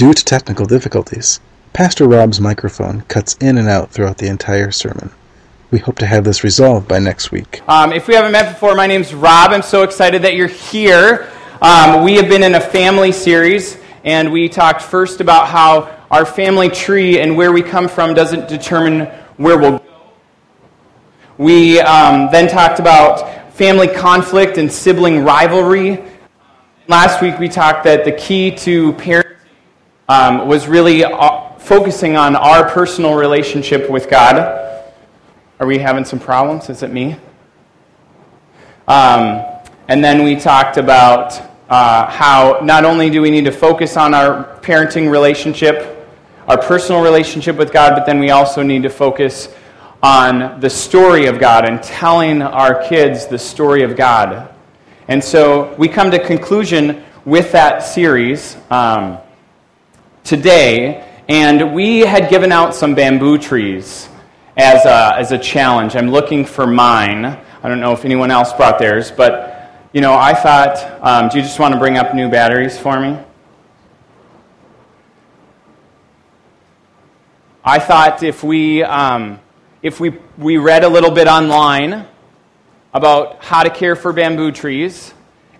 Due 0.00 0.14
to 0.14 0.24
technical 0.24 0.64
difficulties, 0.64 1.40
Pastor 1.74 2.08
Rob's 2.08 2.40
microphone 2.40 3.02
cuts 3.02 3.34
in 3.34 3.58
and 3.58 3.68
out 3.68 3.90
throughout 3.90 4.16
the 4.16 4.28
entire 4.28 4.70
sermon. 4.70 5.10
We 5.70 5.78
hope 5.78 5.98
to 5.98 6.06
have 6.06 6.24
this 6.24 6.42
resolved 6.42 6.88
by 6.88 7.00
next 7.00 7.30
week. 7.30 7.60
Um, 7.68 7.92
if 7.92 8.08
we 8.08 8.14
haven't 8.14 8.32
met 8.32 8.54
before, 8.54 8.74
my 8.74 8.86
name's 8.86 9.12
Rob. 9.12 9.50
I'm 9.50 9.60
so 9.60 9.82
excited 9.82 10.22
that 10.22 10.36
you're 10.36 10.46
here. 10.46 11.28
Um, 11.60 12.02
we 12.02 12.14
have 12.14 12.30
been 12.30 12.42
in 12.42 12.54
a 12.54 12.60
family 12.62 13.12
series, 13.12 13.76
and 14.02 14.32
we 14.32 14.48
talked 14.48 14.80
first 14.80 15.20
about 15.20 15.48
how 15.48 15.94
our 16.10 16.24
family 16.24 16.70
tree 16.70 17.20
and 17.20 17.36
where 17.36 17.52
we 17.52 17.60
come 17.60 17.86
from 17.86 18.14
doesn't 18.14 18.48
determine 18.48 19.00
where 19.36 19.58
we'll 19.58 19.80
go. 19.80 20.12
We 21.36 21.78
um, 21.78 22.30
then 22.32 22.48
talked 22.48 22.80
about 22.80 23.52
family 23.52 23.88
conflict 23.88 24.56
and 24.56 24.72
sibling 24.72 25.24
rivalry. 25.24 26.02
Last 26.88 27.20
week, 27.20 27.38
we 27.38 27.50
talked 27.50 27.84
that 27.84 28.06
the 28.06 28.12
key 28.12 28.50
to 28.52 28.94
parenting 28.94 29.36
um, 30.10 30.48
was 30.48 30.66
really 30.66 31.04
uh, 31.04 31.52
focusing 31.58 32.16
on 32.16 32.34
our 32.34 32.68
personal 32.68 33.14
relationship 33.14 33.88
with 33.88 34.10
God. 34.10 34.38
Are 35.60 35.66
we 35.68 35.78
having 35.78 36.04
some 36.04 36.18
problems? 36.18 36.68
Is 36.68 36.82
it 36.82 36.90
me? 36.90 37.14
Um, 38.88 39.44
and 39.86 40.02
then 40.02 40.24
we 40.24 40.34
talked 40.34 40.78
about 40.78 41.40
uh, 41.68 42.10
how 42.10 42.58
not 42.60 42.84
only 42.84 43.08
do 43.08 43.22
we 43.22 43.30
need 43.30 43.44
to 43.44 43.52
focus 43.52 43.96
on 43.96 44.12
our 44.12 44.58
parenting 44.62 45.08
relationship, 45.08 46.04
our 46.48 46.60
personal 46.60 47.04
relationship 47.04 47.54
with 47.54 47.72
God, 47.72 47.94
but 47.94 48.04
then 48.04 48.18
we 48.18 48.30
also 48.30 48.64
need 48.64 48.82
to 48.82 48.90
focus 48.90 49.48
on 50.02 50.58
the 50.58 50.70
story 50.70 51.26
of 51.26 51.38
God 51.38 51.64
and 51.64 51.80
telling 51.80 52.42
our 52.42 52.82
kids 52.82 53.28
the 53.28 53.38
story 53.38 53.84
of 53.84 53.94
God. 53.94 54.52
And 55.06 55.22
so 55.22 55.72
we 55.76 55.86
come 55.86 56.10
to 56.10 56.18
conclusion 56.18 57.04
with 57.24 57.52
that 57.52 57.84
series 57.84 58.56
um, 58.70 59.20
today, 60.30 61.04
and 61.28 61.74
we 61.74 61.98
had 62.02 62.30
given 62.30 62.52
out 62.52 62.72
some 62.72 62.94
bamboo 62.94 63.36
trees 63.36 64.08
as 64.56 64.86
a, 64.86 65.16
as 65.18 65.32
a 65.32 65.38
challenge. 65.38 65.96
I'm 65.96 66.12
looking 66.12 66.44
for 66.44 66.68
mine. 66.68 67.24
I 67.24 67.68
don't 67.68 67.80
know 67.80 67.90
if 67.90 68.04
anyone 68.04 68.30
else 68.30 68.52
brought 68.52 68.78
theirs, 68.78 69.10
but 69.10 69.88
you 69.92 70.00
know, 70.00 70.14
I 70.14 70.34
thought, 70.34 70.76
um, 71.02 71.30
do 71.30 71.38
you 71.38 71.42
just 71.42 71.58
want 71.58 71.74
to 71.74 71.80
bring 71.80 71.98
up 71.98 72.14
new 72.14 72.30
batteries 72.30 72.78
for 72.78 73.00
me? 73.00 73.18
I 77.64 77.80
thought 77.80 78.22
if 78.22 78.44
we, 78.44 78.84
um, 78.84 79.40
if 79.82 79.98
we, 79.98 80.16
we 80.38 80.58
read 80.58 80.84
a 80.84 80.88
little 80.88 81.10
bit 81.10 81.26
online 81.26 82.06
about 82.94 83.42
how 83.42 83.64
to 83.64 83.70
care 83.70 83.96
for 83.96 84.12
bamboo 84.12 84.52
trees, 84.52 85.12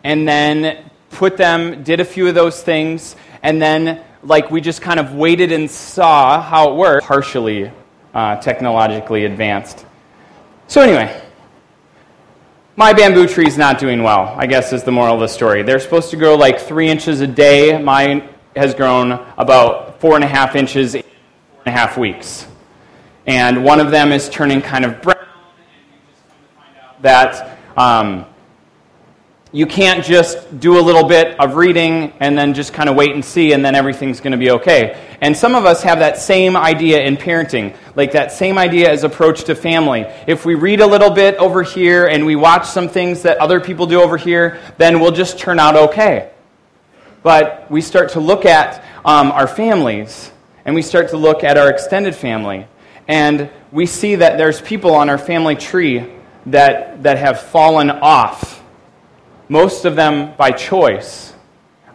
and 0.05 0.29
then 0.29 0.89
put 1.11 1.37
them, 1.37 1.83
did 1.83 1.99
a 1.99 2.05
few 2.05 2.29
of 2.29 2.37
those 2.37 2.63
things, 2.63 3.17
and 3.43 3.61
then 3.61 4.05
like 4.23 4.51
we 4.51 4.61
just 4.61 4.83
kind 4.83 5.01
of 5.01 5.15
waited 5.15 5.53
and 5.53 5.71
saw 5.71 6.41
how 6.41 6.73
it 6.73 6.77
worked, 6.77 7.07
partially 7.07 7.71
uh, 8.15 8.37
technologically 8.37 9.25
advanced. 9.25 9.87
So, 10.67 10.83
anyway, 10.83 11.23
my 12.77 12.93
bamboo 12.93 13.27
tree 13.27 13.47
is 13.47 13.59
not 13.59 13.79
doing 13.79 14.03
well, 14.03 14.35
I 14.37 14.47
guess 14.47 14.73
is 14.73 14.85
the 14.85 14.93
moral 14.93 15.15
of 15.15 15.21
the 15.21 15.29
story. 15.29 15.63
They're 15.63 15.81
supposed 15.81 16.11
to 16.11 16.17
grow 16.17 16.35
like 16.35 16.61
three 16.61 16.89
inches 16.89 17.21
a 17.21 17.27
day. 17.27 17.81
Mine 17.81 18.29
has 18.57 18.75
grown 18.75 19.13
about 19.37 20.01
four 20.01 20.15
and 20.15 20.25
a 20.25 20.27
half 20.27 20.57
inches 20.57 20.95
in 20.95 21.03
four 21.03 21.63
and 21.67 21.75
a 21.75 21.79
half 21.79 21.97
weeks. 21.97 22.47
And 23.27 23.65
one 23.65 23.81
of 23.81 23.91
them 23.91 24.13
is 24.13 24.29
turning 24.29 24.63
kind 24.63 24.85
of 24.85 25.03
brown, 25.03 25.27
that 27.03 27.59
um, 27.77 28.27
you 29.53 29.67
can't 29.67 30.05
just 30.05 30.61
do 30.61 30.79
a 30.79 30.83
little 30.83 31.09
bit 31.09 31.39
of 31.41 31.57
reading 31.57 32.13
and 32.21 32.39
then 32.39 32.55
just 32.55 32.73
kind 32.73 32.89
of 32.89 32.95
wait 32.95 33.13
and 33.13 33.25
see 33.25 33.53
and 33.53 33.65
then 33.65 33.75
everything's 33.75 34.21
going 34.21 34.31
to 34.31 34.39
be 34.39 34.53
okay. 34.53 34.97
And 35.21 35.37
some 35.37 35.57
of 35.57 35.65
us 35.65 35.83
have 35.83 35.99
that 35.99 36.19
same 36.19 36.57
idea 36.57 37.03
in 37.03 37.17
parenting, 37.17 37.77
like 37.97 38.13
that 38.13 38.31
same 38.31 38.59
idea 38.59 38.89
as 38.89 39.03
approach 39.03 39.45
to 39.45 39.57
family. 39.57 40.07
If 40.29 40.45
we 40.45 40.55
read 40.55 40.81
a 40.81 40.87
little 40.87 41.11
bit 41.11 41.35
over 41.37 41.65
here 41.65 42.07
and 42.07 42.25
we 42.25 42.37
watch 42.37 42.69
some 42.69 42.89
things 42.89 43.23
that 43.23 43.39
other 43.39 43.59
people 43.61 43.87
do 43.87 44.01
over 44.01 44.17
here, 44.17 44.61
then 44.79 45.01
we'll 45.01 45.11
just 45.11 45.37
turn 45.37 45.59
out 45.59 45.75
okay. 45.75 46.31
But 47.25 47.69
we 47.69 47.81
start 47.81 48.11
to 48.11 48.21
look 48.21 48.47
at 48.47 48.85
um, 49.05 49.33
our 49.33 49.49
families 49.49 50.31
and 50.65 50.77
we 50.77 50.83
start 50.83 51.09
to 51.09 51.17
look 51.17 51.43
at 51.43 51.59
our 51.59 51.69
extended 51.69 52.15
family. 52.15 52.69
And 53.09 53.51
we 53.73 53.87
see 53.87 54.15
that 54.15 54.39
there's 54.39 54.61
people 54.61 54.95
on 54.95 55.11
our 55.11 55.19
family 55.19 55.57
tree 55.57 56.07
that, 56.47 57.03
that 57.03 57.19
have 57.19 57.41
fallen 57.41 57.91
off 57.91 58.60
most 59.51 59.85
of 59.85 59.97
them 59.97 60.33
by 60.37 60.53
choice. 60.53 61.35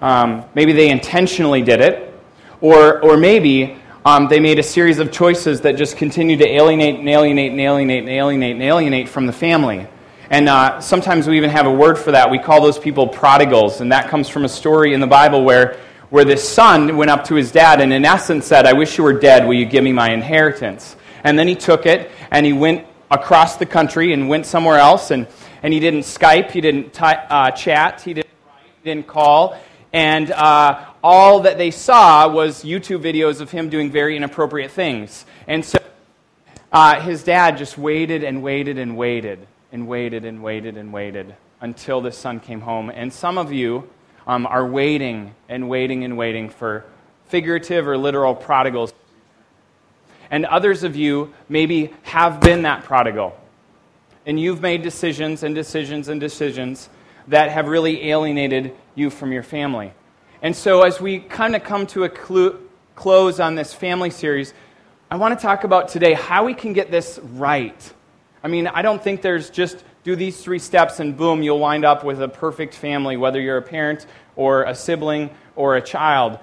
Um, 0.02 0.44
maybe 0.54 0.74
they 0.74 0.90
intentionally 0.90 1.62
did 1.62 1.80
it, 1.80 2.14
or, 2.60 3.02
or 3.02 3.16
maybe 3.16 3.78
um, 4.04 4.28
they 4.28 4.42
made 4.42 4.60
a 4.60 4.64
series 4.64 5.00
of 5.00 5.10
choices 5.10 5.62
that 5.62 5.78
just 5.78 5.96
continue 5.96 6.36
to 6.36 6.46
alienate 6.46 7.00
and 7.00 7.08
alienate 7.08 7.52
and 7.52 7.62
alienate 7.62 8.04
and 8.04 8.10
alienate 8.10 8.56
and 8.56 8.62
alienate 8.62 9.08
from 9.08 9.26
the 9.26 9.32
family. 9.32 9.88
And 10.30 10.50
uh, 10.50 10.82
sometimes 10.82 11.30
we 11.30 11.38
even 11.38 11.50
have 11.50 11.66
a 11.66 11.72
word 11.72 11.98
for 11.98 12.12
that. 12.12 12.30
We 12.30 12.40
call 12.40 12.62
those 12.62 12.78
people 12.78 13.08
prodigals, 13.08 13.80
and 13.80 13.90
that 13.94 14.10
comes 14.10 14.28
from 14.28 14.44
a 14.44 14.50
story 14.50 14.94
in 14.94 15.00
the 15.00 15.08
Bible 15.08 15.46
where, 15.46 15.78
where 16.10 16.26
this 16.26 16.48
son 16.48 16.98
went 16.98 17.10
up 17.10 17.24
to 17.26 17.36
his 17.36 17.54
dad 17.54 17.80
and, 17.80 17.94
in 17.94 18.04
essence, 18.04 18.48
said, 18.48 18.66
I 18.66 18.74
wish 18.74 18.98
you 18.98 19.06
were 19.06 19.14
dead. 19.14 19.48
Will 19.48 19.54
you 19.54 19.66
give 19.66 19.84
me 19.84 19.94
my 19.94 20.12
inheritance? 20.12 20.98
And 21.24 21.40
then 21.40 21.48
he 21.48 21.56
took 21.56 21.86
it 21.86 22.12
and 22.32 22.46
he 22.46 22.52
went 22.52 22.86
across 23.10 23.56
the 23.56 23.66
country 23.66 24.12
and 24.12 24.28
went 24.28 24.46
somewhere 24.46 24.78
else 24.78 25.12
and 25.12 25.26
and 25.64 25.74
he 25.74 25.80
didn't 25.80 26.02
Skype, 26.02 26.52
he 26.52 26.62
didn't 26.62 27.02
uh, 27.02 27.52
chat, 27.52 28.02
he 28.02 28.14
didn't 28.14 28.32
write, 28.46 28.66
he 28.84 28.90
didn't 28.90 29.08
call. 29.08 29.58
And 29.94 30.32
uh, 30.32 30.86
all 31.04 31.42
that 31.42 31.58
they 31.58 31.72
saw 31.72 32.28
was 32.28 32.64
YouTube 32.64 33.02
videos 33.02 33.40
of 33.40 33.52
him 33.52 33.70
doing 33.70 33.92
very 33.92 34.18
inappropriate 34.18 34.72
things. 34.72 35.26
And 35.48 35.64
so 35.64 35.80
uh, 36.72 37.00
his 37.00 37.24
dad 37.24 37.58
just 37.58 37.78
waited 37.78 38.24
and 38.24 38.44
waited 38.44 38.78
and 38.78 38.98
waited 38.98 39.48
and 39.72 39.88
waited 39.88 40.26
and 40.26 40.44
waited 40.44 40.78
and 40.78 40.92
waited 40.92 41.36
until 41.62 42.02
the 42.02 42.12
son 42.12 42.40
came 42.40 42.62
home. 42.62 42.90
And 42.90 43.12
some 43.14 43.38
of 43.38 43.54
you 43.54 43.90
um, 44.28 44.46
are 44.46 44.68
waiting 44.68 45.34
and 45.48 45.70
waiting 45.70 46.04
and 46.04 46.18
waiting 46.18 46.50
for 46.50 46.86
figurative 47.28 47.88
or 47.88 47.98
literal 47.98 48.36
prodigals. 48.36 48.94
And 50.30 50.46
others 50.46 50.84
of 50.84 50.96
you 50.96 51.34
maybe 51.48 51.94
have 52.04 52.42
been 52.42 52.64
that 52.64 52.84
prodigal 52.84 53.38
and 54.26 54.40
you've 54.40 54.62
made 54.62 54.82
decisions 54.82 55.44
and 55.44 55.54
decisions 55.54 56.08
and 56.08 56.20
decisions 56.20 56.90
that 57.28 57.52
have 57.52 57.68
really 57.68 58.10
alienated 58.10 58.76
you 58.96 59.10
from 59.10 59.32
your 59.32 59.44
family. 59.44 59.94
And 60.42 60.56
so, 60.56 60.84
as 60.84 61.00
we 61.00 61.20
kind 61.20 61.56
of 61.56 61.64
come 61.64 61.88
to 61.88 62.04
a 62.04 62.10
clu- 62.10 62.60
close 62.96 63.40
on 63.40 63.56
this 63.56 63.74
family 63.74 64.10
series, 64.10 64.54
I 65.10 65.18
want 65.18 65.38
to 65.38 65.42
talk 65.42 65.64
about 65.64 65.90
today 65.90 66.14
how 66.14 66.46
we 66.46 66.54
can 66.54 66.74
get 66.74 66.92
this 66.92 67.20
right. 67.20 67.94
I 68.44 68.48
mean, 68.48 68.68
I 68.68 68.82
don't 68.82 69.02
think 69.02 69.22
there's 69.22 69.50
just 69.50 69.84
do 70.04 70.16
these 70.16 70.40
three 70.40 70.60
steps 70.60 71.00
and 71.00 71.18
boom, 71.18 71.42
you'll 71.42 71.60
wind 71.60 71.84
up 71.84 72.04
with 72.04 72.22
a 72.22 72.28
perfect 72.28 72.76
family, 72.76 73.18
whether 73.18 73.42
you're 73.42 73.58
a 73.58 73.62
parent 73.62 74.06
or 74.36 74.64
a 74.64 74.76
sibling 74.76 75.32
or 75.56 75.76
a 75.76 75.82
child. 75.82 76.38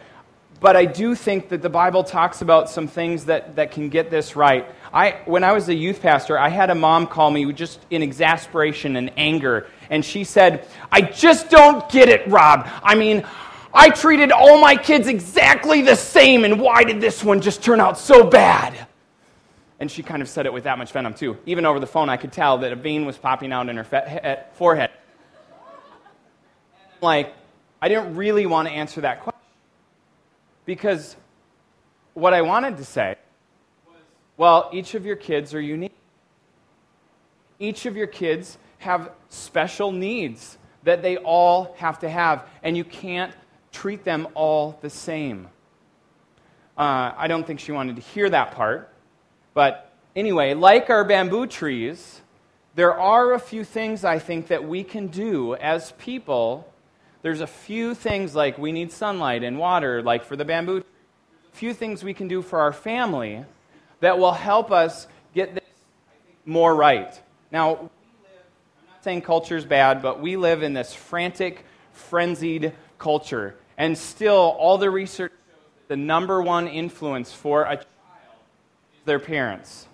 But 0.59 0.77
I 0.77 0.85
do 0.85 1.15
think 1.15 1.49
that 1.51 1.63
the 1.63 1.69
Bible 1.69 2.05
talks 2.05 2.43
about 2.43 2.71
some 2.71 2.89
things 2.89 3.27
that, 3.27 3.57
that 3.57 3.71
can 3.71 3.89
get 3.89 4.11
this 4.11 4.37
right. 4.37 4.67
I, 4.93 5.23
when 5.25 5.43
I 5.43 5.53
was 5.53 5.69
a 5.69 5.75
youth 5.75 6.03
pastor, 6.03 6.39
I 6.39 6.51
had 6.51 6.69
a 6.69 6.75
mom 6.75 7.07
call 7.07 7.31
me 7.31 7.51
just 7.53 7.81
in 7.91 8.03
exasperation 8.03 8.97
and 8.97 9.11
anger. 9.17 9.67
And 9.89 10.05
she 10.05 10.25
said, 10.25 10.69
I 10.91 11.01
just 11.01 11.49
don't 11.49 11.89
get 11.91 12.09
it, 12.11 12.29
Rob. 12.29 12.69
I 12.83 12.95
mean, 12.95 13.25
I 13.73 13.89
treated 13.89 14.33
all 14.33 14.61
my 14.61 14.77
kids 14.77 15.09
exactly 15.09 15.81
the 15.81 15.97
same, 15.97 16.45
and 16.45 16.61
why 16.61 16.85
did 16.85 17.01
this 17.01 17.25
one 17.25 17.41
just 17.41 17.63
turn 17.63 17.81
out 17.81 17.99
so 17.99 18.23
bad? 18.25 18.87
And 19.81 19.91
she 19.91 20.03
kind 20.03 20.21
of 20.21 20.29
said 20.29 20.45
it 20.45 20.53
with 20.53 20.65
that 20.65 20.77
much 20.77 20.93
venom, 20.93 21.15
too. 21.15 21.39
Even 21.47 21.65
over 21.65 21.81
the 21.81 21.87
phone, 21.87 22.11
I 22.11 22.19
could 22.19 22.33
tell 22.33 22.59
that 22.59 22.73
a 22.73 22.77
vein 22.77 23.07
was 23.07 23.17
popping 23.17 23.51
out 23.51 23.71
in 23.71 23.77
her 23.79 23.85
fe- 23.85 24.45
forehead. 24.53 24.91
Like, 27.01 27.35
I 27.81 27.89
didn't 27.89 28.15
really 28.15 28.45
want 28.47 28.69
to 28.69 28.75
answer 28.75 29.01
that 29.01 29.23
question. 29.23 29.41
Because 30.67 31.17
what 32.15 32.35
I 32.35 32.43
wanted 32.43 32.77
to 32.77 32.85
say 32.85 33.17
well, 34.37 34.71
each 34.73 34.95
of 34.95 35.05
your 35.05 35.17
kids 35.17 35.55
are 35.55 35.61
unique. 35.61 35.95
Each 37.59 37.87
of 37.87 37.97
your 37.97 38.07
kids 38.07 38.59
have 38.79 39.11
special 39.29 39.93
needs 39.93 40.59
that 40.83 41.03
they 41.03 41.17
all 41.19 41.75
have 41.79 42.01
to 42.01 42.09
have, 42.09 42.47
and 42.63 42.77
you 42.77 42.85
can't 42.85 43.33
treat 43.71 44.05
them 44.05 44.27
all 44.35 44.79
the 44.81 44.91
same. 44.91 45.49
Uh, 46.77 47.13
I 47.17 47.29
don't 47.29 47.47
think 47.47 47.61
she 47.61 47.73
wanted 47.73 47.97
to 47.97 48.03
hear 48.03 48.29
that 48.31 48.53
part. 48.53 48.93
But 49.55 49.93
anyway, 50.17 50.55
like 50.55 50.91
our 50.91 51.05
bamboo 51.05 51.47
trees, 51.47 52.21
there 52.75 52.99
are 52.99 53.35
a 53.35 53.39
few 53.39 53.65
things 53.65 54.05
I 54.05 54.19
think 54.19 54.49
that 54.49 54.67
we 54.67 54.83
can 54.83 55.07
do 55.07 55.55
as 55.55 55.93
people 55.93 56.73
there's 57.23 57.41
a 57.41 57.47
few 57.47 57.95
things 57.95 58.35
like 58.35 58.59
we 58.59 58.73
need 58.73 58.91
sunlight 58.91 59.45
and 59.45 59.57
water, 59.57 60.03
like 60.03 60.25
for 60.25 60.35
the 60.35 60.45
bamboo. 60.45 60.83
Few 61.53 61.73
things 61.73 62.03
we 62.03 62.15
can 62.15 62.27
do 62.27 62.43
for 62.43 62.61
our 62.61 62.73
family 62.73 63.45
that 64.03 64.19
will 64.19 64.33
help 64.33 64.73
us 64.73 65.07
get 65.33 65.55
this 65.55 65.63
more 66.45 66.75
right. 66.75 67.21
Now, 67.53 67.71
live, 67.71 67.79
I'm 67.81 67.89
not 68.89 69.05
saying 69.05 69.23
culture 69.23 69.57
is 69.57 69.65
bad, 69.65 70.03
but 70.03 70.21
we 70.21 70.37
live 70.37 70.65
in 70.65 70.73
this 70.73 70.93
frantic, 70.93 71.65
frenzied 71.93 72.73
culture. 72.99 73.55
And 73.79 73.97
still, 73.97 74.57
all 74.59 74.77
the 74.77 74.91
research 74.91 75.31
shows 75.31 75.71
that 75.77 75.89
the 75.89 75.97
number 75.97 76.43
one 76.43 76.67
influence 76.67 77.33
for 77.33 77.63
a 77.63 77.77
child 77.77 77.87
is 78.93 79.05
their 79.05 79.21
parents. 79.21 79.87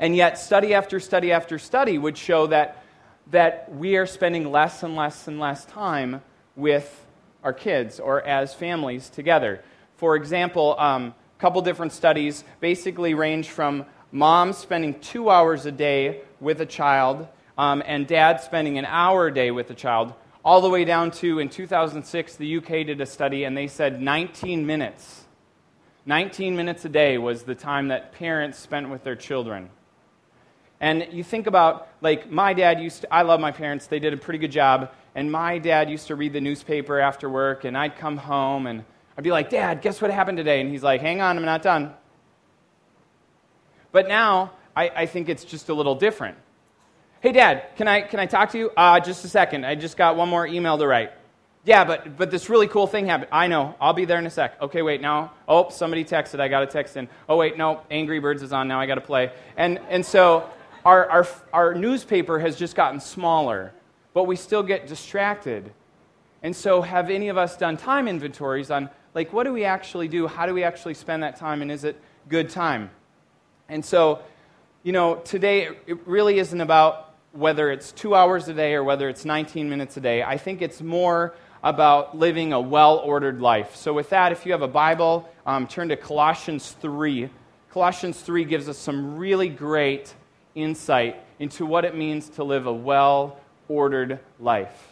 And 0.00 0.16
yet, 0.16 0.36
study 0.36 0.74
after 0.74 0.98
study 0.98 1.30
after 1.30 1.60
study 1.60 1.96
would 1.96 2.18
show 2.18 2.48
that, 2.48 2.82
that 3.30 3.72
we 3.72 3.98
are 3.98 4.06
spending 4.06 4.50
less 4.50 4.82
and 4.82 4.96
less 4.96 5.28
and 5.28 5.38
less 5.38 5.64
time 5.64 6.22
with 6.56 7.06
our 7.44 7.52
kids 7.52 8.00
or 8.00 8.20
as 8.22 8.52
families 8.52 9.08
together. 9.10 9.62
For 9.96 10.16
example, 10.16 10.74
um, 10.76 11.14
couple 11.40 11.62
different 11.62 11.92
studies 11.92 12.44
basically 12.60 13.14
range 13.14 13.48
from 13.48 13.86
moms 14.12 14.58
spending 14.58 15.00
two 15.00 15.30
hours 15.30 15.64
a 15.64 15.72
day 15.72 16.20
with 16.38 16.60
a 16.60 16.66
child 16.66 17.26
um, 17.56 17.82
and 17.84 18.06
dad 18.06 18.40
spending 18.40 18.78
an 18.78 18.84
hour 18.84 19.26
a 19.26 19.34
day 19.34 19.50
with 19.50 19.70
a 19.70 19.74
child, 19.74 20.14
all 20.44 20.60
the 20.60 20.70
way 20.70 20.84
down 20.84 21.10
to 21.10 21.38
in 21.38 21.48
2006, 21.48 22.36
the 22.36 22.56
UK 22.56 22.68
did 22.86 23.00
a 23.00 23.06
study 23.06 23.44
and 23.44 23.56
they 23.56 23.66
said 23.66 24.00
19 24.00 24.66
minutes. 24.66 25.24
19 26.06 26.56
minutes 26.56 26.84
a 26.84 26.88
day 26.88 27.18
was 27.18 27.42
the 27.42 27.54
time 27.54 27.88
that 27.88 28.12
parents 28.12 28.58
spent 28.58 28.88
with 28.88 29.04
their 29.04 29.16
children. 29.16 29.68
And 30.80 31.08
you 31.12 31.22
think 31.22 31.46
about, 31.46 31.88
like, 32.00 32.30
my 32.30 32.54
dad 32.54 32.80
used 32.80 33.02
to, 33.02 33.12
I 33.12 33.22
love 33.22 33.38
my 33.38 33.52
parents, 33.52 33.86
they 33.86 33.98
did 33.98 34.14
a 34.14 34.16
pretty 34.16 34.38
good 34.38 34.52
job. 34.52 34.90
And 35.14 35.30
my 35.30 35.58
dad 35.58 35.90
used 35.90 36.06
to 36.06 36.16
read 36.16 36.32
the 36.32 36.40
newspaper 36.40 36.98
after 36.98 37.28
work, 37.28 37.64
and 37.64 37.76
I'd 37.76 37.96
come 37.96 38.16
home 38.16 38.66
and 38.66 38.84
I'd 39.20 39.24
be 39.24 39.32
like, 39.32 39.50
Dad, 39.50 39.82
guess 39.82 40.00
what 40.00 40.10
happened 40.10 40.38
today? 40.38 40.62
And 40.62 40.70
he's 40.70 40.82
like, 40.82 41.02
Hang 41.02 41.20
on, 41.20 41.36
I'm 41.36 41.44
not 41.44 41.60
done. 41.60 41.92
But 43.92 44.08
now, 44.08 44.52
I, 44.74 44.88
I 44.88 45.04
think 45.04 45.28
it's 45.28 45.44
just 45.44 45.68
a 45.68 45.74
little 45.74 45.94
different. 45.94 46.38
Hey, 47.20 47.32
Dad, 47.32 47.66
can 47.76 47.86
I, 47.86 48.00
can 48.00 48.18
I 48.18 48.24
talk 48.24 48.52
to 48.52 48.58
you? 48.58 48.70
Uh, 48.74 48.98
just 48.98 49.22
a 49.26 49.28
second. 49.28 49.66
I 49.66 49.74
just 49.74 49.98
got 49.98 50.16
one 50.16 50.30
more 50.30 50.46
email 50.46 50.78
to 50.78 50.86
write. 50.86 51.12
Yeah, 51.66 51.84
but, 51.84 52.16
but 52.16 52.30
this 52.30 52.48
really 52.48 52.66
cool 52.66 52.86
thing 52.86 53.04
happened. 53.04 53.28
I 53.30 53.46
know. 53.46 53.74
I'll 53.78 53.92
be 53.92 54.06
there 54.06 54.18
in 54.18 54.24
a 54.24 54.30
sec. 54.30 54.58
Okay, 54.62 54.80
wait, 54.80 55.02
now. 55.02 55.34
Oh, 55.46 55.68
somebody 55.68 56.02
texted. 56.02 56.40
I 56.40 56.48
got 56.48 56.62
a 56.62 56.66
text 56.66 56.96
in. 56.96 57.06
Oh, 57.28 57.36
wait, 57.36 57.58
no. 57.58 57.82
Angry 57.90 58.20
Birds 58.20 58.42
is 58.42 58.54
on 58.54 58.68
now. 58.68 58.80
I 58.80 58.86
got 58.86 58.94
to 58.94 59.02
play. 59.02 59.32
And, 59.58 59.80
and 59.90 60.06
so 60.06 60.48
our, 60.82 61.06
our, 61.10 61.28
our 61.52 61.74
newspaper 61.74 62.38
has 62.38 62.56
just 62.56 62.74
gotten 62.74 63.00
smaller, 63.00 63.74
but 64.14 64.24
we 64.24 64.36
still 64.36 64.62
get 64.62 64.86
distracted. 64.86 65.74
And 66.42 66.56
so, 66.56 66.80
have 66.80 67.10
any 67.10 67.28
of 67.28 67.36
us 67.36 67.54
done 67.58 67.76
time 67.76 68.08
inventories 68.08 68.70
on, 68.70 68.88
like, 69.14 69.32
what 69.32 69.44
do 69.44 69.52
we 69.52 69.64
actually 69.64 70.08
do? 70.08 70.26
How 70.26 70.46
do 70.46 70.54
we 70.54 70.62
actually 70.62 70.94
spend 70.94 71.22
that 71.22 71.36
time? 71.36 71.62
And 71.62 71.70
is 71.70 71.84
it 71.84 72.00
good 72.28 72.50
time? 72.50 72.90
And 73.68 73.84
so, 73.84 74.20
you 74.82 74.92
know, 74.92 75.16
today 75.16 75.68
it 75.86 76.06
really 76.06 76.38
isn't 76.38 76.60
about 76.60 77.14
whether 77.32 77.70
it's 77.70 77.92
two 77.92 78.14
hours 78.14 78.48
a 78.48 78.54
day 78.54 78.74
or 78.74 78.82
whether 78.82 79.08
it's 79.08 79.24
19 79.24 79.68
minutes 79.68 79.96
a 79.96 80.00
day. 80.00 80.22
I 80.22 80.36
think 80.36 80.62
it's 80.62 80.80
more 80.80 81.34
about 81.62 82.16
living 82.16 82.52
a 82.52 82.60
well 82.60 82.98
ordered 82.98 83.40
life. 83.40 83.76
So, 83.76 83.92
with 83.92 84.10
that, 84.10 84.32
if 84.32 84.46
you 84.46 84.52
have 84.52 84.62
a 84.62 84.68
Bible, 84.68 85.28
um, 85.46 85.66
turn 85.66 85.88
to 85.90 85.96
Colossians 85.96 86.72
3. 86.80 87.28
Colossians 87.70 88.20
3 88.20 88.44
gives 88.44 88.68
us 88.68 88.78
some 88.78 89.16
really 89.16 89.48
great 89.48 90.14
insight 90.54 91.22
into 91.38 91.66
what 91.66 91.84
it 91.84 91.94
means 91.94 92.28
to 92.30 92.44
live 92.44 92.66
a 92.66 92.72
well 92.72 93.38
ordered 93.68 94.18
life. 94.40 94.89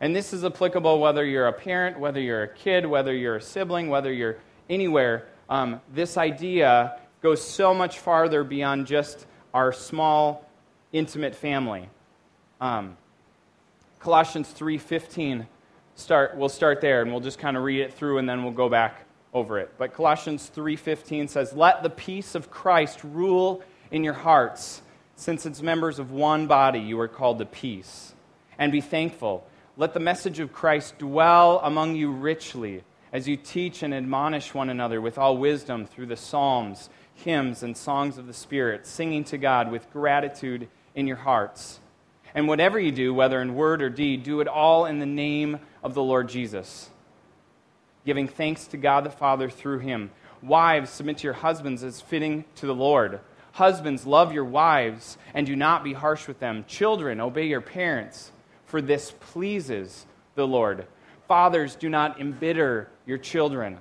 And 0.00 0.14
this 0.14 0.32
is 0.32 0.44
applicable 0.44 1.00
whether 1.00 1.24
you're 1.24 1.46
a 1.46 1.52
parent, 1.52 1.98
whether 1.98 2.20
you're 2.20 2.42
a 2.42 2.48
kid, 2.48 2.86
whether 2.86 3.14
you're 3.14 3.36
a 3.36 3.42
sibling, 3.42 3.88
whether 3.88 4.12
you're 4.12 4.36
anywhere. 4.68 5.26
Um, 5.48 5.80
this 5.92 6.16
idea 6.16 6.98
goes 7.22 7.46
so 7.46 7.72
much 7.72 7.98
farther 7.98 8.44
beyond 8.44 8.86
just 8.86 9.26
our 9.52 9.72
small, 9.72 10.48
intimate 10.92 11.34
family. 11.34 11.88
Um, 12.60 12.96
Colossians 14.00 14.52
3:15 14.52 15.46
start 15.96 16.36
we'll 16.36 16.48
start 16.48 16.80
there 16.80 17.02
and 17.02 17.10
we'll 17.10 17.20
just 17.20 17.38
kind 17.38 17.56
of 17.56 17.62
read 17.62 17.80
it 17.80 17.94
through 17.94 18.18
and 18.18 18.28
then 18.28 18.42
we'll 18.42 18.52
go 18.52 18.68
back 18.68 19.04
over 19.32 19.58
it. 19.58 19.72
But 19.78 19.94
Colossians 19.94 20.50
3:15 20.54 21.28
says, 21.28 21.54
"Let 21.54 21.82
the 21.82 21.90
peace 21.90 22.34
of 22.34 22.50
Christ 22.50 23.00
rule 23.02 23.62
in 23.90 24.02
your 24.02 24.14
hearts, 24.14 24.82
since 25.16 25.46
it's 25.46 25.62
members 25.62 25.98
of 25.98 26.10
one 26.10 26.46
body 26.46 26.80
you 26.80 26.98
are 27.00 27.08
called 27.08 27.38
to 27.38 27.46
peace. 27.46 28.12
And 28.58 28.72
be 28.72 28.80
thankful. 28.80 29.46
Let 29.76 29.92
the 29.92 29.98
message 29.98 30.38
of 30.38 30.52
Christ 30.52 30.98
dwell 30.98 31.60
among 31.64 31.96
you 31.96 32.12
richly 32.12 32.84
as 33.12 33.26
you 33.26 33.36
teach 33.36 33.82
and 33.82 33.92
admonish 33.92 34.54
one 34.54 34.70
another 34.70 35.00
with 35.00 35.18
all 35.18 35.36
wisdom 35.36 35.84
through 35.84 36.06
the 36.06 36.16
psalms, 36.16 36.88
hymns, 37.14 37.64
and 37.64 37.76
songs 37.76 38.16
of 38.16 38.28
the 38.28 38.32
Spirit, 38.32 38.86
singing 38.86 39.24
to 39.24 39.36
God 39.36 39.72
with 39.72 39.92
gratitude 39.92 40.68
in 40.94 41.08
your 41.08 41.16
hearts. 41.16 41.80
And 42.36 42.46
whatever 42.46 42.78
you 42.78 42.92
do, 42.92 43.12
whether 43.12 43.42
in 43.42 43.56
word 43.56 43.82
or 43.82 43.90
deed, 43.90 44.22
do 44.22 44.40
it 44.40 44.46
all 44.46 44.86
in 44.86 45.00
the 45.00 45.06
name 45.06 45.58
of 45.82 45.94
the 45.94 46.02
Lord 46.04 46.28
Jesus, 46.28 46.88
giving 48.06 48.28
thanks 48.28 48.68
to 48.68 48.76
God 48.76 49.02
the 49.02 49.10
Father 49.10 49.50
through 49.50 49.80
him. 49.80 50.12
Wives, 50.40 50.90
submit 50.90 51.18
to 51.18 51.24
your 51.24 51.32
husbands 51.32 51.82
as 51.82 52.00
fitting 52.00 52.44
to 52.56 52.66
the 52.66 52.74
Lord. 52.74 53.18
Husbands, 53.50 54.06
love 54.06 54.32
your 54.32 54.44
wives 54.44 55.18
and 55.32 55.48
do 55.48 55.56
not 55.56 55.82
be 55.82 55.94
harsh 55.94 56.28
with 56.28 56.38
them. 56.38 56.64
Children, 56.68 57.20
obey 57.20 57.46
your 57.46 57.60
parents, 57.60 58.30
for 58.74 58.82
this 58.82 59.12
pleases 59.20 60.04
the 60.34 60.44
Lord. 60.44 60.84
Fathers, 61.28 61.76
do 61.76 61.88
not 61.88 62.20
embitter 62.20 62.88
your 63.06 63.18
children, 63.18 63.78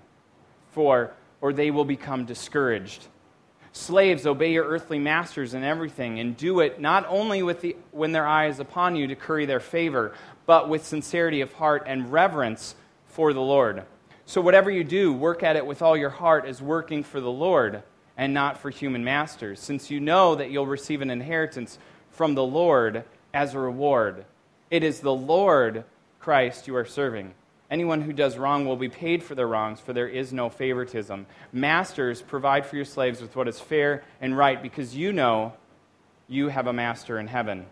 for 0.70 1.16
or 1.42 1.52
they 1.52 1.72
will 1.72 1.84
become 1.84 2.26
discouraged. 2.26 3.08
Slaves, 3.72 4.28
obey 4.28 4.52
your 4.54 4.66
earthly 4.66 5.00
masters 5.00 5.56
in 5.56 5.64
everything, 5.64 6.20
and 6.20 6.38
do 6.38 6.60
it 6.60 6.80
not 6.80 7.08
only 7.10 7.42
with 7.42 7.62
the, 7.62 7.76
when 7.90 8.12
their 8.12 8.28
eye 8.28 8.46
is 8.46 8.60
upon 8.60 8.96
you 8.96 9.08
to 9.08 9.16
curry 9.16 9.48
their 9.48 9.60
favor, 9.60 10.14
but 10.46 10.70
with 10.70 10.86
sincerity 10.86 11.42
of 11.42 11.52
heart 11.54 11.86
and 11.88 12.12
reverence 12.12 12.76
for 13.08 13.34
the 13.34 13.42
Lord. 13.42 13.86
So, 14.28 14.42
whatever 14.42 14.70
you 14.70 14.84
do, 14.84 15.12
work 15.12 15.42
at 15.42 15.56
it 15.56 15.66
with 15.66 15.82
all 15.82 15.98
your 15.98 16.12
heart 16.12 16.46
as 16.46 16.62
working 16.62 17.02
for 17.02 17.20
the 17.20 17.32
Lord 17.32 17.82
and 18.16 18.32
not 18.32 18.60
for 18.60 18.70
human 18.70 19.04
masters, 19.04 19.60
since 19.60 19.90
you 19.90 20.00
know 20.00 20.36
that 20.36 20.52
you'll 20.52 20.68
receive 20.68 21.02
an 21.02 21.10
inheritance 21.10 21.80
from 22.12 22.36
the 22.36 22.46
Lord 22.46 23.06
as 23.34 23.56
a 23.56 23.60
reward. 23.60 24.26
It 24.70 24.84
is 24.84 25.00
the 25.00 25.14
Lord 25.14 25.84
Christ 26.20 26.68
you 26.68 26.76
are 26.76 26.86
serving. 26.86 27.34
Anyone 27.70 28.02
who 28.02 28.14
does 28.14 28.38
wrong 28.38 28.66
will 28.66 28.76
be 28.76 28.90
paid 28.90 29.24
for 29.24 29.36
their 29.36 29.48
wrongs, 29.48 29.80
for 29.80 29.94
there 29.94 30.08
is 30.08 30.32
no 30.32 30.50
favoritism. 30.50 31.26
Masters, 31.52 32.22
provide 32.22 32.66
for 32.66 32.76
your 32.76 32.86
slaves 32.86 33.22
with 33.22 33.36
what 33.36 33.48
is 33.48 33.60
fair 33.60 34.04
and 34.22 34.38
right, 34.38 34.62
because 34.62 34.96
you 34.96 35.12
know 35.12 35.54
you 36.28 36.50
have 36.50 36.68
a 36.68 36.74
master 36.74 37.20
in 37.20 37.28
heaven. 37.28 37.66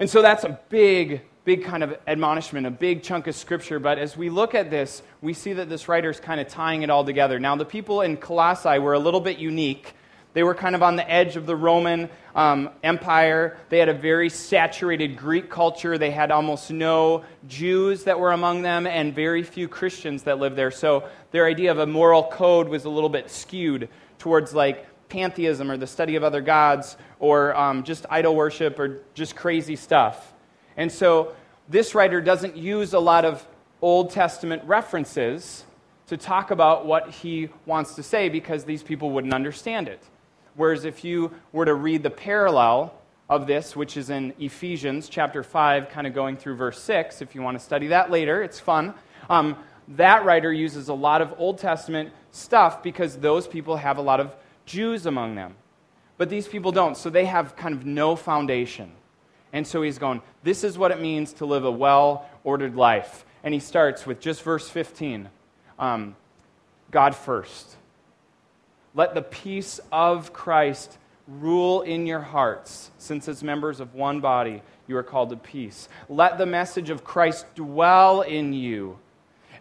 And 0.00 0.10
so 0.10 0.22
that's 0.22 0.44
a 0.44 0.58
big 0.68 1.22
big 1.44 1.64
kind 1.64 1.82
of 1.82 1.96
admonishment, 2.06 2.66
a 2.66 2.70
big 2.70 3.02
chunk 3.02 3.26
of 3.26 3.34
scripture. 3.34 3.78
But 3.78 3.98
as 3.98 4.16
we 4.16 4.30
look 4.30 4.54
at 4.54 4.70
this, 4.70 5.02
we 5.20 5.34
see 5.34 5.52
that 5.54 5.68
this 5.68 5.88
writer 5.88 6.10
is 6.10 6.18
kind 6.18 6.40
of 6.40 6.48
tying 6.48 6.82
it 6.82 6.90
all 6.90 7.04
together. 7.04 7.38
Now, 7.38 7.54
the 7.54 7.66
people 7.66 8.00
in 8.00 8.16
Colossae 8.16 8.78
were 8.78 8.94
a 8.94 8.98
little 8.98 9.20
bit 9.20 9.38
unique. 9.38 9.94
They 10.34 10.42
were 10.42 10.54
kind 10.54 10.74
of 10.74 10.82
on 10.82 10.96
the 10.96 11.08
edge 11.10 11.36
of 11.36 11.46
the 11.46 11.56
Roman 11.56 12.10
um, 12.34 12.70
Empire. 12.82 13.56
They 13.68 13.78
had 13.78 13.88
a 13.88 13.94
very 13.94 14.28
saturated 14.28 15.16
Greek 15.16 15.48
culture. 15.48 15.96
They 15.96 16.10
had 16.10 16.32
almost 16.32 16.72
no 16.72 17.24
Jews 17.46 18.04
that 18.04 18.18
were 18.18 18.32
among 18.32 18.62
them 18.62 18.86
and 18.86 19.14
very 19.14 19.44
few 19.44 19.68
Christians 19.68 20.24
that 20.24 20.40
lived 20.40 20.56
there. 20.56 20.72
So 20.72 21.08
their 21.30 21.46
idea 21.46 21.70
of 21.70 21.78
a 21.78 21.86
moral 21.86 22.24
code 22.24 22.68
was 22.68 22.84
a 22.84 22.90
little 22.90 23.08
bit 23.08 23.30
skewed 23.30 23.88
towards 24.18 24.52
like 24.52 24.86
pantheism 25.08 25.70
or 25.70 25.76
the 25.76 25.86
study 25.86 26.16
of 26.16 26.24
other 26.24 26.40
gods 26.40 26.96
or 27.20 27.56
um, 27.56 27.84
just 27.84 28.04
idol 28.10 28.34
worship 28.34 28.78
or 28.80 29.02
just 29.14 29.36
crazy 29.36 29.76
stuff. 29.76 30.32
And 30.76 30.90
so 30.90 31.36
this 31.68 31.94
writer 31.94 32.20
doesn't 32.20 32.56
use 32.56 32.92
a 32.92 32.98
lot 32.98 33.24
of 33.24 33.46
Old 33.80 34.10
Testament 34.10 34.64
references 34.64 35.64
to 36.08 36.16
talk 36.16 36.50
about 36.50 36.86
what 36.86 37.10
he 37.10 37.48
wants 37.66 37.94
to 37.94 38.02
say 38.02 38.28
because 38.28 38.64
these 38.64 38.82
people 38.82 39.10
wouldn't 39.10 39.32
understand 39.32 39.88
it. 39.88 40.02
Whereas 40.56 40.84
if 40.84 41.04
you 41.04 41.32
were 41.52 41.64
to 41.64 41.74
read 41.74 42.02
the 42.02 42.10
parallel 42.10 42.94
of 43.28 43.46
this, 43.46 43.74
which 43.74 43.96
is 43.96 44.10
in 44.10 44.34
Ephesians 44.38 45.08
chapter 45.08 45.42
5, 45.42 45.88
kind 45.88 46.06
of 46.06 46.14
going 46.14 46.36
through 46.36 46.56
verse 46.56 46.80
6, 46.82 47.22
if 47.22 47.34
you 47.34 47.42
want 47.42 47.58
to 47.58 47.64
study 47.64 47.88
that 47.88 48.10
later, 48.10 48.42
it's 48.42 48.60
fun. 48.60 48.94
Um, 49.28 49.56
that 49.88 50.24
writer 50.24 50.52
uses 50.52 50.88
a 50.88 50.94
lot 50.94 51.20
of 51.22 51.34
Old 51.38 51.58
Testament 51.58 52.10
stuff 52.30 52.82
because 52.82 53.16
those 53.16 53.46
people 53.46 53.76
have 53.76 53.98
a 53.98 54.02
lot 54.02 54.20
of 54.20 54.34
Jews 54.66 55.06
among 55.06 55.34
them. 55.34 55.56
But 56.16 56.30
these 56.30 56.46
people 56.46 56.72
don't, 56.72 56.96
so 56.96 57.10
they 57.10 57.24
have 57.24 57.56
kind 57.56 57.74
of 57.74 57.84
no 57.84 58.16
foundation. 58.16 58.92
And 59.52 59.66
so 59.66 59.82
he's 59.82 59.98
going, 59.98 60.22
This 60.42 60.64
is 60.64 60.78
what 60.78 60.90
it 60.90 61.00
means 61.00 61.32
to 61.34 61.46
live 61.46 61.64
a 61.64 61.70
well 61.70 62.28
ordered 62.44 62.76
life. 62.76 63.24
And 63.42 63.52
he 63.52 63.60
starts 63.60 64.06
with 64.06 64.20
just 64.20 64.42
verse 64.42 64.68
15 64.68 65.28
um, 65.78 66.16
God 66.90 67.14
first. 67.14 67.76
Let 68.94 69.14
the 69.14 69.22
peace 69.22 69.80
of 69.92 70.32
Christ 70.32 70.98
rule 71.26 71.82
in 71.82 72.06
your 72.06 72.20
hearts, 72.20 72.90
since 72.98 73.28
as 73.28 73.42
members 73.42 73.80
of 73.80 73.94
one 73.94 74.20
body 74.20 74.62
you 74.86 74.96
are 74.96 75.02
called 75.02 75.30
to 75.30 75.36
peace. 75.36 75.88
Let 76.08 76.38
the 76.38 76.46
message 76.46 76.90
of 76.90 77.04
Christ 77.04 77.46
dwell 77.54 78.22
in 78.22 78.52
you. 78.52 78.98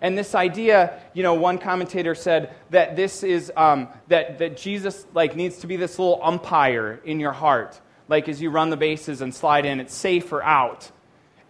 And 0.01 0.17
this 0.17 0.35
idea, 0.35 0.99
you 1.13 1.23
know, 1.23 1.33
one 1.35 1.57
commentator 1.57 2.13
said 2.13 2.53
that 2.71 2.95
this 2.95 3.23
is 3.23 3.51
um, 3.55 3.87
that, 4.09 4.39
that 4.39 4.57
Jesus 4.57 5.05
like 5.13 5.35
needs 5.35 5.59
to 5.59 5.67
be 5.67 5.77
this 5.77 5.97
little 5.97 6.19
umpire 6.21 6.99
in 7.05 7.19
your 7.19 7.31
heart 7.31 7.79
like 8.07 8.29
as 8.29 8.41
you 8.41 8.49
run 8.49 8.69
the 8.69 8.77
bases 8.77 9.21
and 9.21 9.33
slide 9.33 9.65
in, 9.65 9.79
it's 9.79 9.93
safe 9.93 10.31
or 10.31 10.43
out. 10.43 10.91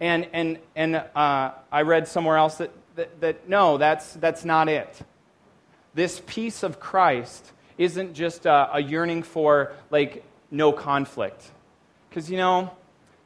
And, 0.00 0.28
and, 0.32 0.58
and 0.74 0.96
uh, 0.96 1.52
I 1.70 1.82
read 1.82 2.08
somewhere 2.08 2.36
else 2.36 2.56
that, 2.56 2.70
that, 2.96 3.20
that 3.20 3.48
no, 3.48 3.78
that's, 3.78 4.12
that's 4.14 4.44
not 4.44 4.68
it. 4.68 5.02
this 5.94 6.22
peace 6.26 6.62
of 6.62 6.80
Christ 6.80 7.52
isn't 7.78 8.14
just 8.14 8.46
a, 8.46 8.74
a 8.74 8.80
yearning 8.80 9.22
for, 9.22 9.72
like, 9.90 10.24
no 10.50 10.72
conflict. 10.72 11.50
Because, 12.08 12.30
you 12.30 12.36
know, 12.36 12.70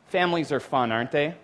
families 0.09 0.51
are 0.53 0.61
fun, 0.61 0.93
aren't 0.93 1.13
they? 1.13 1.35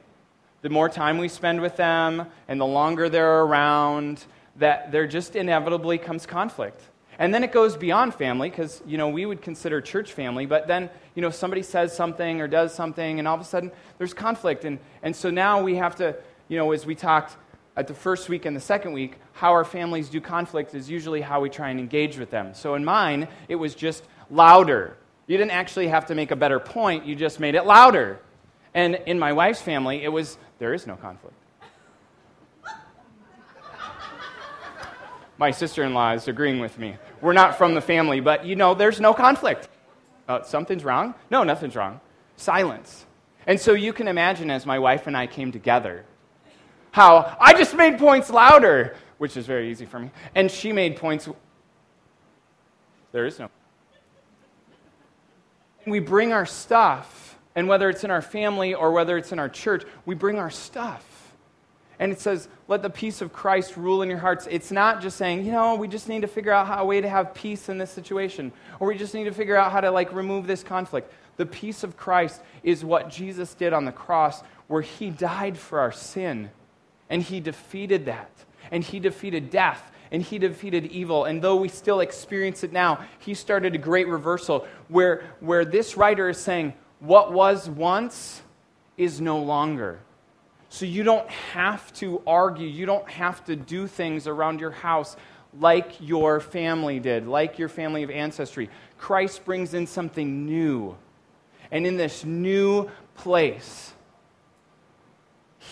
The 0.63 0.71
more 0.71 0.89
time 0.89 1.19
we 1.19 1.29
spend 1.29 1.61
with 1.61 1.77
them 1.77 2.27
and 2.49 2.61
the 2.61 2.67
longer 2.67 3.11
they're 3.11 3.43
around, 3.43 4.25
that 4.57 4.93
there 4.93 5.07
just 5.07 5.37
inevitably 5.37 5.99
comes 5.99 6.25
conflict. 6.25 6.81
And 7.19 7.33
then 7.33 7.45
it 7.45 7.53
goes 7.53 7.77
beyond 7.77 8.15
family 8.15 8.51
because, 8.51 8.83
you 8.87 8.99
know, 8.99 9.09
we 9.09 9.27
would 9.27 9.43
consider 9.43 9.81
church 9.81 10.13
family, 10.13 10.47
but 10.47 10.67
then, 10.67 10.91
you 11.15 11.23
know, 11.23 11.31
somebody 11.31 11.63
says 11.63 11.95
something 11.95 12.41
or 12.41 12.49
does 12.49 12.75
something 12.75 13.19
and 13.19 13.29
all 13.29 13.35
of 13.35 13.41
a 13.41 13.45
sudden 13.45 13.71
there's 13.99 14.15
conflict. 14.15 14.65
And, 14.65 14.79
and 15.03 15.15
so 15.15 15.31
now 15.31 15.63
we 15.63 15.77
have 15.77 15.97
to, 15.97 16.17
you 16.49 16.57
know, 16.57 16.73
as 16.73 16.87
we 16.87 16.95
talked 16.95 17.37
at 17.77 17.89
the 17.89 17.95
first 17.95 18.29
week 18.29 18.45
and 18.45 18.57
the 18.57 18.61
second 18.61 18.93
week, 18.93 19.19
how 19.33 19.51
our 19.53 19.65
families 19.65 20.09
do 20.09 20.21
conflict 20.21 20.75
is 20.75 20.89
usually 20.89 21.21
how 21.21 21.41
we 21.41 21.51
try 21.51 21.71
and 21.71 21.81
engage 21.81 22.19
with 22.19 22.31
them. 22.31 22.55
So 22.55 22.75
in 22.75 22.85
mine, 22.85 23.29
it 23.49 23.57
was 23.57 23.75
just 23.75 24.05
louder. 24.31 24.97
You 25.27 25.37
didn't 25.37 25.53
actually 25.53 25.89
have 25.89 26.07
to 26.07 26.15
make 26.15 26.31
a 26.31 26.37
better 26.37 26.61
point, 26.61 27.05
you 27.05 27.15
just 27.17 27.41
made 27.41 27.55
it 27.55 27.65
louder. 27.65 28.21
And 28.75 28.97
in 29.07 29.19
my 29.19 29.33
wife's 29.33 29.63
family, 29.63 30.03
it 30.03 30.09
was 30.09 30.39
there 30.59 30.75
is 30.75 30.87
no 30.87 30.97
conflict. 30.97 31.37
my 35.39 35.51
sister 35.51 35.83
in 35.83 35.95
law 35.95 36.13
is 36.13 36.29
agreeing 36.29 36.61
with 36.61 36.79
me. 36.79 36.97
We're 37.21 37.33
not 37.33 37.59
from 37.59 37.75
the 37.75 37.81
family, 37.81 38.21
but 38.21 38.45
you 38.45 38.57
know, 38.57 38.75
there's 38.75 39.01
no 39.01 39.15
conflict. 39.15 39.69
Uh, 40.29 40.43
something's 40.43 40.85
wrong? 40.85 41.15
No, 41.31 41.43
nothing's 41.43 41.77
wrong. 41.77 42.01
Silence. 42.37 43.05
And 43.47 43.61
so 43.61 43.73
you 43.73 43.93
can 43.93 44.09
imagine 44.09 44.51
as 44.51 44.65
my 44.65 44.79
wife 44.79 45.07
and 45.07 45.17
I 45.17 45.27
came 45.27 45.53
together, 45.53 46.05
how 46.95 47.37
I 47.41 47.55
just 47.55 47.75
made 47.75 47.99
points 47.99 48.31
louder, 48.31 48.95
which 49.19 49.37
is 49.37 49.47
very 49.47 49.69
easy 49.69 49.85
for 49.85 49.99
me, 49.99 50.13
and 50.37 50.49
she 50.49 50.71
made 50.71 50.95
points. 50.95 51.29
There 53.11 53.27
is 53.27 53.37
no. 53.37 53.51
We 55.89 55.99
bring 55.99 56.33
our 56.33 56.47
stuff, 56.47 57.37
and 57.57 57.67
whether 57.67 57.91
it's 57.91 58.05
in 58.05 58.13
our 58.13 58.23
family 58.23 58.75
or 58.75 58.93
whether 58.93 59.19
it's 59.19 59.33
in 59.33 59.41
our 59.41 59.49
church, 59.49 59.83
we 60.07 60.15
bring 60.15 60.39
our 60.39 60.51
stuff. 60.51 61.35
And 61.99 62.13
it 62.13 62.21
says, 62.21 62.49
let 62.69 62.83
the 62.83 62.91
peace 62.91 63.21
of 63.21 63.33
Christ 63.33 63.77
rule 63.77 64.03
in 64.03 64.09
your 64.09 64.21
hearts. 64.21 64.47
It's 64.49 64.71
not 64.71 65.03
just 65.03 65.17
saying, 65.17 65.45
you 65.45 65.51
know, 65.51 65.75
we 65.75 65.89
just 65.89 66.09
need 66.09 66.23
to 66.23 66.29
figure 66.29 66.53
out 66.53 66.69
how, 66.69 66.81
a 66.81 66.85
way 66.85 67.01
to 67.01 67.09
have 67.09 67.35
peace 67.35 67.69
in 67.69 67.77
this 67.77 67.91
situation, 67.91 68.53
or 68.79 68.87
we 68.87 68.97
just 68.97 69.15
need 69.15 69.25
to 69.25 69.33
figure 69.33 69.57
out 69.57 69.73
how 69.73 69.81
to 69.81 69.91
like 69.91 70.13
remove 70.13 70.47
this 70.47 70.63
conflict. 70.63 71.13
The 71.39 71.47
peace 71.47 71.83
of 71.83 71.97
Christ 71.97 72.41
is 72.63 72.85
what 72.85 73.11
Jesus 73.11 73.53
did 73.55 73.73
on 73.73 73.85
the 73.85 73.91
cross, 73.91 74.43
where 74.69 74.83
he 74.83 75.11
died 75.11 75.59
for 75.59 75.81
our 75.81 75.91
sin, 75.91 76.51
and 77.11 77.23
he 77.23 77.41
defeated 77.41 78.07
that, 78.07 78.31
and 78.71 78.83
he 78.83 79.01
defeated 79.01 79.51
death, 79.51 79.91
and 80.11 80.23
he 80.23 80.39
defeated 80.39 80.87
evil. 80.87 81.25
And 81.25 81.43
though 81.43 81.57
we 81.57 81.69
still 81.69 82.01
experience 82.01 82.63
it 82.65 82.73
now, 82.73 83.05
he 83.19 83.35
started 83.35 83.75
a 83.75 83.79
great 83.79 84.09
reversal 84.09 84.67
where, 84.89 85.25
where 85.41 85.65
this 85.65 85.97
writer 85.97 86.29
is 86.29 86.39
saying, 86.39 86.75
what 87.01 87.33
was 87.33 87.69
once 87.69 88.43
is 88.97 89.21
no 89.21 89.39
longer. 89.39 89.99
So 90.69 90.87
you 90.87 91.03
don't 91.03 91.29
have 91.31 91.93
to 91.95 92.23
argue, 92.27 92.67
you 92.67 92.87
don't 92.87 93.09
have 93.09 93.45
to 93.45 93.57
do 93.57 93.87
things 93.87 94.27
around 94.27 94.61
your 94.61 94.71
house 94.71 95.17
like 95.61 95.93
your 96.01 96.41
family 96.41 96.99
did, 96.99 97.27
like 97.27 97.59
your 97.59 97.69
family 97.69 98.03
of 98.03 98.11
ancestry. 98.11 98.71
Christ 98.99 99.45
brings 99.45 99.75
in 99.75 99.87
something 99.87 100.47
new. 100.47 100.97
And 101.71 101.87
in 101.87 101.97
this 101.97 102.25
new 102.25 102.91
place, 103.15 103.94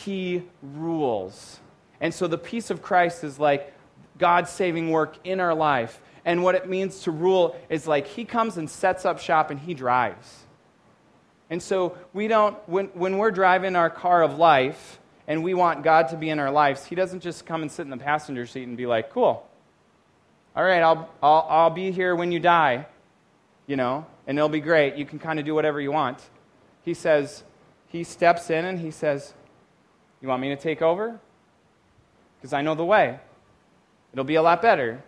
he 0.01 0.43
rules. 0.63 1.61
And 2.01 2.13
so 2.13 2.27
the 2.27 2.39
peace 2.39 2.71
of 2.71 2.83
Christ 2.83 3.25
is 3.25 3.39
like 3.39 3.73
God's 4.19 4.51
saving 4.51 4.91
work 4.91 5.17
in 5.25 5.41
our 5.41 5.55
life. 5.55 6.01
And 6.25 6.43
what 6.43 6.55
it 6.55 6.69
means 6.69 7.01
to 7.01 7.11
rule 7.11 7.57
is 7.69 7.87
like 7.87 8.07
he 8.07 8.25
comes 8.25 8.57
and 8.57 8.69
sets 8.71 9.05
up 9.05 9.19
shop 9.19 9.51
and 9.51 9.59
he 9.59 9.75
drives. 9.75 10.43
And 11.51 11.63
so 11.63 11.99
we 12.15 12.29
don't, 12.29 12.57
when, 12.67 12.87
when 12.95 13.19
we're 13.19 13.31
driving 13.31 13.77
our 13.77 13.91
car 13.91 14.23
of 14.23 14.39
life 14.39 14.99
and 15.29 15.45
we 15.45 15.53
want 15.53 15.83
God 15.83 16.09
to 16.09 16.17
be 16.17 16.31
in 16.31 16.39
our 16.39 16.51
lives, 16.51 16.87
He 16.87 16.95
doesn't 16.95 17.21
just 17.21 17.45
come 17.45 17.61
and 17.61 17.71
sit 17.71 17.83
in 17.83 17.91
the 17.91 17.99
passenger 17.99 18.47
seat 18.47 18.67
and 18.67 18.75
be 18.75 18.87
like, 18.87 19.11
cool, 19.11 19.47
all 20.57 20.65
right, 20.65 20.83
I'll, 20.83 21.11
I'll, 21.23 21.47
I'll 21.51 21.71
be 21.71 21.91
here 21.91 22.17
when 22.17 22.33
you 22.33 22.41
die, 22.41 22.87
you 23.67 23.77
know, 23.77 24.07
and 24.27 24.39
it'll 24.39 24.49
be 24.49 24.61
great. 24.61 24.97
You 24.97 25.05
can 25.05 25.19
kind 25.19 25.39
of 25.39 25.45
do 25.45 25.55
whatever 25.55 25.79
you 25.79 25.93
want. 25.93 26.19
He 26.83 26.95
says, 26.95 27.43
He 27.89 28.03
steps 28.03 28.49
in 28.49 28.65
and 28.65 28.79
He 28.79 28.91
says, 28.91 29.35
You 30.23 30.29
want 30.29 30.41
me 30.41 30.51
to 30.51 30.57
take 30.57 30.81
over? 30.81 31.19
Because 32.39 32.53
I 32.53 32.63
know 32.63 32.75
the 32.75 32.85
way. 32.85 33.19
It'll 34.13 34.25
be 34.25 34.37
a 34.37 34.43
lot 34.43 34.63
better. 34.63 35.03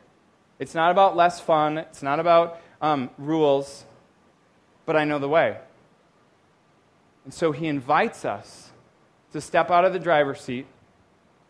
It's 0.59 0.75
not 0.75 0.90
about 0.90 1.16
less 1.16 1.40
fun, 1.40 1.78
it's 1.78 2.02
not 2.02 2.21
about 2.21 2.61
um, 2.80 3.11
rules, 3.16 3.85
but 4.87 4.97
I 4.97 5.04
know 5.04 5.18
the 5.18 5.28
way. 5.28 5.56
And 7.25 7.33
so 7.33 7.52
he 7.52 7.66
invites 7.66 8.25
us 8.25 8.71
to 9.33 9.40
step 9.40 9.71
out 9.71 9.85
of 9.85 9.92
the 9.92 9.99
driver's 9.99 10.40
seat, 10.40 10.66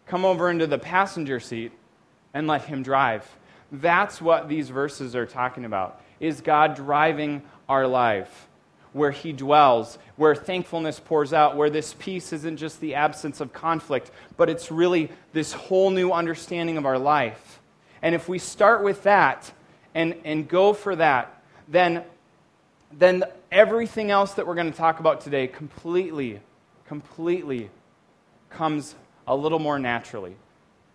come 0.06 0.24
over 0.24 0.50
into 0.50 0.66
the 0.66 0.78
passenger 0.78 1.40
seat, 1.40 1.72
and 2.32 2.46
let 2.46 2.62
him 2.62 2.82
drive. 2.82 3.28
That's 3.70 4.20
what 4.20 4.48
these 4.48 4.68
verses 4.68 5.16
are 5.16 5.26
talking 5.26 5.64
about. 5.64 6.00
Is 6.20 6.40
God 6.40 6.76
driving 6.76 7.42
our 7.68 7.86
life? 7.86 8.48
Where 8.94 9.10
he 9.10 9.34
dwells, 9.34 9.98
where 10.16 10.34
thankfulness 10.34 10.98
pours 10.98 11.34
out, 11.34 11.56
where 11.56 11.68
this 11.68 11.94
peace 11.98 12.32
isn't 12.32 12.56
just 12.56 12.80
the 12.80 12.94
absence 12.94 13.42
of 13.42 13.52
conflict, 13.52 14.10
but 14.38 14.48
it's 14.48 14.70
really 14.70 15.10
this 15.34 15.52
whole 15.52 15.90
new 15.90 16.10
understanding 16.10 16.78
of 16.78 16.86
our 16.86 16.98
life. 16.98 17.60
And 18.00 18.14
if 18.14 18.26
we 18.28 18.38
start 18.38 18.82
with 18.82 19.02
that 19.02 19.52
and, 19.94 20.14
and 20.24 20.48
go 20.48 20.72
for 20.72 20.96
that, 20.96 21.42
then 21.68 22.04
then 22.98 23.24
everything 23.50 24.10
else 24.10 24.34
that 24.34 24.46
we're 24.46 24.54
going 24.54 24.70
to 24.70 24.76
talk 24.76 25.00
about 25.00 25.20
today 25.20 25.46
completely, 25.46 26.40
completely 26.86 27.70
comes 28.50 28.94
a 29.26 29.34
little 29.34 29.58
more 29.58 29.78
naturally. 29.78 30.36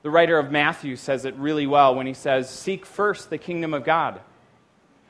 The 0.02 0.10
writer 0.10 0.40
of 0.40 0.52
Matthew 0.52 0.96
says 0.96 1.26
it 1.26 1.36
really 1.36 1.68
well 1.68 1.96
when 1.96 2.08
he 2.08 2.14
says, 2.14 2.50
Seek 2.50 2.86
first 2.86 3.30
the 3.30 3.38
kingdom 3.38 3.74
of 3.74 3.84
God. 3.84 4.22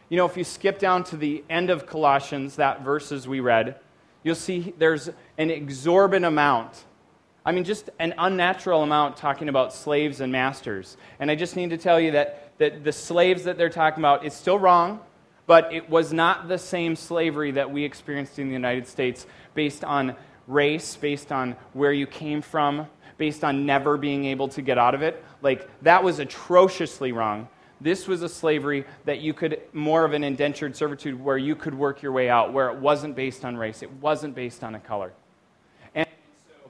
You 0.10 0.18
know, 0.18 0.26
if 0.26 0.36
you 0.36 0.44
skip 0.44 0.80
down 0.80 1.04
to 1.06 1.18
the 1.18 1.44
end 1.50 1.70
of 1.70 1.86
Colossians, 1.86 2.56
that 2.58 2.84
verses 2.84 3.28
we 3.28 3.40
read, 3.40 3.76
you'll 4.24 4.36
see 4.36 4.74
there's 4.78 5.10
an 5.38 5.52
exorbitant 5.52 6.26
amount. 6.26 6.84
I 7.46 7.52
mean, 7.52 7.64
just 7.64 7.90
an 8.00 8.14
unnatural 8.18 8.84
amount 8.84 9.18
talking 9.18 9.50
about 9.50 9.74
slaves 9.74 10.20
and 10.20 10.32
masters. 10.32 10.98
And 11.20 11.32
I 11.32 11.36
just 11.36 11.56
need 11.56 11.70
to 11.70 11.78
tell 11.78 12.00
you 12.00 12.12
that, 12.12 12.58
that 12.58 12.84
the 12.84 12.92
slaves 12.92 13.44
that 13.44 13.58
they're 13.58 13.70
talking 13.70 14.02
about 14.02 14.26
is 14.26 14.34
still 14.34 14.60
wrong 14.60 15.00
but 15.50 15.74
it 15.74 15.90
was 15.90 16.14
not 16.14 16.48
the 16.48 16.60
same 16.60 16.96
slavery 16.96 17.50
that 17.50 17.72
we 17.72 17.84
experienced 17.84 18.38
in 18.38 18.50
the 18.50 18.54
United 18.54 18.86
States 18.86 19.26
based 19.56 19.84
on 19.84 20.16
race, 20.46 20.96
based 20.96 21.32
on 21.32 21.56
where 21.74 21.92
you 21.92 22.06
came 22.06 22.40
from, 22.40 22.86
based 23.18 23.44
on 23.44 23.66
never 23.66 23.98
being 23.98 24.26
able 24.26 24.48
to 24.48 24.62
get 24.62 24.78
out 24.78 24.94
of 24.94 25.02
it. 25.02 25.26
Like, 25.42 25.68
that 25.82 26.04
was 26.04 26.20
atrociously 26.20 27.14
wrong. 27.14 27.48
This 27.82 28.08
was 28.08 28.22
a 28.24 28.30
slavery 28.30 28.86
that 29.06 29.20
you 29.20 29.34
could, 29.34 29.62
more 29.72 30.04
of 30.04 30.14
an 30.14 30.24
indentured 30.24 30.76
servitude 30.76 31.24
where 31.24 31.38
you 31.38 31.56
could 31.56 31.74
work 31.74 32.02
your 32.02 32.12
way 32.12 32.30
out, 32.30 32.52
where 32.52 32.70
it 32.70 32.78
wasn't 32.78 33.16
based 33.16 33.46
on 33.46 33.56
race, 33.56 33.82
it 33.82 33.92
wasn't 34.02 34.36
based 34.36 34.64
on 34.64 34.76
a 34.76 34.80
color. 34.80 35.14
And 35.96 36.08
so, 36.48 36.70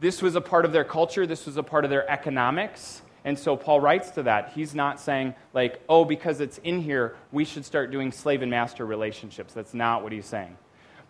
this 0.00 0.20
was 0.20 0.36
a 0.36 0.40
part 0.40 0.64
of 0.64 0.72
their 0.72 0.84
culture, 0.84 1.26
this 1.26 1.46
was 1.46 1.56
a 1.56 1.62
part 1.62 1.84
of 1.84 1.90
their 1.90 2.08
economics. 2.10 3.02
And 3.24 3.38
so 3.38 3.56
Paul 3.56 3.80
writes 3.80 4.10
to 4.12 4.22
that. 4.24 4.52
He's 4.54 4.74
not 4.74 4.98
saying, 4.98 5.34
like, 5.52 5.80
oh, 5.88 6.04
because 6.04 6.40
it's 6.40 6.58
in 6.58 6.80
here, 6.80 7.16
we 7.32 7.44
should 7.44 7.64
start 7.64 7.90
doing 7.90 8.12
slave 8.12 8.40
and 8.40 8.50
master 8.50 8.86
relationships. 8.86 9.52
That's 9.52 9.74
not 9.74 10.02
what 10.02 10.12
he's 10.12 10.26
saying. 10.26 10.56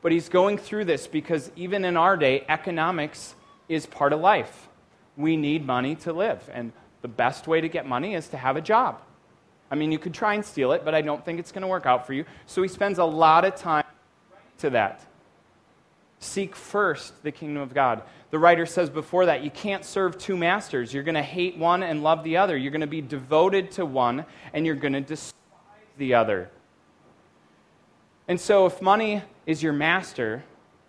But 0.03 0.13
he's 0.13 0.29
going 0.29 0.59
through 0.59 0.87
this 0.87 1.07
because 1.07 1.53
even 1.57 1.85
in 1.85 1.97
our 1.97 2.17
day, 2.17 2.45
economics 2.49 3.35
is 3.69 3.87
part 3.87 4.13
of 4.13 4.21
life. 4.21 4.69
We 5.17 5.37
need 5.37 5.65
money 5.65 5.95
to 5.97 6.13
live. 6.13 6.49
And 6.53 6.73
the 7.03 7.09
best 7.09 7.47
way 7.47 7.61
to 7.61 7.69
get 7.69 7.87
money 7.87 8.15
is 8.15 8.29
to 8.29 8.37
have 8.37 8.57
a 8.57 8.61
job. 8.61 9.01
I 9.71 9.77
mean, 9.77 9.93
you 9.93 9.99
could 9.99 10.15
try 10.15 10.35
and 10.35 10.45
steal 10.45 10.73
it, 10.73 10.85
but 10.85 10.95
I 10.95 11.01
don't 11.01 11.25
think 11.25 11.39
it's 11.39 11.53
going 11.53 11.63
to 11.63 11.69
work 11.69 11.87
out 11.87 12.07
for 12.07 12.13
you. 12.13 12.25
So 12.47 12.63
he 12.63 12.69
spends 12.69 12.99
a 12.99 13.05
lot 13.05 13.45
of 13.45 13.55
time 13.55 13.85
to 14.59 14.71
that. 14.71 15.07
Seek 16.19 16.57
first 16.57 17.23
the 17.23 17.33
kingdom 17.33 17.63
of 17.63 17.73
God. 17.73 18.03
The 18.31 18.39
writer 18.39 18.67
says 18.67 18.91
before 18.91 19.27
that, 19.27 19.43
you 19.43 19.51
can't 19.51 19.85
serve 19.85 20.19
two 20.19 20.37
masters. 20.37 20.93
You're 20.93 21.03
going 21.03 21.15
to 21.15 21.23
hate 21.23 21.57
one 21.57 21.83
and 21.83 22.03
love 22.03 22.25
the 22.25 22.37
other. 22.37 22.57
You're 22.57 22.73
going 22.73 22.81
to 22.83 22.87
be 22.87 23.01
devoted 23.01 23.71
to 23.73 23.87
one 23.87 24.27
and 24.53 24.67
you're 24.67 24.75
going 24.75 24.93
to 24.93 25.01
despise 25.01 25.35
the 25.99 26.15
other. 26.15 26.51
And 28.29 28.41
so, 28.41 28.67
if 28.67 28.81
money 28.81 29.23
is 29.47 29.61
your 29.63 29.73
master, 29.73 30.45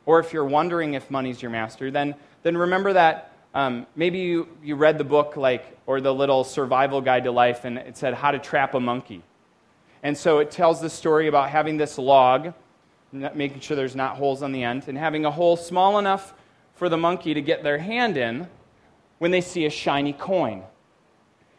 or 0.05 0.19
if 0.19 0.33
you're 0.33 0.45
wondering 0.45 0.93
if 0.93 1.09
money's 1.09 1.41
your 1.41 1.49
master, 1.49 1.89
then, 1.89 2.13
then 2.43 2.55
remember 2.55 2.93
that 2.93 3.30
um, 3.53 3.85
maybe 3.95 4.19
you, 4.19 4.47
you 4.63 4.75
read 4.75 4.97
the 4.97 5.03
book, 5.03 5.35
like, 5.35 5.77
or 5.85 6.01
the 6.01 6.13
little 6.13 6.43
survival 6.43 7.01
guide 7.01 7.25
to 7.25 7.31
life, 7.31 7.65
and 7.65 7.77
it 7.77 7.97
said 7.97 8.13
how 8.13 8.31
to 8.31 8.39
trap 8.39 8.73
a 8.73 8.79
monkey. 8.79 9.23
And 10.03 10.17
so 10.17 10.39
it 10.39 10.51
tells 10.51 10.81
the 10.81 10.89
story 10.89 11.27
about 11.27 11.49
having 11.49 11.77
this 11.77 11.97
log 11.97 12.53
making 13.11 13.59
sure 13.59 13.75
there's 13.75 13.95
not 13.95 14.15
holes 14.15 14.41
on 14.41 14.51
the 14.51 14.63
end, 14.63 14.85
and 14.87 14.97
having 14.97 15.25
a 15.25 15.31
hole 15.31 15.57
small 15.57 15.99
enough 15.99 16.33
for 16.75 16.89
the 16.89 16.97
monkey 16.97 17.33
to 17.33 17.41
get 17.41 17.63
their 17.63 17.77
hand 17.77 18.17
in 18.17 18.47
when 19.19 19.31
they 19.31 19.41
see 19.41 19.65
a 19.65 19.69
shiny 19.69 20.13
coin. 20.13 20.63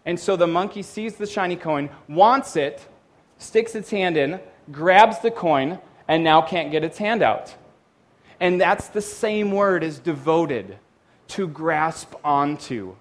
And 0.04 0.18
so 0.18 0.34
the 0.34 0.46
monkey 0.46 0.82
sees 0.82 1.16
the 1.16 1.26
shiny 1.26 1.56
coin, 1.56 1.90
wants 2.08 2.56
it, 2.56 2.88
sticks 3.38 3.74
its 3.74 3.90
hand 3.90 4.16
in, 4.16 4.40
grabs 4.70 5.20
the 5.20 5.30
coin, 5.30 5.78
and 6.08 6.24
now 6.24 6.42
can't 6.42 6.70
get 6.70 6.82
its 6.82 6.98
hand 6.98 7.22
out. 7.22 7.54
And 8.40 8.60
that's 8.60 8.88
the 8.88 9.02
same 9.02 9.52
word 9.52 9.84
as 9.84 9.98
devoted, 9.98 10.78
to 11.32 11.48
grasp 11.48 12.14
onto. 12.24 12.94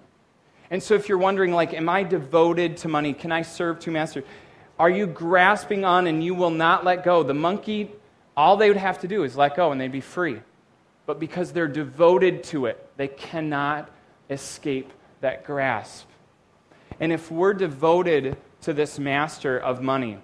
And 0.70 0.82
so 0.82 0.94
if 0.94 1.08
you're 1.08 1.18
wondering, 1.18 1.52
like, 1.52 1.74
am 1.74 1.88
I 1.88 2.02
devoted 2.02 2.78
to 2.78 2.88
money? 2.88 3.12
Can 3.12 3.30
I 3.30 3.42
serve 3.42 3.78
two 3.78 3.90
masters? 3.90 4.24
Are 4.78 4.88
you 4.88 5.06
grasping 5.06 5.84
on 5.84 6.06
and 6.06 6.24
you 6.24 6.34
will 6.34 6.50
not 6.50 6.82
let 6.82 7.04
go? 7.04 7.22
The 7.22 7.34
monkey, 7.34 7.90
all 8.34 8.56
they 8.56 8.68
would 8.68 8.78
have 8.78 9.00
to 9.00 9.08
do 9.08 9.24
is 9.24 9.36
let 9.36 9.54
go 9.54 9.70
and 9.70 9.78
they'd 9.80 9.92
be 9.92 10.00
free. 10.00 10.40
But 11.04 11.20
because 11.20 11.52
they're 11.52 11.68
devoted 11.68 12.42
to 12.44 12.66
it, 12.66 12.90
they 12.96 13.08
cannot 13.08 13.90
escape 14.30 14.90
that 15.20 15.44
grasp. 15.44 16.08
And 17.00 17.12
if 17.12 17.30
we're 17.30 17.54
devoted 17.54 18.38
to 18.62 18.72
this 18.72 18.98
master 18.98 19.58
of 19.58 19.82
money, 19.82 20.18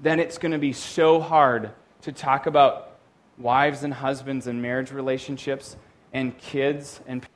then 0.00 0.20
it's 0.20 0.36
going 0.36 0.52
to 0.52 0.58
be 0.58 0.74
so 0.74 1.18
hard 1.18 1.70
to 2.02 2.12
talk 2.12 2.46
about 2.46 2.98
wives 3.38 3.84
and 3.84 3.94
husbands 3.94 4.46
and 4.46 4.60
marriage 4.60 4.92
relationships 4.92 5.76
and 6.14 6.38
kids 6.38 7.00
and 7.06 7.26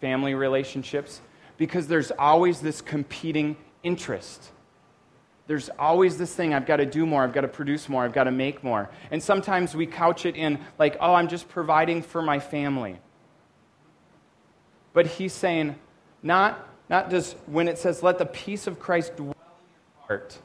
family 0.00 0.34
relationships 0.34 1.20
because 1.56 1.86
there's 1.86 2.10
always 2.10 2.60
this 2.60 2.80
competing 2.80 3.56
interest. 3.84 4.50
There's 5.46 5.70
always 5.78 6.16
this 6.16 6.34
thing 6.34 6.54
I've 6.54 6.66
got 6.66 6.76
to 6.76 6.86
do 6.86 7.04
more, 7.04 7.22
I've 7.22 7.34
got 7.34 7.42
to 7.42 7.48
produce 7.48 7.88
more, 7.88 8.02
I've 8.02 8.14
got 8.14 8.24
to 8.24 8.32
make 8.32 8.64
more. 8.64 8.90
And 9.10 9.22
sometimes 9.22 9.76
we 9.76 9.86
couch 9.86 10.24
it 10.24 10.36
in, 10.36 10.58
like, 10.78 10.96
oh, 11.00 11.14
I'm 11.14 11.28
just 11.28 11.48
providing 11.48 12.02
for 12.02 12.22
my 12.22 12.40
family. 12.40 12.98
But 14.94 15.06
he's 15.06 15.34
saying, 15.34 15.76
not, 16.22 16.66
not 16.88 17.10
just 17.10 17.36
when 17.46 17.68
it 17.68 17.78
says, 17.78 18.02
let 18.02 18.18
the 18.18 18.26
peace 18.26 18.66
of 18.66 18.80
Christ 18.80 19.16
dwell 19.16 19.32
in 19.32 19.34
your 19.34 20.06
heart. 20.06 20.38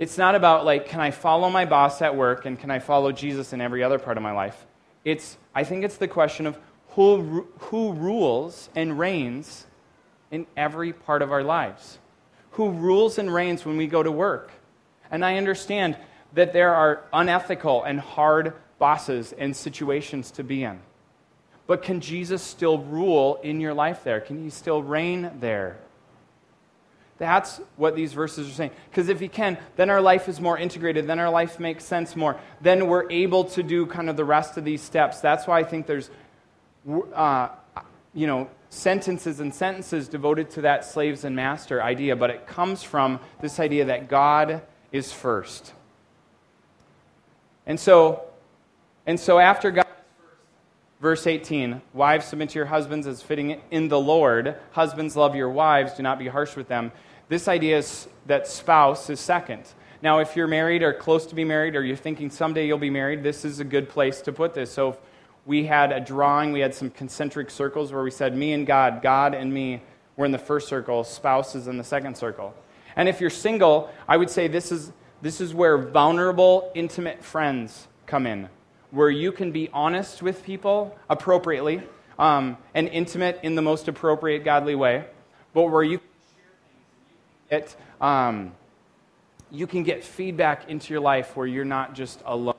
It's 0.00 0.18
not 0.18 0.34
about, 0.34 0.64
like, 0.64 0.88
can 0.88 1.00
I 1.00 1.12
follow 1.12 1.48
my 1.48 1.64
boss 1.64 2.02
at 2.02 2.16
work 2.16 2.44
and 2.44 2.58
can 2.58 2.72
I 2.72 2.80
follow 2.80 3.12
Jesus 3.12 3.52
in 3.52 3.60
every 3.60 3.84
other 3.84 4.00
part 4.00 4.16
of 4.16 4.22
my 4.22 4.32
life? 4.32 4.66
It's, 5.04 5.38
I 5.54 5.64
think 5.64 5.84
it's 5.84 5.96
the 5.96 6.08
question 6.08 6.46
of 6.46 6.58
who, 6.90 7.46
who 7.58 7.92
rules 7.92 8.68
and 8.74 8.98
reigns 8.98 9.66
in 10.30 10.46
every 10.56 10.92
part 10.92 11.22
of 11.22 11.32
our 11.32 11.42
lives. 11.42 11.98
Who 12.52 12.70
rules 12.70 13.18
and 13.18 13.32
reigns 13.32 13.64
when 13.64 13.76
we 13.76 13.86
go 13.86 14.02
to 14.02 14.10
work. 14.10 14.50
And 15.10 15.24
I 15.24 15.36
understand 15.36 15.96
that 16.34 16.52
there 16.52 16.74
are 16.74 17.04
unethical 17.12 17.84
and 17.84 18.00
hard 18.00 18.54
bosses 18.78 19.32
and 19.32 19.54
situations 19.56 20.30
to 20.32 20.44
be 20.44 20.64
in. 20.64 20.80
But 21.66 21.82
can 21.82 22.00
Jesus 22.00 22.42
still 22.42 22.78
rule 22.78 23.38
in 23.42 23.60
your 23.60 23.74
life 23.74 24.02
there? 24.04 24.20
Can 24.20 24.42
he 24.42 24.50
still 24.50 24.82
reign 24.82 25.30
there? 25.40 25.78
That's 27.18 27.60
what 27.76 27.96
these 27.96 28.12
verses 28.12 28.48
are 28.48 28.52
saying. 28.52 28.70
Because 28.90 29.08
if 29.08 29.18
he 29.18 29.28
can, 29.28 29.58
then 29.76 29.90
our 29.90 30.00
life 30.00 30.28
is 30.28 30.40
more 30.40 30.56
integrated. 30.56 31.06
Then 31.06 31.18
our 31.18 31.30
life 31.30 31.58
makes 31.58 31.84
sense 31.84 32.14
more. 32.14 32.38
Then 32.60 32.86
we're 32.86 33.10
able 33.10 33.44
to 33.44 33.62
do 33.62 33.86
kind 33.86 34.08
of 34.08 34.16
the 34.16 34.24
rest 34.24 34.56
of 34.56 34.64
these 34.64 34.80
steps. 34.80 35.20
That's 35.20 35.46
why 35.46 35.58
I 35.58 35.64
think 35.64 35.86
there's, 35.86 36.10
uh, 37.14 37.48
you 38.14 38.26
know, 38.28 38.48
sentences 38.70 39.40
and 39.40 39.52
sentences 39.52 40.08
devoted 40.08 40.50
to 40.50 40.60
that 40.62 40.84
slaves 40.84 41.24
and 41.24 41.34
master 41.34 41.82
idea. 41.82 42.14
But 42.14 42.30
it 42.30 42.46
comes 42.46 42.84
from 42.84 43.18
this 43.40 43.58
idea 43.58 43.86
that 43.86 44.08
God 44.08 44.62
is 44.92 45.12
first. 45.12 45.72
And 47.66 47.80
so, 47.80 48.22
and 49.06 49.18
so 49.18 49.38
after 49.40 49.72
God 49.72 49.86
Verse 51.00 51.28
18 51.28 51.80
Wives, 51.94 52.26
submit 52.26 52.50
to 52.50 52.58
your 52.58 52.66
husbands 52.66 53.06
as 53.06 53.22
fitting 53.22 53.60
in 53.70 53.88
the 53.88 54.00
Lord. 54.00 54.56
Husbands, 54.72 55.16
love 55.16 55.36
your 55.36 55.50
wives. 55.50 55.94
Do 55.94 56.02
not 56.02 56.18
be 56.18 56.26
harsh 56.28 56.56
with 56.56 56.68
them. 56.68 56.92
This 57.28 57.48
idea 57.48 57.78
is 57.78 58.08
that 58.26 58.46
spouse 58.46 59.10
is 59.10 59.20
second. 59.20 59.64
Now, 60.00 60.20
if 60.20 60.36
you're 60.36 60.46
married 60.46 60.82
or 60.82 60.92
close 60.92 61.26
to 61.26 61.34
be 61.34 61.44
married, 61.44 61.76
or 61.76 61.84
you're 61.84 61.96
thinking 61.96 62.30
someday 62.30 62.66
you'll 62.66 62.78
be 62.78 62.90
married, 62.90 63.22
this 63.22 63.44
is 63.44 63.60
a 63.60 63.64
good 63.64 63.88
place 63.88 64.20
to 64.22 64.32
put 64.32 64.54
this. 64.54 64.70
So, 64.72 64.98
we 65.44 65.64
had 65.64 65.92
a 65.92 66.00
drawing, 66.00 66.52
we 66.52 66.60
had 66.60 66.74
some 66.74 66.90
concentric 66.90 67.50
circles 67.50 67.90
where 67.90 68.02
we 68.02 68.10
said, 68.10 68.36
Me 68.36 68.52
and 68.52 68.66
God, 68.66 69.00
God 69.02 69.34
and 69.34 69.52
me, 69.52 69.80
we're 70.16 70.26
in 70.26 70.32
the 70.32 70.38
first 70.38 70.68
circle, 70.68 71.04
spouse 71.04 71.54
is 71.54 71.68
in 71.68 71.78
the 71.78 71.84
second 71.84 72.16
circle. 72.16 72.54
And 72.96 73.08
if 73.08 73.20
you're 73.20 73.30
single, 73.30 73.90
I 74.06 74.16
would 74.16 74.28
say 74.28 74.48
this 74.48 74.70
is, 74.70 74.92
this 75.22 75.40
is 75.40 75.54
where 75.54 75.78
vulnerable, 75.78 76.70
intimate 76.74 77.24
friends 77.24 77.88
come 78.06 78.26
in 78.26 78.48
where 78.90 79.10
you 79.10 79.32
can 79.32 79.52
be 79.52 79.68
honest 79.72 80.22
with 80.22 80.42
people 80.42 80.96
appropriately 81.10 81.82
um, 82.18 82.56
and 82.74 82.88
intimate 82.88 83.38
in 83.42 83.54
the 83.54 83.62
most 83.62 83.88
appropriate 83.88 84.44
godly 84.44 84.74
way, 84.74 85.04
but 85.52 85.64
where 85.64 85.82
you 85.82 85.98
can 85.98 86.08
share 86.34 86.50
things 86.64 86.86
and 86.96 87.08
you 87.08 87.16
can 87.18 87.37
get, 87.50 87.76
um, 88.00 88.52
you 89.50 89.66
can 89.66 89.82
get 89.82 90.04
feedback 90.04 90.68
into 90.68 90.92
your 90.92 91.00
life 91.00 91.36
where 91.36 91.46
you're 91.46 91.64
not 91.64 91.94
just 91.94 92.22
alone. 92.24 92.54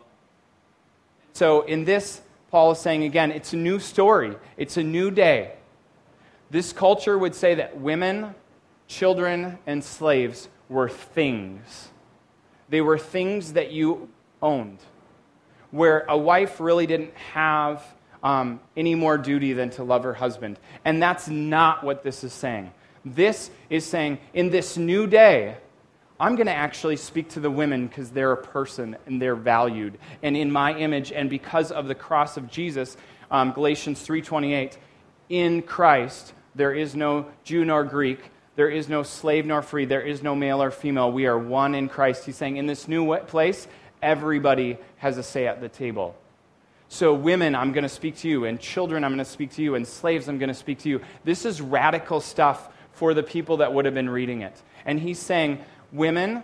So 1.34 1.62
in 1.62 1.86
this, 1.86 2.22
Paul 2.52 2.72
is 2.72 2.80
saying 2.80 3.04
again, 3.04 3.32
it's 3.32 3.54
a 3.54 3.58
new 3.58 3.80
story, 3.80 4.36
it's 4.58 4.78
a 4.78 4.84
new 4.84 5.12
day. 5.12 5.54
This 6.50 6.74
culture 6.74 7.18
would 7.18 7.36
say 7.36 7.56
that 7.56 7.80
women, 7.80 8.34
children, 8.88 9.60
and 9.68 9.84
slaves 9.84 10.50
were 10.68 10.90
things. 10.90 11.90
They 12.70 12.82
were 12.82 12.98
things 12.98 13.54
that 13.54 13.72
you 13.72 14.10
owned 14.42 14.80
where 15.72 16.06
a 16.10 16.18
wife 16.18 16.60
really 16.60 16.88
didn't 16.88 17.14
have 17.34 17.84
um, 18.24 18.60
any 18.76 18.96
more 18.96 19.18
duty 19.18 19.54
than 19.54 19.70
to 19.72 19.84
love 19.84 20.04
her 20.04 20.14
husband. 20.14 20.60
And 20.84 21.02
that's 21.02 21.28
not 21.28 21.84
what 21.84 22.04
this 22.04 22.24
is 22.24 22.34
saying. 22.34 22.72
This 23.06 23.50
is 23.70 23.86
saying, 23.86 24.20
in 24.34 24.50
this 24.50 24.78
new 24.78 25.08
day, 25.08 25.58
I'm 26.20 26.36
going 26.36 26.48
to 26.48 26.54
actually 26.54 26.98
speak 26.98 27.30
to 27.30 27.40
the 27.40 27.50
women 27.50 27.88
because 27.88 28.10
they're 28.10 28.34
a 28.34 28.44
person 28.44 28.98
and 29.06 29.22
they're 29.22 29.36
valued. 29.36 29.98
And 30.22 30.36
in 30.36 30.52
my 30.52 30.76
image, 30.78 31.12
and 31.12 31.30
because 31.30 31.72
of 31.72 31.88
the 31.88 31.96
cross 31.96 32.36
of 32.36 32.52
Jesus, 32.52 32.98
um, 33.32 33.54
Galatians 33.54 34.06
3.28, 34.06 34.78
in 35.30 35.62
Christ 35.62 36.34
there 36.56 36.74
is 36.74 36.96
no 36.96 37.26
Jew 37.44 37.64
nor 37.64 37.84
Greek, 37.86 38.20
there 38.56 38.70
is 38.70 38.90
no 38.90 39.04
slave 39.04 39.46
nor 39.46 39.62
free, 39.62 39.86
there 39.86 40.02
is 40.02 40.22
no 40.22 40.36
male 40.36 40.62
or 40.62 40.72
female. 40.72 41.10
We 41.12 41.26
are 41.28 41.40
one 41.40 41.74
in 41.74 41.88
Christ. 41.88 42.26
He's 42.26 42.36
saying, 42.36 42.58
in 42.58 42.66
this 42.66 42.90
new 42.90 43.16
place, 43.20 43.68
everybody 44.02 44.78
has 44.98 45.18
a 45.18 45.24
say 45.24 45.48
at 45.48 45.62
the 45.62 45.70
table. 45.70 46.18
So, 46.90 47.14
women, 47.14 47.56
I'm 47.56 47.72
going 47.72 47.84
to 47.84 47.90
speak 47.90 48.18
to 48.18 48.28
you, 48.28 48.46
and 48.46 48.60
children, 48.60 49.04
I'm 49.04 49.12
going 49.12 49.20
to 49.20 49.32
speak 49.32 49.52
to 49.54 49.62
you, 49.62 49.76
and 49.76 49.88
slaves, 49.88 50.28
I'm 50.28 50.40
going 50.40 50.50
to 50.50 50.56
speak 50.56 50.80
to 50.80 50.90
you. 50.90 51.02
This 51.24 51.46
is 51.46 51.62
radical 51.62 52.20
stuff 52.20 52.70
for 53.00 53.14
the 53.14 53.24
people 53.24 53.58
that 53.58 53.74
would 53.74 53.86
have 53.86 53.94
been 53.94 54.10
reading 54.10 54.42
it. 54.42 54.62
And 54.86 55.00
he's 55.00 55.20
saying, 55.20 55.60
Women, 55.94 56.44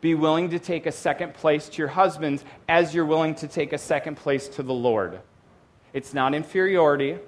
be 0.00 0.16
willing 0.16 0.50
to 0.50 0.58
take 0.58 0.86
a 0.86 0.92
second 0.92 1.34
place 1.34 1.68
to 1.68 1.78
your 1.78 1.88
husbands 1.88 2.44
as 2.68 2.92
you're 2.92 3.06
willing 3.06 3.36
to 3.36 3.46
take 3.46 3.72
a 3.72 3.78
second 3.78 4.16
place 4.16 4.48
to 4.48 4.64
the 4.64 4.74
Lord. 4.74 5.20
It's 5.92 6.12
not 6.12 6.34
inferiority, 6.34 7.18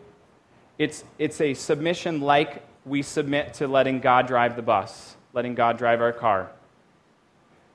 it's, 0.78 1.04
it's 1.16 1.40
a 1.40 1.54
submission 1.54 2.20
like 2.20 2.64
we 2.84 3.02
submit 3.02 3.54
to 3.54 3.68
letting 3.68 4.00
God 4.00 4.26
drive 4.26 4.56
the 4.56 4.62
bus, 4.62 5.16
letting 5.32 5.54
God 5.54 5.78
drive 5.78 6.00
our 6.00 6.12
car. 6.12 6.50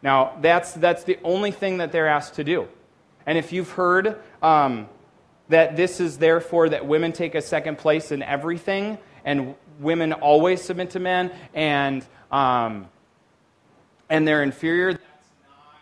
Now, 0.02 0.38
that's, 0.42 0.74
that's 0.74 1.06
the 1.06 1.20
only 1.24 1.52
thing 1.52 1.78
that 1.78 1.94
they're 1.94 2.10
asked 2.10 2.36
to 2.36 2.44
do. 2.44 2.68
And 3.26 3.38
if 3.38 3.54
you've 3.54 3.72
heard 3.72 4.20
um, 4.42 4.90
that 5.48 5.78
this 5.78 6.02
is 6.02 6.18
therefore 6.18 6.68
that 6.70 6.86
women 6.86 7.14
take 7.14 7.34
a 7.34 7.42
second 7.42 7.78
place 7.78 8.12
in 8.12 8.22
everything, 8.22 8.98
and 9.26 9.56
women 9.80 10.14
always 10.14 10.62
submit 10.62 10.92
to 10.92 11.00
men, 11.00 11.32
and, 11.54 12.06
um, 12.32 12.88
and 14.10 14.28
they're 14.28 14.44
inferior, 14.44 14.94
that's 14.94 15.04
not 15.48 15.76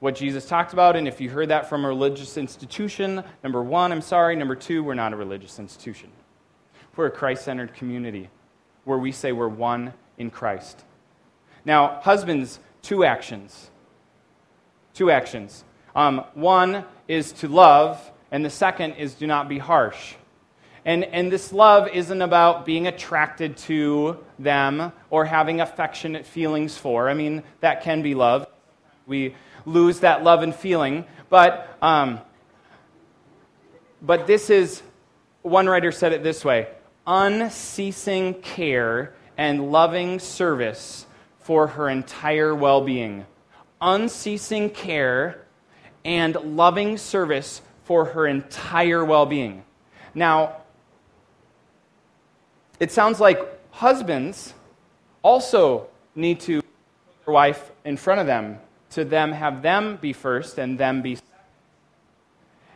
what 0.00 0.14
Jesus 0.14 0.46
talked 0.46 0.72
about. 0.72 0.96
And 0.96 1.08
if 1.08 1.20
you 1.20 1.30
heard 1.30 1.48
that 1.50 1.68
from 1.68 1.84
a 1.84 1.88
religious 1.88 2.36
institution, 2.36 3.22
number 3.42 3.62
one, 3.62 3.92
I'm 3.92 4.02
sorry. 4.02 4.36
Number 4.36 4.56
two, 4.56 4.82
we're 4.82 4.94
not 4.94 5.12
a 5.12 5.16
religious 5.16 5.58
institution. 5.58 6.10
We're 6.96 7.06
a 7.06 7.10
Christ 7.10 7.44
centered 7.44 7.74
community 7.74 8.30
where 8.84 8.98
we 8.98 9.12
say 9.12 9.32
we're 9.32 9.48
one 9.48 9.92
in 10.16 10.30
Christ. 10.30 10.84
Now, 11.64 12.00
husbands, 12.02 12.58
two 12.82 13.04
actions. 13.04 13.70
Two 14.94 15.10
actions. 15.10 15.64
Um, 15.94 16.24
one 16.34 16.84
is 17.08 17.32
to 17.32 17.48
love, 17.48 18.10
and 18.30 18.44
the 18.44 18.50
second 18.50 18.94
is 18.94 19.14
do 19.14 19.26
not 19.26 19.48
be 19.48 19.58
harsh. 19.58 20.14
And, 20.86 21.02
and 21.02 21.32
this 21.32 21.52
love 21.52 21.88
isn't 21.88 22.22
about 22.22 22.64
being 22.64 22.86
attracted 22.86 23.56
to 23.56 24.24
them 24.38 24.92
or 25.10 25.24
having 25.24 25.60
affectionate 25.60 26.24
feelings 26.24 26.78
for. 26.78 27.10
I 27.10 27.14
mean, 27.14 27.42
that 27.58 27.82
can 27.82 28.02
be 28.02 28.14
love. 28.14 28.46
We 29.04 29.34
lose 29.66 30.00
that 30.00 30.22
love 30.22 30.44
and 30.44 30.54
feeling. 30.54 31.04
But, 31.28 31.76
um, 31.82 32.20
but 34.00 34.28
this 34.28 34.48
is, 34.48 34.80
one 35.42 35.66
writer 35.68 35.90
said 35.90 36.12
it 36.12 36.22
this 36.22 36.44
way 36.44 36.68
unceasing 37.04 38.34
care 38.34 39.12
and 39.36 39.72
loving 39.72 40.20
service 40.20 41.06
for 41.40 41.66
her 41.66 41.88
entire 41.88 42.54
well 42.54 42.80
being, 42.80 43.26
unceasing 43.80 44.70
care 44.70 45.44
and 46.04 46.36
loving 46.56 46.96
service 46.96 47.60
for 47.82 48.04
her 48.04 48.24
entire 48.28 49.04
well 49.04 49.26
being. 49.26 49.64
Now, 50.14 50.58
it 52.78 52.92
sounds 52.92 53.20
like 53.20 53.38
husbands 53.72 54.54
also 55.22 55.88
need 56.14 56.40
to 56.40 56.62
put 56.62 57.24
their 57.24 57.34
wife 57.34 57.70
in 57.84 57.96
front 57.96 58.20
of 58.20 58.26
them, 58.26 58.58
to 58.90 59.04
them 59.04 59.32
have 59.32 59.62
them 59.62 59.98
be 60.00 60.12
first 60.12 60.58
and 60.58 60.78
them 60.78 61.02
be 61.02 61.16
second. 61.16 61.30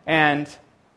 And 0.07 0.49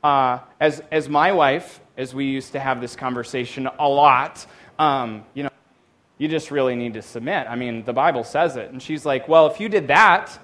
uh, 0.03 0.39
as, 0.59 0.81
as 0.91 1.07
my 1.07 1.31
wife, 1.31 1.79
as 1.97 2.13
we 2.13 2.25
used 2.25 2.53
to 2.53 2.59
have 2.59 2.81
this 2.81 2.95
conversation 2.95 3.69
a 3.79 3.87
lot, 3.87 4.45
um, 4.79 5.23
you 5.33 5.43
know, 5.43 5.49
you 6.17 6.27
just 6.27 6.51
really 6.51 6.75
need 6.75 6.93
to 6.93 7.01
submit. 7.01 7.47
I 7.49 7.55
mean, 7.55 7.83
the 7.83 7.93
Bible 7.93 8.23
says 8.23 8.55
it. 8.55 8.71
And 8.71 8.81
she's 8.81 9.05
like, 9.05 9.27
well, 9.27 9.47
if 9.47 9.59
you 9.59 9.69
did 9.69 9.87
that, 9.87 10.37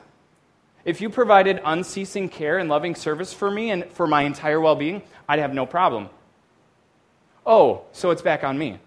if 0.85 1.01
you 1.01 1.09
provided 1.09 1.61
unceasing 1.63 2.29
care 2.29 2.57
and 2.57 2.69
loving 2.69 2.95
service 2.95 3.33
for 3.33 3.51
me 3.51 3.71
and 3.71 3.85
for 3.91 4.07
my 4.07 4.23
entire 4.23 4.59
well 4.59 4.75
being, 4.75 5.01
I'd 5.27 5.39
have 5.39 5.53
no 5.53 5.65
problem. 5.65 6.09
Oh, 7.45 7.83
so 7.91 8.11
it's 8.11 8.21
back 8.21 8.43
on 8.43 8.57
me. 8.57 8.79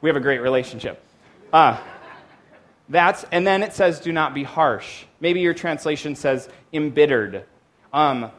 We 0.00 0.08
have 0.08 0.16
a 0.16 0.20
great 0.20 0.40
relationship. 0.40 1.02
Uh, 1.52 1.78
that's, 2.88 3.24
and 3.32 3.46
then 3.46 3.62
it 3.62 3.72
says, 3.72 3.98
do 4.00 4.12
not 4.12 4.34
be 4.34 4.44
harsh. 4.44 5.04
Maybe 5.20 5.40
your 5.40 5.54
translation 5.54 6.14
says 6.14 6.48
embittered. 6.72 7.44
Um, 7.92 8.30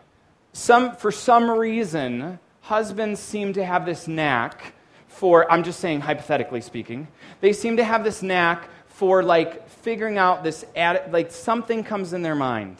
some, 0.54 0.96
for 0.96 1.12
some 1.12 1.50
reason, 1.50 2.40
husbands 2.62 3.20
seem 3.20 3.54
to 3.54 3.66
have 3.66 3.86
this 3.86 4.08
knack 4.08 4.74
for, 5.08 5.52
I'm 5.52 5.64
just 5.64 5.80
saying 5.80 6.02
hypothetically 6.02 6.62
speaking, 6.62 7.08
they 7.42 7.54
seem 7.54 7.78
to 7.78 7.84
have 7.84 8.04
this 8.04 8.22
knack 8.22 8.70
for 8.88 9.24
like 9.24 9.68
figuring 9.70 10.18
out 10.18 10.44
this, 10.44 10.66
like 10.76 11.32
something 11.32 11.84
comes 11.84 12.14
in 12.14 12.22
their 12.22 12.36
mind. 12.36 12.78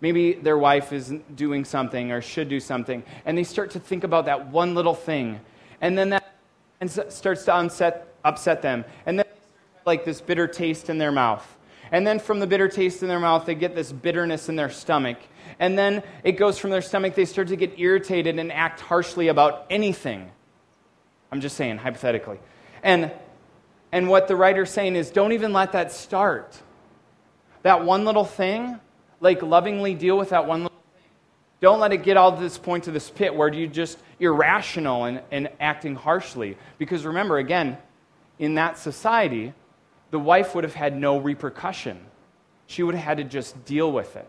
Maybe 0.00 0.34
their 0.34 0.58
wife 0.58 0.92
is 0.92 1.14
doing 1.34 1.64
something 1.64 2.12
or 2.12 2.20
should 2.20 2.48
do 2.48 2.60
something, 2.60 3.02
and 3.24 3.38
they 3.38 3.44
start 3.44 3.70
to 3.72 3.80
think 3.80 4.04
about 4.04 4.26
that 4.26 4.48
one 4.48 4.74
little 4.74 4.94
thing, 4.94 5.40
and 5.80 5.96
then 5.96 6.10
that 6.10 6.24
starts 7.08 7.44
to 7.44 7.56
unset, 7.56 8.14
upset 8.24 8.62
them, 8.62 8.84
and 9.06 9.18
then 9.18 9.26
like 9.86 10.04
this 10.04 10.20
bitter 10.20 10.46
taste 10.46 10.90
in 10.90 10.98
their 10.98 11.12
mouth. 11.12 11.46
And 11.92 12.06
then 12.06 12.18
from 12.18 12.40
the 12.40 12.46
bitter 12.46 12.68
taste 12.68 13.02
in 13.02 13.08
their 13.08 13.20
mouth, 13.20 13.46
they 13.46 13.54
get 13.54 13.74
this 13.74 13.92
bitterness 13.92 14.48
in 14.48 14.56
their 14.56 14.70
stomach. 14.70 15.18
And 15.58 15.78
then 15.78 16.02
it 16.24 16.32
goes 16.32 16.58
from 16.58 16.70
their 16.70 16.82
stomach, 16.82 17.14
they 17.14 17.24
start 17.24 17.48
to 17.48 17.56
get 17.56 17.78
irritated 17.78 18.38
and 18.38 18.50
act 18.50 18.80
harshly 18.80 19.28
about 19.28 19.66
anything. 19.70 20.30
I'm 21.30 21.40
just 21.40 21.56
saying, 21.56 21.78
hypothetically. 21.78 22.38
And, 22.82 23.12
and 23.92 24.08
what 24.08 24.28
the 24.28 24.36
writer's 24.36 24.70
saying 24.70 24.96
is 24.96 25.10
don't 25.10 25.32
even 25.32 25.52
let 25.52 25.72
that 25.72 25.92
start. 25.92 26.60
That 27.62 27.84
one 27.84 28.04
little 28.04 28.24
thing, 28.24 28.80
like 29.24 29.42
lovingly 29.42 29.94
deal 29.94 30.18
with 30.18 30.28
that 30.28 30.46
one 30.46 30.64
little 30.64 30.78
thing. 30.94 31.10
Don't 31.60 31.80
let 31.80 31.92
it 31.92 32.04
get 32.04 32.16
all 32.18 32.36
to 32.36 32.40
this 32.40 32.58
point 32.58 32.84
to 32.84 32.90
this 32.90 33.08
pit 33.08 33.34
where 33.34 33.52
you 33.52 33.66
just 33.66 33.98
irrational 34.20 35.04
and, 35.04 35.22
and 35.32 35.48
acting 35.58 35.94
harshly. 35.94 36.58
Because 36.78 37.06
remember, 37.06 37.38
again, 37.38 37.78
in 38.38 38.56
that 38.56 38.78
society, 38.78 39.54
the 40.10 40.18
wife 40.18 40.54
would 40.54 40.62
have 40.62 40.74
had 40.74 40.94
no 40.94 41.18
repercussion. 41.18 41.98
She 42.66 42.82
would 42.82 42.94
have 42.94 43.04
had 43.04 43.16
to 43.16 43.24
just 43.24 43.64
deal 43.64 43.90
with 43.90 44.14
it. 44.14 44.28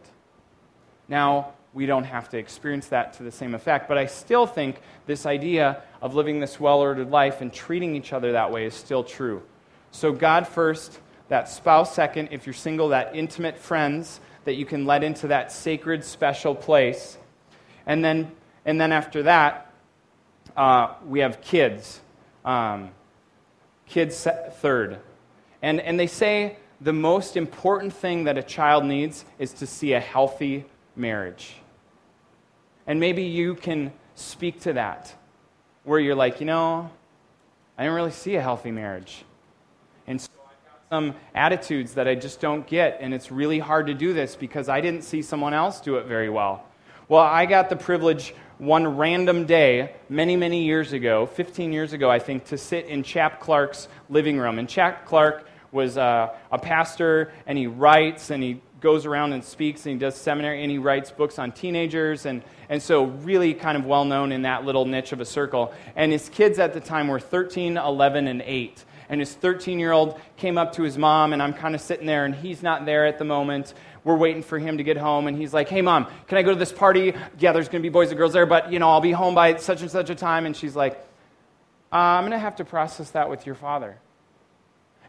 Now, 1.10 1.53
we 1.73 1.86
don't 1.86 2.05
have 2.05 2.29
to 2.29 2.38
experience 2.38 2.88
that 2.88 3.13
to 3.13 3.23
the 3.23 3.31
same 3.31 3.53
effect, 3.53 3.89
but 3.89 3.97
I 3.97 4.05
still 4.05 4.47
think 4.47 4.79
this 5.08 5.25
idea 5.25 5.84
of 6.01 6.15
living 6.15 6.39
this 6.39 6.58
well 6.58 6.79
ordered 6.79 7.12
life 7.12 7.41
and 7.41 7.51
treating 7.51 7.97
each 7.97 8.13
other 8.13 8.31
that 8.31 8.49
way 8.49 8.65
is 8.65 8.73
still 8.73 9.03
true. 9.03 9.43
So, 9.91 10.13
God 10.13 10.47
first, 10.47 10.99
that 11.27 11.49
spouse 11.49 11.93
second, 11.93 12.29
if 12.31 12.45
you're 12.45 12.53
single, 12.53 12.89
that 12.89 13.13
intimate 13.13 13.58
friends 13.58 14.21
that 14.45 14.55
you 14.55 14.65
can 14.65 14.86
let 14.86 15.03
into 15.03 15.27
that 15.27 15.51
sacred, 15.51 16.03
special 16.03 16.55
place. 16.55 17.17
And 17.86 18.03
then, 18.03 18.31
and 18.65 18.79
then 18.79 18.91
after 18.91 19.23
that, 19.23 19.71
uh, 20.55 20.93
we 21.05 21.19
have 21.19 21.41
kids. 21.41 21.99
Um, 22.43 22.91
kids 23.88 24.27
third. 24.53 24.99
And, 25.62 25.79
and 25.81 25.99
they 25.99 26.08
say 26.08 26.58
the 26.81 26.93
most 26.93 27.38
important 27.38 27.93
thing 27.93 28.23
that 28.25 28.38
a 28.38 28.43
child 28.43 28.86
needs 28.86 29.25
is 29.39 29.53
to 29.53 29.67
see 29.67 29.93
a 29.93 29.99
healthy 29.99 30.65
marriage. 30.95 31.55
And 32.88 32.99
maybe 32.99 33.23
you 33.23 33.55
can 33.55 33.91
speak 34.13 34.62
to 34.62 34.73
that, 34.73 35.13
where 35.84 35.99
you're 35.99 36.15
like, 36.15 36.39
you 36.39 36.45
know, 36.45 36.89
I 37.77 37.84
didn't 37.84 37.95
really 37.95 38.12
see 38.12 38.36
a 38.36 38.41
healthy 38.41 38.71
marriage. 38.71 39.25
And 40.08 40.21
so 40.21 40.29
I've 40.45 40.71
got 40.71 40.85
some 40.95 41.13
attitudes 41.34 41.95
that 41.95 42.08
I 42.08 42.15
just 42.15 42.39
don't 42.39 42.65
get, 42.65 42.99
and 43.01 43.13
it's 43.13 43.29
really 43.29 43.60
hard 43.60 43.88
to 43.88 43.93
do 43.93 44.13
this 44.13 44.34
because 44.34 44.69
I 44.69 44.79
didn't 44.79 45.01
see 45.01 45.21
someone 45.21 45.53
else 45.53 45.81
do 45.81 45.97
it 45.97 46.05
very 46.05 46.29
well. 46.29 46.63
Well, 47.10 47.21
I 47.21 47.45
got 47.45 47.69
the 47.69 47.75
privilege 47.75 48.34
one 48.60 48.95
random 48.95 49.45
day, 49.45 49.91
many, 50.08 50.38
many 50.38 50.63
years 50.63 50.93
ago, 50.93 51.25
15 51.25 51.73
years 51.73 51.91
ago, 51.91 52.10
I 52.10 52.19
think, 52.19 52.45
to 52.45 52.58
sit 52.58 52.86
in 52.86 53.03
Chap 53.03 53.41
Clark's 53.41 53.89
living 54.10 54.38
room. 54.38 54.58
And 54.58 54.69
Chap 54.69 55.05
Clark 55.05 55.45
was 55.73 55.97
uh, 55.97 56.34
a 56.49 56.58
pastor, 56.58 57.34
and 57.45 57.58
he 57.58 57.67
writes, 57.67 58.29
and 58.29 58.41
he 58.41 58.62
goes 58.79 59.05
around 59.05 59.34
and 59.34 59.43
speaks, 59.43 59.86
and 59.86 59.91
he 59.91 59.99
does 59.99 60.15
seminary, 60.15 60.62
and 60.62 60.71
he 60.71 60.77
writes 60.77 61.12
books 61.12 61.38
on 61.38 61.51
teenagers, 61.51 62.25
and, 62.25 62.41
and 62.69 62.81
so 62.81 63.03
really 63.03 63.53
kind 63.53 63.77
of 63.77 63.84
well 63.84 64.05
known 64.05 64.31
in 64.31 64.43
that 64.43 64.63
little 64.63 64.86
niche 64.86 65.12
of 65.12 65.19
a 65.19 65.25
circle. 65.25 65.73
And 65.97 66.13
his 66.13 66.29
kids 66.29 66.58
at 66.58 66.73
the 66.73 66.79
time 66.79 67.10
were 67.10 67.19
13, 67.19 67.75
11, 67.75 68.27
and 68.27 68.41
8 68.41 68.86
and 69.09 69.19
his 69.19 69.33
13 69.33 69.79
year 69.79 69.91
old 69.91 70.19
came 70.37 70.57
up 70.57 70.73
to 70.73 70.83
his 70.83 70.97
mom, 70.97 71.33
and 71.33 71.41
I'm 71.41 71.53
kind 71.53 71.75
of 71.75 71.81
sitting 71.81 72.05
there, 72.05 72.25
and 72.25 72.33
he's 72.33 72.63
not 72.63 72.85
there 72.85 73.05
at 73.05 73.17
the 73.17 73.25
moment. 73.25 73.73
We're 74.03 74.17
waiting 74.17 74.43
for 74.43 74.59
him 74.59 74.77
to 74.77 74.83
get 74.83 74.97
home, 74.97 75.27
and 75.27 75.37
he's 75.37 75.53
like, 75.53 75.69
Hey, 75.69 75.81
mom, 75.81 76.07
can 76.27 76.37
I 76.37 76.43
go 76.43 76.51
to 76.51 76.59
this 76.59 76.71
party? 76.71 77.13
Yeah, 77.39 77.51
there's 77.51 77.67
going 77.67 77.81
to 77.81 77.85
be 77.87 77.91
boys 77.91 78.09
and 78.09 78.17
girls 78.17 78.33
there, 78.33 78.45
but, 78.45 78.71
you 78.71 78.79
know, 78.79 78.89
I'll 78.89 79.01
be 79.01 79.11
home 79.11 79.35
by 79.35 79.55
such 79.55 79.81
and 79.81 79.89
such 79.89 80.09
a 80.09 80.15
time. 80.15 80.45
And 80.45 80.55
she's 80.55 80.75
like, 80.75 80.93
uh, 81.91 81.95
I'm 81.95 82.23
going 82.23 82.31
to 82.31 82.39
have 82.39 82.57
to 82.57 82.65
process 82.65 83.11
that 83.11 83.29
with 83.29 83.45
your 83.45 83.55
father. 83.55 83.97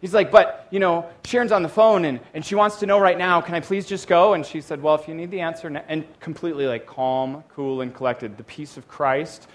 He's 0.00 0.12
like, 0.12 0.30
but, 0.30 0.68
you 0.70 0.78
know, 0.78 1.09
Sharon's 1.24 1.52
on 1.52 1.62
the 1.62 1.68
phone 1.68 2.04
and, 2.04 2.20
and 2.35 2.44
she 2.44 2.54
wants 2.54 2.76
to 2.76 2.87
know 2.87 2.98
right 2.98 3.16
now, 3.16 3.40
can 3.40 3.54
I 3.54 3.61
please 3.61 3.87
just 3.87 4.06
go? 4.06 4.35
And 4.35 4.44
she 4.44 4.61
said, 4.61 4.82
well, 4.82 4.94
if 4.94 5.09
you 5.09 5.14
need 5.14 5.30
the 5.30 5.40
answer, 5.40 5.68
and 5.88 6.06
completely 6.20 6.66
like 6.66 6.87
calm, 6.87 7.42
cool, 7.54 7.80
and 7.80 7.94
collected, 7.94 8.37
the 8.37 8.44
peace 8.44 8.76
of 8.76 8.87
Christ, 8.88 9.48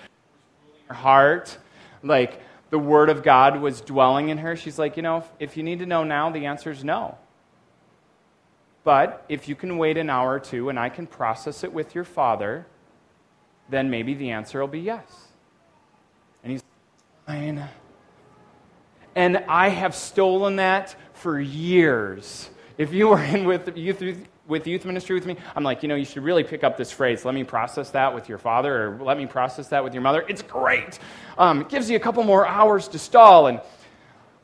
her 0.88 0.95
heart, 0.95 1.58
like 2.04 2.41
the 2.72 2.80
word 2.80 3.10
of 3.10 3.22
God 3.22 3.62
was 3.62 3.82
dwelling 3.82 4.30
in 4.30 4.40
her. 4.40 4.56
She's 4.56 4.80
like, 4.80 4.98
you 4.98 5.04
know, 5.04 5.18
if, 5.18 5.32
if 5.40 5.58
you 5.58 5.62
need 5.62 5.80
to 5.80 5.86
know 5.86 6.04
now, 6.04 6.32
the 6.32 6.48
answer 6.48 6.72
is 6.72 6.84
no. 6.84 7.18
But 8.84 9.24
if 9.30 9.48
you 9.48 9.56
can 9.56 9.78
wait 9.78 9.98
an 9.98 10.10
hour 10.10 10.32
or 10.32 10.40
two 10.40 10.70
and 10.70 10.80
I 10.80 10.90
can 10.90 11.06
process 11.06 11.64
it 11.64 11.72
with 11.72 11.94
your 11.94 12.06
father, 12.06 12.66
then 13.70 13.90
maybe 13.90 14.14
the 14.14 14.32
answer 14.32 14.60
will 14.60 14.68
be 14.68 14.80
yes. 14.80 15.28
And 16.44 16.54
he's 16.54 16.64
fine. 17.28 17.70
And 19.16 19.38
I 19.48 19.70
have 19.70 19.94
stolen 19.94 20.56
that 20.56 20.96
for 21.14 21.40
years. 21.40 22.50
If 22.78 22.94
you 22.94 23.10
were 23.10 23.22
in 23.22 23.46
with 23.46 23.78
youth, 23.78 24.28
with 24.52 24.68
youth 24.68 24.84
ministry 24.86 25.16
with 25.16 25.26
me, 25.26 25.38
I'm 25.56 25.64
like, 25.64 25.82
you 25.82 25.90
know, 25.90 25.96
you 25.96 26.04
should 26.04 26.24
really 26.24 26.44
pick 26.44 26.64
up 26.64 26.78
this 26.78 26.92
phrase. 26.92 27.24
Let 27.24 27.34
me 27.34 27.46
process 27.46 27.90
that 27.92 28.14
with 28.14 28.28
your 28.28 28.38
father, 28.38 28.90
or 28.90 29.00
let 29.02 29.18
me 29.18 29.26
process 29.26 29.70
that 29.70 29.84
with 29.84 29.94
your 29.94 30.04
mother. 30.04 30.26
It's 30.28 30.42
great. 30.42 31.00
Um, 31.38 31.62
it 31.62 31.70
gives 31.70 31.90
you 31.90 31.96
a 31.96 32.00
couple 32.00 32.22
more 32.24 32.46
hours 32.46 32.90
to 32.90 33.00
stall. 33.00 33.48
And, 33.48 33.62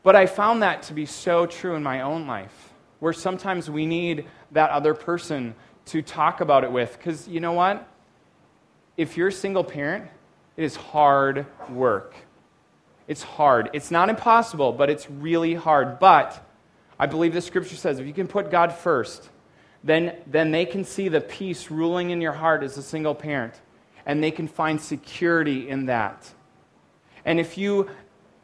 but 0.04 0.16
I 0.16 0.26
found 0.26 0.64
that 0.64 0.84
to 0.84 0.94
be 0.94 1.06
so 1.06 1.46
true 1.46 1.76
in 1.76 1.84
my 1.84 2.02
own 2.02 2.26
life, 2.26 2.74
where 3.00 3.12
sometimes 3.12 3.70
we 3.70 3.86
need 3.86 4.26
that 4.54 4.70
other 4.70 4.94
person 4.94 5.54
to 5.88 6.02
talk 6.02 6.40
about 6.40 6.64
it 6.64 6.72
with. 6.72 6.98
Because 6.98 7.28
you 7.28 7.42
know 7.42 7.52
what? 7.52 7.86
If 8.96 9.18
you're 9.18 9.28
a 9.28 9.32
single 9.32 9.64
parent, 9.64 10.10
it 10.56 10.64
is 10.64 10.78
hard 10.78 11.46
work. 11.70 12.16
It's 13.10 13.24
hard. 13.24 13.70
It's 13.74 13.92
not 13.92 14.10
impossible, 14.10 14.72
but 14.72 14.90
it's 14.90 15.10
really 15.10 15.54
hard. 15.54 16.00
But 16.00 16.44
I 16.98 17.08
believe 17.08 17.34
the 17.34 17.42
scripture 17.42 17.76
says 17.76 18.00
if 18.00 18.08
you 18.08 18.14
can 18.14 18.28
put 18.28 18.50
God 18.50 18.74
first, 18.74 19.30
then, 19.88 20.18
then 20.28 20.52
they 20.52 20.66
can 20.66 20.84
see 20.84 21.08
the 21.08 21.22
peace 21.22 21.72
ruling 21.72 22.10
in 22.10 22.20
your 22.20 22.34
heart 22.34 22.62
as 22.62 22.78
a 22.78 22.84
single 22.84 23.16
parent, 23.16 23.54
and 24.06 24.22
they 24.22 24.32
can 24.32 24.48
find 24.48 24.82
security 24.82 25.70
in 25.70 25.86
that. 25.86 26.34
And 27.24 27.40
if 27.40 27.58
you 27.58 27.90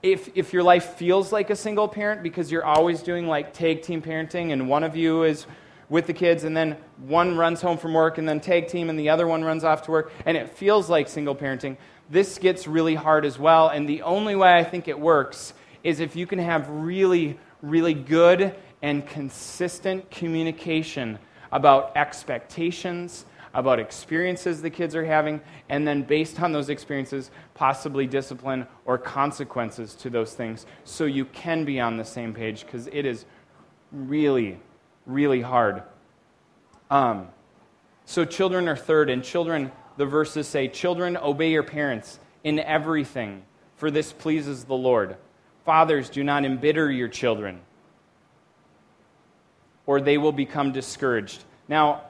if, 0.01 0.29
if 0.35 0.51
your 0.51 0.63
life 0.63 0.95
feels 0.95 1.31
like 1.31 1.49
a 1.49 1.55
single 1.55 1.87
parent 1.87 2.23
because 2.23 2.51
you're 2.51 2.65
always 2.65 3.01
doing 3.01 3.25
like 3.25 3.53
tag 3.53 3.83
team 3.83 4.01
parenting 4.01 4.51
and 4.51 4.67
one 4.67 4.83
of 4.83 4.97
you 4.97 5.23
is 5.23 5.47
with 5.87 6.07
the 6.07 6.13
kids 6.13 6.43
and 6.43 6.57
then 6.57 6.75
one 6.97 7.37
runs 7.37 7.61
home 7.61 7.77
from 7.77 7.93
work 7.93 8.17
and 8.17 8.27
then 8.27 8.41
tag 8.41 8.67
team 8.67 8.89
and 8.89 8.99
the 8.99 9.07
other 9.07 9.25
one 9.25 9.45
runs 9.45 9.63
off 9.63 9.83
to 9.83 9.91
work 9.91 10.11
and 10.25 10.35
it 10.35 10.49
feels 10.49 10.89
like 10.89 11.07
single 11.07 11.33
parenting, 11.33 11.77
this 12.09 12.37
gets 12.37 12.67
really 12.67 12.95
hard 12.95 13.23
as 13.23 13.39
well. 13.39 13.69
And 13.69 13.87
the 13.87 14.01
only 14.01 14.35
way 14.35 14.53
I 14.53 14.65
think 14.65 14.89
it 14.89 14.99
works 14.99 15.53
is 15.85 16.01
if 16.01 16.17
you 16.17 16.27
can 16.27 16.39
have 16.39 16.67
really, 16.69 17.39
really 17.61 17.93
good 17.93 18.53
and 18.81 19.07
consistent 19.07 20.11
communication 20.11 21.17
about 21.53 21.95
expectations, 21.95 23.25
about 23.53 23.79
experiences 23.79 24.61
the 24.61 24.69
kids 24.69 24.95
are 24.95 25.05
having, 25.05 25.39
and 25.69 25.87
then 25.87 26.01
based 26.01 26.41
on 26.41 26.51
those 26.51 26.69
experiences, 26.69 27.29
possibly 27.53 28.07
discipline 28.07 28.65
or 28.85 28.97
consequences 28.97 29.93
to 29.93 30.09
those 30.09 30.33
things 30.33 30.65
so 30.83 31.05
you 31.05 31.23
can 31.25 31.63
be 31.63 31.79
on 31.79 31.95
the 31.95 32.03
same 32.03 32.33
page 32.33 32.65
because 32.65 32.87
it 32.87 33.05
is 33.05 33.25
really, 33.91 34.59
really 35.05 35.41
hard. 35.41 35.83
Um, 36.89 37.27
so, 38.05 38.25
children 38.25 38.67
are 38.67 38.75
third, 38.75 39.09
and 39.09 39.23
children 39.23 39.71
the 39.95 40.05
verses 40.07 40.47
say, 40.47 40.67
Children, 40.67 41.17
obey 41.17 41.51
your 41.51 41.63
parents 41.63 42.19
in 42.43 42.59
everything, 42.59 43.43
for 43.77 43.91
this 43.91 44.11
pleases 44.11 44.65
the 44.65 44.73
Lord. 44.73 45.17
Fathers, 45.65 46.09
do 46.09 46.23
not 46.23 46.43
embitter 46.43 46.91
your 46.91 47.07
children, 47.07 47.61
or 49.85 50.01
they 50.01 50.17
will 50.17 50.31
become 50.31 50.71
discouraged. 50.71 51.43
Now, 51.67 52.03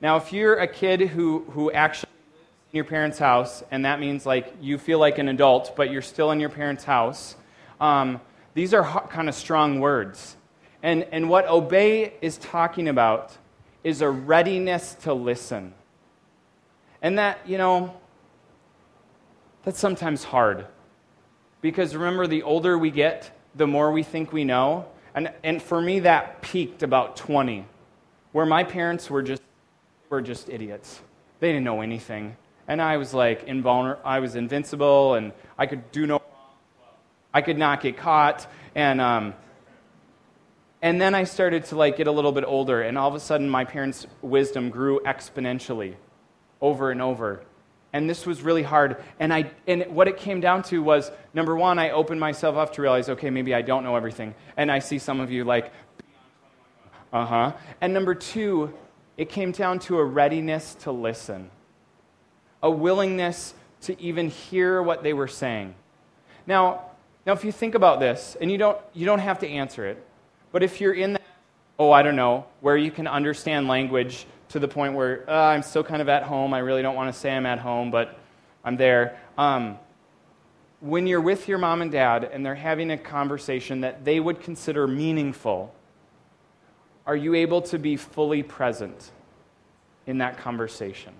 now 0.00 0.16
if 0.16 0.32
you're 0.32 0.56
a 0.56 0.66
kid 0.66 1.00
who, 1.00 1.44
who 1.50 1.70
actually 1.72 2.10
lives 2.32 2.48
in 2.72 2.76
your 2.76 2.84
parents' 2.84 3.18
house, 3.18 3.62
and 3.70 3.84
that 3.84 4.00
means 4.00 4.26
like 4.26 4.54
you 4.60 4.78
feel 4.78 4.98
like 4.98 5.18
an 5.18 5.28
adult, 5.28 5.74
but 5.76 5.90
you're 5.90 6.02
still 6.02 6.30
in 6.30 6.40
your 6.40 6.50
parents' 6.50 6.84
house, 6.84 7.36
um, 7.80 8.20
these 8.54 8.74
are 8.74 8.84
kind 9.08 9.28
of 9.28 9.34
strong 9.34 9.80
words. 9.80 10.36
And, 10.82 11.06
and 11.12 11.28
what 11.28 11.46
obey 11.46 12.14
is 12.20 12.38
talking 12.38 12.88
about 12.88 13.36
is 13.84 14.02
a 14.02 14.10
readiness 14.10 14.94
to 15.02 15.12
listen. 15.12 15.74
And 17.02 17.18
that, 17.18 17.38
you 17.46 17.58
know, 17.58 17.94
that's 19.64 19.78
sometimes 19.78 20.24
hard. 20.24 20.66
Because 21.60 21.94
remember, 21.94 22.26
the 22.26 22.42
older 22.42 22.78
we 22.78 22.90
get, 22.90 23.30
the 23.54 23.66
more 23.66 23.92
we 23.92 24.02
think 24.02 24.32
we 24.32 24.44
know. 24.44 24.86
And, 25.14 25.32
and 25.42 25.62
for 25.62 25.80
me, 25.80 26.00
that 26.00 26.42
peaked 26.42 26.82
about 26.82 27.16
20, 27.16 27.64
where 28.32 28.46
my 28.46 28.64
parents 28.64 29.10
were 29.10 29.22
just, 29.22 29.42
were 30.08 30.22
just 30.22 30.48
idiots. 30.48 31.00
They 31.40 31.48
didn't 31.48 31.64
know 31.64 31.80
anything. 31.80 32.36
And 32.68 32.80
I 32.80 32.98
was 32.98 33.12
like 33.12 33.44
invulnerable, 33.44 34.02
I 34.04 34.20
was 34.20 34.36
invincible, 34.36 35.14
and 35.14 35.32
I 35.58 35.66
could 35.66 35.90
do 35.90 36.06
no 36.06 36.14
wrong. 36.14 36.94
I 37.34 37.42
could 37.42 37.58
not 37.58 37.80
get 37.80 37.96
caught. 37.96 38.46
And, 38.74 39.00
um, 39.00 39.34
and 40.82 41.00
then 41.00 41.14
I 41.14 41.24
started 41.24 41.64
to 41.66 41.76
like 41.76 41.96
get 41.96 42.06
a 42.06 42.12
little 42.12 42.32
bit 42.32 42.44
older, 42.44 42.82
and 42.82 42.96
all 42.96 43.08
of 43.08 43.14
a 43.14 43.20
sudden 43.20 43.50
my 43.50 43.64
parents' 43.64 44.06
wisdom 44.22 44.70
grew 44.70 45.00
exponentially 45.00 45.96
over 46.60 46.90
and 46.90 47.02
over. 47.02 47.42
And 47.92 48.08
this 48.08 48.24
was 48.24 48.42
really 48.42 48.62
hard. 48.62 49.02
And, 49.18 49.32
I, 49.32 49.50
and 49.66 49.84
what 49.88 50.06
it 50.06 50.16
came 50.16 50.40
down 50.40 50.62
to 50.64 50.82
was 50.82 51.10
number 51.34 51.56
one, 51.56 51.78
I 51.78 51.90
opened 51.90 52.20
myself 52.20 52.56
up 52.56 52.72
to 52.74 52.82
realize, 52.82 53.08
okay, 53.08 53.30
maybe 53.30 53.54
I 53.54 53.62
don't 53.62 53.82
know 53.82 53.96
everything. 53.96 54.34
And 54.56 54.70
I 54.70 54.78
see 54.78 54.98
some 54.98 55.18
of 55.18 55.30
you 55.30 55.44
like, 55.44 55.72
uh 57.12 57.26
huh. 57.26 57.52
And 57.80 57.92
number 57.92 58.14
two, 58.14 58.72
it 59.16 59.28
came 59.28 59.50
down 59.50 59.80
to 59.80 59.98
a 59.98 60.04
readiness 60.04 60.76
to 60.76 60.92
listen, 60.92 61.50
a 62.62 62.70
willingness 62.70 63.54
to 63.82 64.00
even 64.00 64.30
hear 64.30 64.82
what 64.82 65.02
they 65.02 65.12
were 65.12 65.28
saying. 65.28 65.74
Now, 66.46 66.90
now 67.26 67.32
if 67.32 67.44
you 67.44 67.50
think 67.50 67.74
about 67.74 67.98
this, 67.98 68.36
and 68.40 68.50
you 68.50 68.58
don't, 68.58 68.78
you 68.92 69.06
don't 69.06 69.18
have 69.18 69.40
to 69.40 69.48
answer 69.48 69.86
it, 69.86 70.06
but 70.52 70.62
if 70.62 70.80
you're 70.80 70.94
in 70.94 71.14
that, 71.14 71.22
oh, 71.78 71.90
I 71.90 72.02
don't 72.02 72.16
know, 72.16 72.46
where 72.60 72.76
you 72.76 72.90
can 72.90 73.06
understand 73.06 73.66
language 73.66 74.26
to 74.50 74.58
the 74.58 74.68
point 74.68 74.94
where 74.94 75.28
uh, 75.28 75.32
I'm 75.32 75.62
still 75.62 75.84
kind 75.84 76.02
of 76.02 76.08
at 76.08 76.22
home. 76.24 76.52
I 76.54 76.58
really 76.58 76.82
don't 76.82 76.96
want 76.96 77.12
to 77.12 77.18
say 77.18 77.32
I'm 77.32 77.46
at 77.46 77.58
home, 77.58 77.90
but 77.90 78.18
I'm 78.64 78.76
there. 78.76 79.18
Um, 79.38 79.78
when 80.80 81.06
you're 81.06 81.20
with 81.20 81.48
your 81.48 81.58
mom 81.58 81.82
and 81.82 81.92
dad 81.92 82.24
and 82.24 82.44
they're 82.44 82.54
having 82.54 82.90
a 82.90 82.98
conversation 82.98 83.82
that 83.82 84.04
they 84.04 84.18
would 84.18 84.40
consider 84.40 84.86
meaningful, 84.86 85.74
are 87.06 87.16
you 87.16 87.34
able 87.34 87.62
to 87.62 87.78
be 87.78 87.96
fully 87.96 88.42
present 88.42 89.12
in 90.06 90.18
that 90.18 90.38
conversation? 90.38 91.12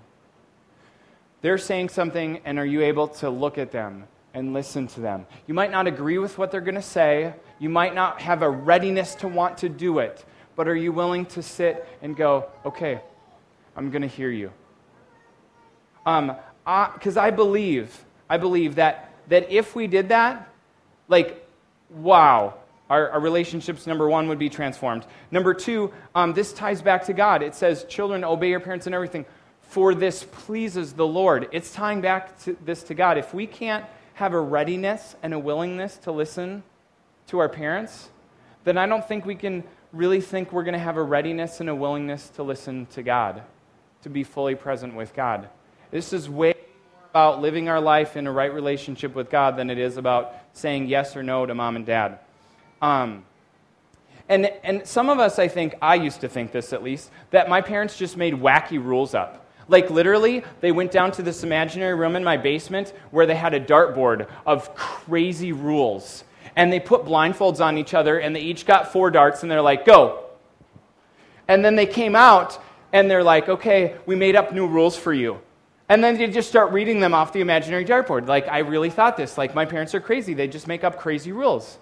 They're 1.42 1.58
saying 1.58 1.88
something, 1.90 2.40
and 2.44 2.58
are 2.58 2.66
you 2.66 2.82
able 2.82 3.08
to 3.08 3.30
look 3.30 3.58
at 3.58 3.70
them 3.70 4.04
and 4.34 4.52
listen 4.52 4.86
to 4.88 5.00
them? 5.00 5.26
You 5.46 5.54
might 5.54 5.70
not 5.70 5.86
agree 5.86 6.18
with 6.18 6.36
what 6.36 6.50
they're 6.50 6.60
going 6.60 6.74
to 6.74 6.82
say, 6.82 7.34
you 7.58 7.68
might 7.68 7.94
not 7.94 8.20
have 8.20 8.42
a 8.42 8.50
readiness 8.50 9.14
to 9.16 9.28
want 9.28 9.58
to 9.58 9.68
do 9.68 10.00
it, 10.00 10.24
but 10.56 10.68
are 10.68 10.76
you 10.76 10.92
willing 10.92 11.26
to 11.26 11.42
sit 11.42 11.86
and 12.02 12.16
go, 12.16 12.46
okay, 12.64 13.00
I'm 13.76 13.90
going 13.90 14.02
to 14.02 14.08
hear 14.08 14.30
you. 14.30 14.52
Because 16.04 17.16
um, 17.16 17.18
I, 17.18 17.26
I 17.26 17.30
believe, 17.30 18.04
I 18.28 18.36
believe 18.36 18.76
that, 18.76 19.14
that 19.28 19.50
if 19.50 19.74
we 19.74 19.86
did 19.86 20.08
that, 20.08 20.48
like, 21.08 21.46
wow, 21.90 22.54
our, 22.88 23.10
our, 23.10 23.20
relationships, 23.20 23.86
number 23.86 24.08
one, 24.08 24.28
would 24.28 24.38
be 24.38 24.48
transformed. 24.48 25.04
Number 25.30 25.54
two, 25.54 25.92
um, 26.14 26.32
this 26.32 26.52
ties 26.52 26.82
back 26.82 27.04
to 27.06 27.12
God. 27.12 27.42
It 27.42 27.54
says, 27.54 27.84
Children, 27.84 28.24
obey 28.24 28.50
your 28.50 28.60
parents 28.60 28.86
and 28.86 28.94
everything, 28.94 29.24
for 29.60 29.94
this 29.94 30.24
pleases 30.24 30.94
the 30.94 31.06
Lord. 31.06 31.48
It's 31.52 31.72
tying 31.72 32.00
back 32.00 32.38
to 32.40 32.56
this 32.64 32.82
to 32.84 32.94
God. 32.94 33.18
If 33.18 33.34
we 33.34 33.46
can't 33.46 33.84
have 34.14 34.34
a 34.34 34.40
readiness 34.40 35.16
and 35.22 35.32
a 35.32 35.38
willingness 35.38 35.96
to 35.98 36.12
listen 36.12 36.62
to 37.28 37.38
our 37.38 37.48
parents, 37.48 38.08
then 38.64 38.76
I 38.76 38.86
don't 38.86 39.06
think 39.06 39.24
we 39.24 39.34
can 39.34 39.64
really 39.92 40.20
think 40.20 40.52
we're 40.52 40.64
going 40.64 40.74
to 40.74 40.78
have 40.78 40.96
a 40.96 41.02
readiness 41.02 41.60
and 41.60 41.68
a 41.68 41.74
willingness 41.74 42.28
to 42.30 42.42
listen 42.42 42.86
to 42.86 43.02
God 43.02 43.42
to 44.02 44.08
be 44.08 44.24
fully 44.24 44.54
present 44.54 44.94
with 44.94 45.14
God. 45.14 45.48
This 45.90 46.12
is 46.12 46.28
way 46.28 46.54
more 46.54 47.08
about 47.10 47.42
living 47.42 47.68
our 47.68 47.80
life 47.80 48.16
in 48.16 48.26
a 48.26 48.32
right 48.32 48.52
relationship 48.52 49.14
with 49.14 49.30
God 49.30 49.56
than 49.56 49.70
it 49.70 49.78
is 49.78 49.96
about 49.96 50.34
saying 50.52 50.86
yes 50.86 51.16
or 51.16 51.22
no 51.22 51.46
to 51.46 51.54
mom 51.54 51.76
and 51.76 51.84
dad. 51.84 52.18
Um, 52.80 53.24
and, 54.28 54.46
and 54.62 54.86
some 54.86 55.10
of 55.10 55.18
us, 55.18 55.38
I 55.38 55.48
think, 55.48 55.74
I 55.82 55.96
used 55.96 56.20
to 56.20 56.28
think 56.28 56.52
this 56.52 56.72
at 56.72 56.82
least, 56.84 57.10
that 57.32 57.48
my 57.48 57.60
parents 57.60 57.98
just 57.98 58.16
made 58.16 58.34
wacky 58.34 58.82
rules 58.82 59.12
up. 59.12 59.44
Like, 59.66 59.90
literally, 59.90 60.44
they 60.60 60.72
went 60.72 60.92
down 60.92 61.12
to 61.12 61.22
this 61.22 61.42
imaginary 61.42 61.94
room 61.94 62.16
in 62.16 62.24
my 62.24 62.36
basement 62.36 62.92
where 63.10 63.26
they 63.26 63.34
had 63.34 63.54
a 63.54 63.60
dartboard 63.60 64.28
of 64.46 64.74
crazy 64.74 65.52
rules. 65.52 66.24
And 66.56 66.72
they 66.72 66.80
put 66.80 67.04
blindfolds 67.04 67.64
on 67.64 67.78
each 67.78 67.94
other, 67.94 68.18
and 68.18 68.34
they 68.34 68.40
each 68.40 68.66
got 68.66 68.92
four 68.92 69.10
darts, 69.10 69.42
and 69.42 69.50
they're 69.50 69.62
like, 69.62 69.84
go. 69.84 70.24
And 71.46 71.64
then 71.64 71.76
they 71.76 71.86
came 71.86 72.16
out, 72.16 72.60
and 72.92 73.10
they're 73.10 73.24
like, 73.24 73.48
okay, 73.48 73.96
we 74.06 74.16
made 74.16 74.36
up 74.36 74.52
new 74.52 74.66
rules 74.66 74.96
for 74.96 75.12
you. 75.12 75.40
And 75.88 76.04
then 76.04 76.20
you 76.20 76.28
just 76.28 76.48
start 76.48 76.72
reading 76.72 77.00
them 77.00 77.14
off 77.14 77.32
the 77.32 77.40
imaginary 77.40 77.84
dartboard. 77.84 78.28
Like, 78.28 78.46
I 78.48 78.58
really 78.58 78.90
thought 78.90 79.16
this. 79.16 79.36
Like, 79.36 79.54
my 79.54 79.64
parents 79.64 79.94
are 79.94 80.00
crazy. 80.00 80.34
They 80.34 80.46
just 80.46 80.68
make 80.68 80.84
up 80.84 80.98
crazy 80.98 81.32
rules. 81.32 81.78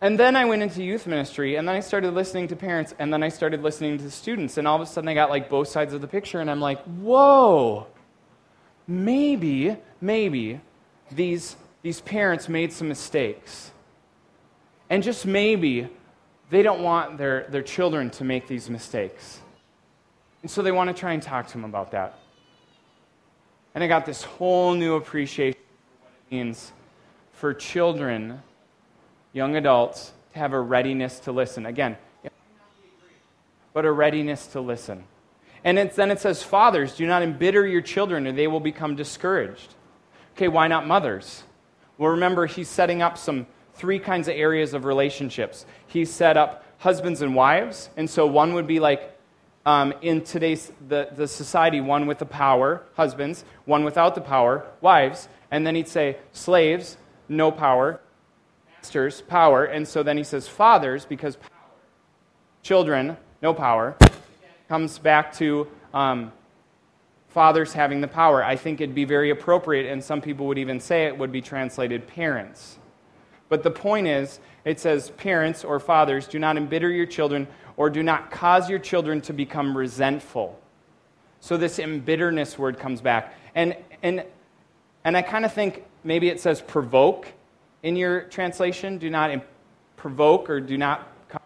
And 0.00 0.18
then 0.18 0.36
I 0.36 0.44
went 0.44 0.62
into 0.62 0.82
youth 0.82 1.06
ministry, 1.06 1.56
and 1.56 1.66
then 1.66 1.74
I 1.74 1.80
started 1.80 2.12
listening 2.12 2.48
to 2.48 2.56
parents, 2.56 2.94
and 2.98 3.12
then 3.12 3.22
I 3.22 3.28
started 3.28 3.62
listening 3.62 3.98
to 3.98 4.10
students, 4.10 4.58
and 4.58 4.68
all 4.68 4.76
of 4.76 4.82
a 4.82 4.86
sudden 4.86 5.08
I 5.08 5.14
got 5.14 5.30
like 5.30 5.48
both 5.48 5.68
sides 5.68 5.94
of 5.94 6.02
the 6.02 6.06
picture, 6.06 6.40
and 6.40 6.50
I'm 6.50 6.60
like, 6.60 6.82
whoa, 6.84 7.86
maybe, 8.86 9.76
maybe 10.00 10.60
these, 11.10 11.56
these 11.82 12.00
parents 12.02 12.48
made 12.48 12.72
some 12.72 12.88
mistakes. 12.88 13.70
And 14.90 15.02
just 15.02 15.24
maybe 15.24 15.88
they 16.50 16.62
don't 16.62 16.82
want 16.82 17.16
their, 17.16 17.46
their 17.48 17.62
children 17.62 18.10
to 18.10 18.24
make 18.24 18.46
these 18.46 18.68
mistakes. 18.68 19.40
And 20.42 20.50
so 20.50 20.62
they 20.62 20.72
want 20.72 20.88
to 20.88 20.94
try 20.94 21.12
and 21.12 21.22
talk 21.22 21.48
to 21.48 21.58
him 21.58 21.64
about 21.64 21.90
that. 21.92 22.18
And 23.74 23.82
I 23.82 23.88
got 23.88 24.06
this 24.06 24.22
whole 24.22 24.74
new 24.74 24.94
appreciation 24.94 25.58
for 25.60 26.04
what 26.04 26.12
it 26.12 26.34
means 26.34 26.72
for 27.32 27.52
children, 27.52 28.42
young 29.32 29.56
adults, 29.56 30.12
to 30.32 30.38
have 30.38 30.52
a 30.52 30.60
readiness 30.60 31.20
to 31.20 31.32
listen. 31.32 31.66
Again, 31.66 31.96
but 33.74 33.84
a 33.84 33.92
readiness 33.92 34.46
to 34.48 34.60
listen. 34.60 35.04
And 35.62 35.76
then 35.76 36.10
it 36.10 36.20
says, 36.20 36.42
Fathers, 36.42 36.94
do 36.96 37.06
not 37.06 37.22
embitter 37.22 37.66
your 37.66 37.82
children, 37.82 38.26
or 38.26 38.32
they 38.32 38.46
will 38.46 38.60
become 38.60 38.96
discouraged. 38.96 39.74
Okay, 40.34 40.48
why 40.48 40.68
not 40.68 40.86
mothers? 40.86 41.42
Well, 41.98 42.12
remember, 42.12 42.46
he's 42.46 42.68
setting 42.68 43.02
up 43.02 43.18
some 43.18 43.46
three 43.74 43.98
kinds 43.98 44.28
of 44.28 44.34
areas 44.34 44.74
of 44.74 44.84
relationships. 44.84 45.66
He 45.86 46.04
set 46.04 46.36
up 46.36 46.64
husbands 46.78 47.20
and 47.20 47.34
wives, 47.34 47.90
and 47.96 48.08
so 48.08 48.26
one 48.26 48.54
would 48.54 48.66
be 48.66 48.80
like 48.80 49.15
um, 49.66 49.92
in 50.00 50.22
today's 50.22 50.72
the, 50.88 51.10
the 51.14 51.28
society 51.28 51.82
one 51.82 52.06
with 52.06 52.18
the 52.18 52.26
power 52.26 52.84
husbands 52.94 53.44
one 53.66 53.84
without 53.84 54.14
the 54.14 54.20
power 54.22 54.64
wives 54.80 55.28
and 55.50 55.66
then 55.66 55.74
he'd 55.74 55.88
say 55.88 56.16
slaves 56.32 56.96
no 57.28 57.50
power 57.50 58.00
masters 58.74 59.20
power 59.22 59.64
and 59.64 59.86
so 59.86 60.02
then 60.02 60.16
he 60.16 60.24
says 60.24 60.48
fathers 60.48 61.04
because 61.04 61.36
power 61.36 61.50
children 62.62 63.16
no 63.42 63.52
power 63.52 63.94
comes 64.68 64.98
back 64.98 65.32
to 65.34 65.68
um, 65.92 66.32
fathers 67.36 67.74
having 67.74 68.00
the 68.00 68.08
power. 68.08 68.42
I 68.42 68.56
think 68.56 68.80
it'd 68.80 68.94
be 68.94 69.04
very 69.04 69.28
appropriate 69.28 69.84
and 69.84 70.02
some 70.02 70.22
people 70.22 70.46
would 70.46 70.56
even 70.56 70.80
say 70.80 71.04
it 71.04 71.18
would 71.18 71.30
be 71.30 71.42
translated 71.42 72.06
parents. 72.06 72.78
But 73.50 73.62
the 73.62 73.70
point 73.70 74.06
is 74.06 74.40
it 74.64 74.80
says 74.80 75.10
parents 75.10 75.62
or 75.62 75.78
fathers 75.78 76.26
do 76.26 76.38
not 76.38 76.56
embitter 76.56 76.90
your 76.90 77.04
children 77.04 77.46
or 77.76 77.90
do 77.90 78.02
not 78.02 78.30
cause 78.30 78.70
your 78.70 78.78
children 78.78 79.20
to 79.22 79.32
become 79.32 79.76
resentful. 79.76 80.58
So 81.40 81.56
this 81.56 81.78
embitterness 81.78 82.58
word 82.58 82.78
comes 82.78 83.00
back. 83.00 83.34
And, 83.54 83.76
and, 84.02 84.24
and 85.04 85.16
I 85.16 85.22
kind 85.22 85.44
of 85.44 85.52
think 85.52 85.84
maybe 86.02 86.28
it 86.28 86.40
says 86.40 86.60
provoke 86.62 87.28
in 87.82 87.96
your 87.96 88.22
translation. 88.22 88.98
Do 88.98 89.10
not 89.10 89.30
provoke 89.96 90.48
or 90.50 90.60
do 90.60 90.78
not 90.78 91.06
cause 91.28 91.40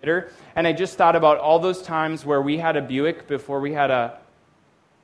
bitter. 0.00 0.32
And 0.54 0.66
I 0.66 0.72
just 0.72 0.96
thought 0.96 1.16
about 1.16 1.38
all 1.38 1.58
those 1.58 1.82
times 1.82 2.24
where 2.24 2.40
we 2.40 2.58
had 2.58 2.76
a 2.76 2.82
Buick 2.82 3.26
before 3.26 3.60
we 3.60 3.72
had 3.72 3.90
a, 3.90 4.18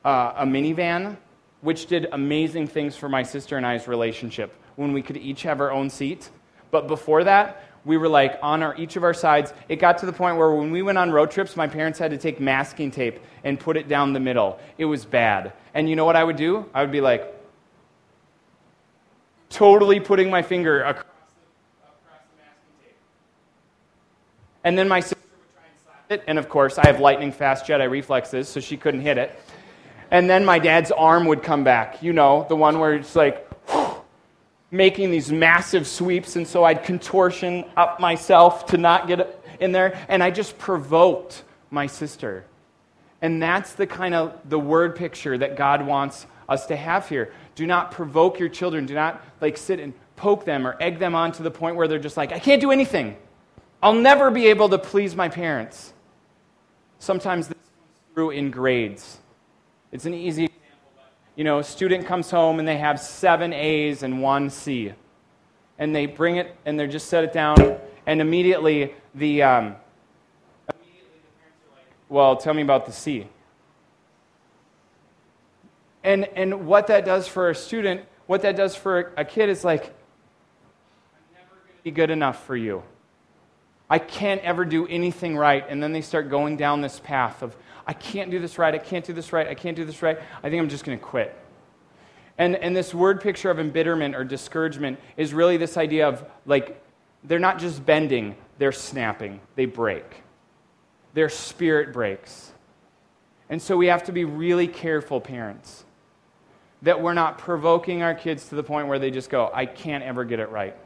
uh, 0.04 0.34
a 0.36 0.46
minivan, 0.46 1.16
which 1.60 1.86
did 1.86 2.08
amazing 2.12 2.68
things 2.68 2.96
for 2.96 3.08
my 3.08 3.22
sister 3.22 3.56
and 3.56 3.66
I's 3.66 3.88
relationship 3.88 4.54
when 4.76 4.92
we 4.92 5.02
could 5.02 5.16
each 5.16 5.42
have 5.42 5.60
our 5.60 5.72
own 5.72 5.90
seat. 5.90 6.30
But 6.70 6.88
before 6.88 7.24
that, 7.24 7.64
we 7.84 7.96
were 7.96 8.08
like 8.08 8.38
on 8.42 8.62
our, 8.62 8.76
each 8.76 8.96
of 8.96 9.04
our 9.04 9.14
sides. 9.14 9.52
It 9.68 9.76
got 9.76 9.98
to 9.98 10.06
the 10.06 10.12
point 10.12 10.36
where 10.36 10.54
when 10.54 10.70
we 10.70 10.82
went 10.82 10.98
on 10.98 11.10
road 11.10 11.30
trips, 11.30 11.56
my 11.56 11.66
parents 11.66 11.98
had 11.98 12.12
to 12.12 12.18
take 12.18 12.40
masking 12.40 12.90
tape 12.90 13.20
and 13.42 13.58
put 13.58 13.76
it 13.76 13.88
down 13.88 14.12
the 14.12 14.20
middle. 14.20 14.58
It 14.78 14.84
was 14.84 15.04
bad. 15.04 15.52
And 15.74 15.88
you 15.88 15.96
know 15.96 16.04
what 16.04 16.16
I 16.16 16.22
would 16.22 16.36
do? 16.36 16.68
I 16.74 16.82
would 16.82 16.92
be 16.92 17.00
like, 17.00 17.34
totally 19.52 20.00
putting 20.00 20.30
my 20.30 20.42
finger 20.42 20.82
across 20.82 21.04
the, 21.04 21.82
across 21.82 22.22
the 22.30 22.42
masking 22.42 22.84
tape. 22.84 22.96
And 24.64 24.78
then 24.78 24.88
my 24.88 25.00
sister 25.00 25.16
would 25.16 25.54
try 25.54 25.64
and 25.64 25.78
slap 25.84 26.12
it, 26.12 26.24
and 26.26 26.38
of 26.38 26.48
course, 26.48 26.78
I 26.78 26.86
have 26.86 27.00
lightning 27.00 27.32
fast 27.32 27.66
Jedi 27.66 27.90
reflexes, 27.90 28.48
so 28.48 28.60
she 28.60 28.76
couldn't 28.76 29.02
hit 29.02 29.18
it. 29.18 29.38
And 30.10 30.28
then 30.28 30.44
my 30.44 30.58
dad's 30.58 30.90
arm 30.90 31.26
would 31.26 31.42
come 31.42 31.64
back, 31.64 32.02
you 32.02 32.12
know, 32.12 32.46
the 32.48 32.56
one 32.56 32.78
where 32.78 32.94
it's 32.94 33.16
like 33.16 33.48
making 34.72 35.10
these 35.10 35.30
massive 35.30 35.86
sweeps, 35.86 36.34
and 36.34 36.48
so 36.48 36.64
I'd 36.64 36.82
contortion 36.82 37.64
up 37.76 38.00
myself 38.00 38.66
to 38.66 38.78
not 38.78 39.06
get 39.06 39.44
in 39.60 39.70
there, 39.70 39.96
and 40.08 40.22
I 40.22 40.30
just 40.30 40.58
provoked 40.58 41.44
my 41.70 41.86
sister. 41.86 42.44
And 43.20 43.40
that's 43.40 43.74
the 43.74 43.86
kind 43.86 44.14
of 44.14 44.36
the 44.48 44.58
word 44.58 44.96
picture 44.96 45.38
that 45.38 45.56
God 45.56 45.86
wants 45.86 46.26
us 46.48 46.66
to 46.66 46.76
have 46.76 47.08
here. 47.08 47.32
Do 47.54 47.66
not 47.66 47.92
provoke 47.92 48.40
your 48.40 48.48
children. 48.48 48.86
Do 48.86 48.94
not 48.94 49.22
like 49.40 49.56
sit 49.56 49.78
and 49.78 49.92
poke 50.16 50.44
them 50.44 50.66
or 50.66 50.76
egg 50.80 50.98
them 50.98 51.14
on 51.14 51.32
to 51.32 51.42
the 51.42 51.50
point 51.50 51.76
where 51.76 51.86
they're 51.86 51.98
just 51.98 52.16
like, 52.16 52.32
I 52.32 52.38
can't 52.38 52.60
do 52.60 52.70
anything. 52.70 53.16
I'll 53.82 53.92
never 53.92 54.30
be 54.30 54.46
able 54.46 54.68
to 54.70 54.78
please 54.78 55.14
my 55.14 55.28
parents. 55.28 55.92
Sometimes 56.98 57.48
this 57.48 57.56
comes 57.56 58.14
through 58.14 58.30
in 58.30 58.50
grades. 58.50 59.18
It's 59.92 60.06
an 60.06 60.14
easy 60.14 60.48
you 61.36 61.44
know, 61.44 61.60
a 61.60 61.64
student 61.64 62.06
comes 62.06 62.30
home 62.30 62.58
and 62.58 62.68
they 62.68 62.76
have 62.78 63.00
seven 63.00 63.52
A's 63.52 64.02
and 64.02 64.22
one 64.22 64.50
C. 64.50 64.92
And 65.78 65.94
they 65.94 66.06
bring 66.06 66.36
it 66.36 66.54
and 66.66 66.78
they 66.78 66.86
just 66.86 67.08
set 67.08 67.24
it 67.24 67.32
down, 67.32 67.78
and 68.06 68.20
immediately 68.20 68.94
the, 69.14 69.42
um, 69.42 69.64
immediately 69.64 71.20
the 71.22 71.40
parents 71.40 71.60
are 71.66 71.76
like, 71.76 71.86
Well, 72.08 72.36
tell 72.36 72.54
me 72.54 72.62
about 72.62 72.86
the 72.86 72.92
C. 72.92 73.26
And, 76.04 76.24
and 76.34 76.66
what 76.66 76.88
that 76.88 77.04
does 77.04 77.28
for 77.28 77.50
a 77.50 77.54
student, 77.54 78.02
what 78.26 78.42
that 78.42 78.56
does 78.56 78.74
for 78.74 79.12
a 79.16 79.24
kid 79.24 79.48
is 79.48 79.64
like, 79.64 79.84
I'm 79.84 79.90
never 81.32 81.48
going 81.64 81.76
to 81.76 81.82
be 81.84 81.90
good 81.90 82.10
enough 82.10 82.44
for 82.44 82.56
you. 82.56 82.82
I 83.88 83.98
can't 83.98 84.40
ever 84.42 84.64
do 84.64 84.86
anything 84.86 85.36
right. 85.36 85.64
And 85.68 85.82
then 85.82 85.92
they 85.92 86.00
start 86.00 86.30
going 86.30 86.56
down 86.56 86.80
this 86.80 86.98
path 86.98 87.42
of, 87.42 87.56
I 87.86 87.92
can't 87.92 88.30
do 88.30 88.38
this 88.38 88.58
right, 88.58 88.74
I 88.74 88.78
can't 88.78 89.04
do 89.04 89.12
this 89.12 89.32
right, 89.32 89.48
I 89.48 89.54
can't 89.54 89.76
do 89.76 89.84
this 89.84 90.02
right. 90.02 90.18
I 90.42 90.50
think 90.50 90.60
I'm 90.60 90.68
just 90.68 90.84
going 90.84 90.98
to 90.98 91.04
quit. 91.04 91.36
And, 92.38 92.56
and 92.56 92.74
this 92.74 92.94
word 92.94 93.20
picture 93.20 93.50
of 93.50 93.58
embitterment 93.58 94.14
or 94.14 94.24
discouragement 94.24 94.98
is 95.16 95.34
really 95.34 95.56
this 95.56 95.76
idea 95.76 96.08
of 96.08 96.24
like, 96.46 96.82
they're 97.24 97.38
not 97.38 97.58
just 97.58 97.84
bending, 97.84 98.36
they're 98.58 98.72
snapping, 98.72 99.40
they 99.54 99.66
break. 99.66 100.22
Their 101.14 101.28
spirit 101.28 101.92
breaks. 101.92 102.52
And 103.50 103.60
so 103.60 103.76
we 103.76 103.86
have 103.86 104.04
to 104.04 104.12
be 104.12 104.24
really 104.24 104.66
careful, 104.66 105.20
parents, 105.20 105.84
that 106.80 107.00
we're 107.00 107.14
not 107.14 107.38
provoking 107.38 108.02
our 108.02 108.14
kids 108.14 108.48
to 108.48 108.54
the 108.54 108.62
point 108.62 108.88
where 108.88 108.98
they 108.98 109.10
just 109.10 109.28
go, 109.28 109.50
I 109.52 109.66
can't 109.66 110.02
ever 110.02 110.24
get 110.24 110.40
it 110.40 110.48
right. 110.48 110.76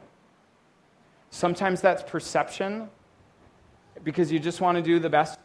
Sometimes 1.29 1.81
that's 1.81 2.03
perception 2.03 2.89
because 4.03 4.31
you 4.31 4.39
just 4.39 4.61
want 4.61 4.77
to 4.77 4.81
do 4.81 4.99
the 4.99 5.09
best. 5.09 5.39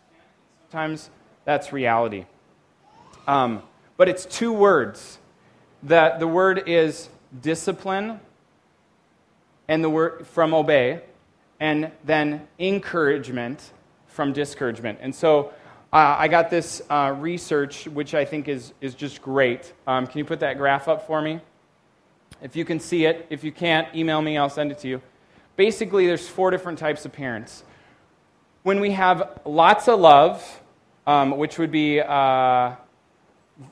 Sometimes 0.70 1.10
that's 1.44 1.72
reality. 1.72 2.26
Um, 3.26 3.62
but 3.96 4.08
it's 4.08 4.24
two 4.24 4.52
words. 4.52 5.18
That 5.84 6.20
the 6.20 6.28
word 6.28 6.64
is 6.68 7.08
discipline, 7.40 8.20
and 9.68 9.82
the 9.82 9.90
word 9.90 10.26
from 10.28 10.54
obey, 10.54 11.02
and 11.58 11.90
then 12.04 12.46
encouragement 12.58 13.72
from 14.06 14.32
discouragement. 14.32 14.98
And 15.00 15.14
so 15.14 15.52
uh, 15.92 16.16
I 16.18 16.28
got 16.28 16.50
this 16.50 16.82
uh, 16.88 17.14
research, 17.18 17.86
which 17.86 18.14
I 18.14 18.24
think 18.24 18.48
is, 18.48 18.72
is 18.80 18.94
just 18.94 19.22
great. 19.22 19.72
Um, 19.86 20.06
can 20.06 20.18
you 20.18 20.24
put 20.24 20.40
that 20.40 20.56
graph 20.56 20.88
up 20.88 21.06
for 21.06 21.20
me? 21.20 21.40
If 22.40 22.56
you 22.56 22.64
can 22.64 22.80
see 22.80 23.04
it. 23.06 23.26
If 23.30 23.44
you 23.44 23.52
can't, 23.52 23.92
email 23.94 24.22
me, 24.22 24.38
I'll 24.38 24.50
send 24.50 24.72
it 24.72 24.78
to 24.80 24.88
you. 24.88 25.02
Basically, 25.56 26.06
there's 26.06 26.28
four 26.28 26.50
different 26.50 26.78
types 26.78 27.04
of 27.04 27.12
parents. 27.12 27.62
When 28.62 28.80
we 28.80 28.92
have 28.92 29.40
lots 29.44 29.88
of 29.88 30.00
love, 30.00 30.61
um, 31.06 31.36
which 31.36 31.58
would 31.58 31.70
be 31.70 32.00
uh, 32.00 32.74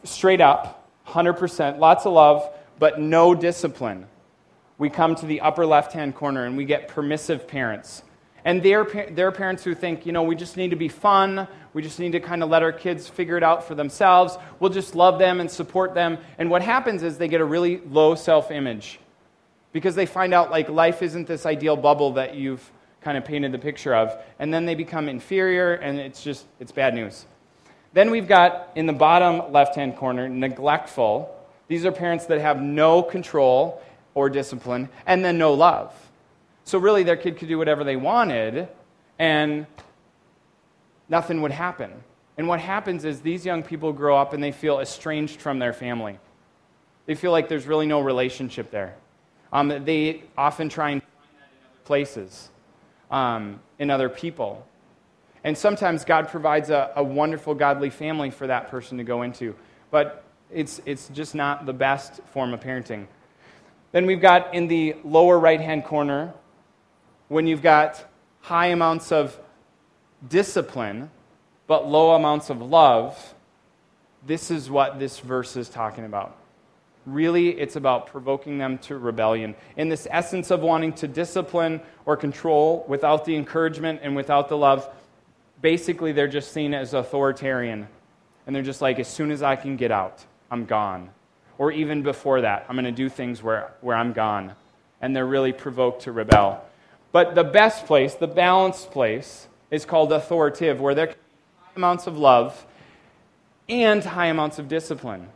straight 0.05 0.41
up, 0.41 0.89
100%, 1.07 1.79
lots 1.79 2.07
of 2.07 2.13
love, 2.13 2.49
but 2.79 3.01
no 3.01 3.35
discipline. 3.35 4.07
We 4.79 4.91
come 4.91 5.15
to 5.17 5.27
the 5.27 5.43
upper 5.43 5.67
left 5.67 5.93
hand 5.93 6.15
corner 6.15 6.47
and 6.47 6.57
we 6.57 6.65
get 6.65 6.89
permissive 6.89 7.47
parents. 7.47 8.03
And 8.45 8.63
they're, 8.63 8.87
they're 9.11 9.33
parents 9.33 9.63
who 9.65 9.75
think, 9.75 10.07
you 10.07 10.13
know, 10.13 10.23
we 10.23 10.35
just 10.35 10.57
need 10.57 10.71
to 10.71 10.77
be 10.77 10.89
fun. 10.89 11.47
We 11.75 11.83
just 11.83 11.99
need 11.99 12.13
to 12.13 12.21
kind 12.21 12.43
of 12.43 12.49
let 12.49 12.63
our 12.63 12.73
kids 12.73 13.07
figure 13.09 13.37
it 13.37 13.43
out 13.43 13.65
for 13.65 13.75
themselves. 13.75 14.39
We'll 14.59 14.73
just 14.73 14.95
love 14.95 15.19
them 15.19 15.41
and 15.41 15.51
support 15.51 15.95
them. 15.95 16.19
And 16.39 16.51
what 16.51 16.63
happens 16.63 17.03
is 17.03 17.19
they 17.19 17.29
get 17.29 17.43
a 17.43 17.45
really 17.45 17.83
low 17.91 18.15
self 18.15 18.51
image 18.51 18.99
because 19.73 19.95
they 19.95 20.07
find 20.07 20.33
out 20.33 20.51
like 20.51 20.69
life 20.69 21.03
isn't 21.03 21.27
this 21.27 21.47
ideal 21.47 21.77
bubble 21.77 22.15
that 22.15 22.35
you've 22.35 22.71
kind 23.01 23.17
of 23.17 23.25
painted 23.25 23.53
the 23.53 23.59
picture 23.59 23.95
of. 23.95 24.17
And 24.39 24.53
then 24.53 24.67
they 24.67 24.75
become 24.75 25.09
inferior, 25.09 25.75
and 25.75 25.99
it's 25.99 26.23
just, 26.23 26.47
it's 26.59 26.73
bad 26.73 26.95
news. 26.95 27.27
Then 27.93 28.11
we've 28.11 28.29
got 28.29 28.71
in 28.77 28.87
the 28.87 28.93
bottom 28.93 29.53
left 29.53 29.75
hand 29.75 29.97
corner, 29.97 30.29
neglectful. 30.29 31.35
These 31.69 31.85
are 31.85 31.93
parents 31.93 32.27
that 32.27 32.41
have 32.41 32.61
no 32.61 33.03
control 33.03 33.83
or 34.15 34.29
discipline, 34.29 34.89
and 35.07 35.25
then 35.25 35.39
no 35.39 35.55
love. 35.55 35.95
So 36.65 36.79
really, 36.79 37.03
their 37.03 37.17
kid 37.17 37.39
could 37.39 37.49
do 37.49 37.59
whatever 37.59 37.85
they 37.85 37.97
wanted, 37.97 38.69
and 39.19 39.67
nothing 41.09 41.43
would 41.43 41.53
happen. 41.53 41.91
And 42.37 42.49
what 42.49 42.61
happens 42.61 43.05
is 43.05 43.21
these 43.21 43.45
young 43.45 43.63
people 43.63 43.93
grow 43.93 44.17
up 44.17 44.33
and 44.33 44.43
they 44.43 44.53
feel 44.53 44.81
estranged 44.81 45.41
from 45.41 45.59
their 45.59 45.73
family. 45.73 46.19
They 47.07 47.15
feel 47.15 47.33
like 47.33 47.49
there's 47.49 47.67
really 47.67 47.87
no 47.87 48.01
relationship 48.01 48.71
there. 48.71 48.95
Um, 49.53 49.85
they 49.85 50.23
often 50.39 50.69
try 50.69 50.91
and 50.91 51.03
places 51.85 52.49
um, 53.11 53.61
in 53.79 53.91
other 53.91 54.09
people. 54.09 54.67
And 55.43 55.57
sometimes 55.57 56.05
God 56.05 56.29
provides 56.29 56.71
a, 56.71 56.93
a 56.97 57.03
wonderful, 57.03 57.55
godly 57.55 57.91
family 57.91 58.31
for 58.31 58.47
that 58.47 58.71
person 58.71 58.99
to 58.99 59.05
go 59.05 59.23
into. 59.23 59.55
But 59.91 60.25
it's, 60.53 60.81
it's 60.85 61.09
just 61.09 61.35
not 61.35 61.67
the 61.67 61.73
best 61.73 62.21
form 62.33 62.53
of 62.53 62.61
parenting. 62.61 63.07
Then 63.93 64.07
we've 64.07 64.21
got 64.21 64.55
in 64.55 64.69
the 64.69 64.97
lower 65.05 65.39
right 65.39 65.61
hand 65.61 65.85
corner, 65.85 66.35
when 67.29 67.47
you've 67.47 67.63
got 67.63 68.05
high 68.41 68.67
amounts 68.67 69.13
of 69.13 69.39
discipline, 70.29 71.11
but 71.67 71.89
low 71.89 72.15
amounts 72.15 72.51
of 72.51 72.61
love, 72.61 73.35
this 74.27 74.51
is 74.51 74.69
what 74.69 74.99
this 74.99 75.21
verse 75.21 75.57
is 75.57 75.69
talking 75.69 76.05
about. 76.05 76.37
Really, 77.07 77.59
it's 77.59 77.77
about 77.77 78.07
provoking 78.07 78.59
them 78.59 78.79
to 78.79 78.99
rebellion. 78.99 79.55
In 79.77 79.89
this 79.89 80.07
essence 80.11 80.51
of 80.51 80.61
wanting 80.61 80.93
to 80.95 81.09
discipline 81.09 81.81
or 82.05 82.17
control 82.17 82.85
without 82.89 83.25
the 83.25 83.37
encouragement 83.37 84.01
and 84.03 84.15
without 84.15 84.49
the 84.49 84.57
love, 84.57 84.89
basically 85.63 86.13
they're 86.13 86.29
just 86.29 86.53
seen 86.53 86.75
as 86.75 86.93
authoritarian. 86.93 87.89
And 88.47 88.55
they're 88.55 88.63
just 88.63 88.83
like, 88.83 88.99
as 88.99 89.09
soon 89.09 89.31
as 89.31 89.43
I 89.43 89.57
can 89.57 89.77
get 89.77 89.91
out, 89.91 90.25
I'm 90.51 90.67
gone. 90.67 91.11
Or 91.57 91.73
even 91.73 92.03
before 92.03 92.43
that, 92.43 92.67
I'm 92.69 92.75
going 92.75 92.85
to 92.85 92.93
do 92.93 93.09
things 93.09 93.43
where, 93.43 93.73
where 93.81 93.97
I'm 93.97 94.13
gone. 94.13 94.55
And 95.01 95.17
they're 95.17 95.27
really 95.27 95.53
provoked 95.53 96.03
to 96.03 96.13
rebel. 96.13 96.65
But 97.13 97.35
the 97.35 97.45
best 97.45 97.87
place, 97.87 98.15
the 98.15 98.27
balanced 98.27 98.91
place, 98.91 99.47
is 99.71 99.85
called 99.85 100.13
authoritative, 100.13 100.81
where 100.81 100.95
there 100.95 101.09
can 101.09 101.17
be 101.17 101.65
high 101.65 101.73
amounts 101.77 102.07
of 102.07 102.19
love 102.19 102.67
and 103.69 104.05
high 104.05 104.27
amounts 104.27 104.59
of 104.59 104.69
discipline. 104.69 105.29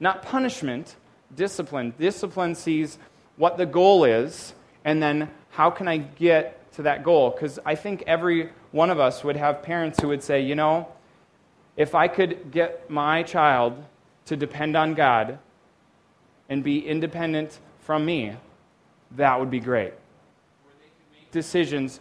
Not 0.00 0.22
punishment, 0.22 0.96
discipline. 1.34 1.94
Discipline 1.98 2.54
sees 2.54 2.98
what 3.36 3.56
the 3.56 3.66
goal 3.66 4.04
is 4.04 4.54
and 4.84 5.02
then 5.02 5.30
how 5.50 5.70
can 5.70 5.88
I 5.88 5.98
get 5.98 6.72
to 6.72 6.82
that 6.82 7.02
goal? 7.02 7.30
Because 7.30 7.58
I 7.64 7.74
think 7.74 8.04
every 8.06 8.50
one 8.70 8.90
of 8.90 9.00
us 9.00 9.24
would 9.24 9.36
have 9.36 9.62
parents 9.62 10.00
who 10.00 10.08
would 10.08 10.22
say, 10.22 10.40
you 10.40 10.54
know, 10.54 10.88
if 11.76 11.94
I 11.94 12.08
could 12.08 12.50
get 12.50 12.88
my 12.88 13.22
child 13.22 13.84
to 14.26 14.36
depend 14.36 14.76
on 14.76 14.94
God 14.94 15.38
and 16.48 16.62
be 16.62 16.86
independent 16.86 17.58
from 17.80 18.04
me, 18.04 18.34
that 19.16 19.38
would 19.38 19.50
be 19.50 19.60
great. 19.60 19.94
Decisions 21.30 22.00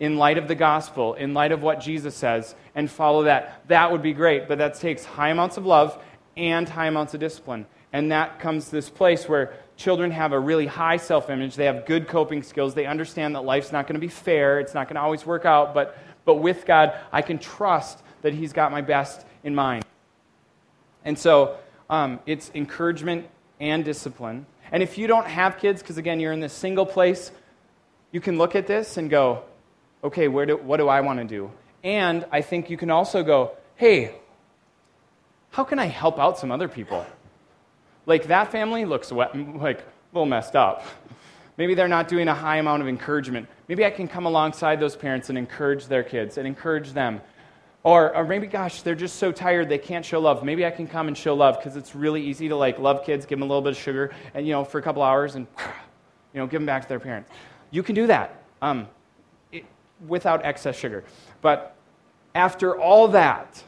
in 0.00 0.16
light 0.16 0.38
of 0.38 0.48
the 0.48 0.54
gospel, 0.54 1.14
in 1.14 1.34
light 1.34 1.52
of 1.52 1.62
what 1.62 1.80
Jesus 1.80 2.14
says, 2.14 2.54
and 2.74 2.90
follow 2.90 3.24
that. 3.24 3.62
That 3.68 3.90
would 3.90 4.02
be 4.02 4.12
great, 4.12 4.48
but 4.48 4.58
that 4.58 4.74
takes 4.74 5.04
high 5.04 5.30
amounts 5.30 5.56
of 5.56 5.66
love 5.66 5.98
and 6.38 6.68
high 6.68 6.86
amounts 6.86 7.12
of 7.12 7.20
discipline. 7.20 7.66
And 7.92 8.12
that 8.12 8.38
comes 8.38 8.66
to 8.66 8.70
this 8.70 8.88
place 8.88 9.28
where 9.28 9.54
children 9.76 10.10
have 10.10 10.32
a 10.32 10.38
really 10.38 10.66
high 10.66 10.96
self 10.96 11.28
image. 11.30 11.56
They 11.56 11.66
have 11.66 11.86
good 11.86 12.08
coping 12.08 12.42
skills. 12.42 12.74
They 12.74 12.86
understand 12.86 13.34
that 13.34 13.42
life's 13.42 13.72
not 13.72 13.86
going 13.86 13.94
to 13.94 14.00
be 14.00 14.08
fair, 14.08 14.60
it's 14.60 14.74
not 14.74 14.86
going 14.86 14.96
to 14.96 15.00
always 15.00 15.26
work 15.26 15.44
out, 15.44 15.74
but, 15.74 15.98
but 16.24 16.36
with 16.36 16.64
God, 16.66 16.94
I 17.12 17.22
can 17.22 17.38
trust 17.38 18.02
that 18.22 18.34
He's 18.34 18.52
got 18.52 18.72
my 18.72 18.80
best 18.80 19.26
in 19.44 19.54
mind. 19.54 19.84
And 21.04 21.18
so 21.18 21.56
um, 21.88 22.20
it's 22.26 22.50
encouragement 22.54 23.28
and 23.60 23.84
discipline. 23.84 24.46
And 24.70 24.82
if 24.82 24.98
you 24.98 25.06
don't 25.06 25.26
have 25.26 25.58
kids, 25.58 25.80
because 25.82 25.96
again, 25.96 26.20
you're 26.20 26.32
in 26.32 26.40
this 26.40 26.52
single 26.52 26.84
place, 26.84 27.30
you 28.12 28.20
can 28.20 28.38
look 28.38 28.54
at 28.54 28.66
this 28.66 28.96
and 28.96 29.08
go, 29.08 29.42
okay, 30.04 30.28
where 30.28 30.46
do, 30.46 30.56
what 30.56 30.76
do 30.76 30.88
I 30.88 31.00
want 31.00 31.18
to 31.20 31.24
do? 31.24 31.50
And 31.82 32.26
I 32.30 32.42
think 32.42 32.70
you 32.70 32.76
can 32.76 32.90
also 32.90 33.22
go, 33.22 33.52
hey, 33.76 34.14
how 35.50 35.64
can 35.64 35.78
I 35.78 35.86
help 35.86 36.18
out 36.18 36.38
some 36.38 36.50
other 36.50 36.68
people? 36.68 37.04
Like 38.06 38.28
that 38.28 38.50
family 38.50 38.84
looks 38.84 39.12
like 39.12 39.34
a 39.34 39.82
little 40.12 40.26
messed 40.26 40.56
up. 40.56 40.84
Maybe 41.58 41.74
they're 41.74 41.88
not 41.88 42.08
doing 42.08 42.28
a 42.28 42.34
high 42.34 42.58
amount 42.58 42.82
of 42.82 42.88
encouragement. 42.88 43.48
Maybe 43.66 43.84
I 43.84 43.90
can 43.90 44.06
come 44.06 44.26
alongside 44.26 44.78
those 44.78 44.94
parents 44.94 45.28
and 45.28 45.36
encourage 45.36 45.86
their 45.86 46.04
kids 46.04 46.38
and 46.38 46.46
encourage 46.46 46.92
them. 46.92 47.20
Or, 47.82 48.14
or 48.14 48.24
maybe, 48.24 48.46
gosh, 48.46 48.82
they're 48.82 48.94
just 48.94 49.16
so 49.16 49.32
tired 49.32 49.68
they 49.68 49.78
can't 49.78 50.04
show 50.04 50.20
love. 50.20 50.44
Maybe 50.44 50.64
I 50.64 50.70
can 50.70 50.86
come 50.86 51.08
and 51.08 51.16
show 51.18 51.34
love 51.34 51.58
because 51.58 51.76
it's 51.76 51.94
really 51.94 52.22
easy 52.22 52.48
to 52.48 52.56
like 52.56 52.78
love 52.78 53.04
kids, 53.04 53.26
give 53.26 53.38
them 53.38 53.48
a 53.48 53.50
little 53.50 53.62
bit 53.62 53.72
of 53.72 53.78
sugar, 53.78 54.14
and 54.34 54.46
you 54.46 54.52
know, 54.52 54.64
for 54.64 54.78
a 54.78 54.82
couple 54.82 55.02
hours, 55.02 55.34
and 55.34 55.46
you 56.32 56.40
know, 56.40 56.46
give 56.46 56.60
them 56.60 56.66
back 56.66 56.82
to 56.82 56.88
their 56.88 57.00
parents. 57.00 57.30
You 57.70 57.82
can 57.82 57.94
do 57.94 58.06
that 58.06 58.42
um, 58.62 58.88
it, 59.52 59.64
without 60.06 60.44
excess 60.44 60.76
sugar. 60.76 61.04
But 61.40 61.76
after 62.34 62.78
all 62.78 63.08
that, 63.08 63.62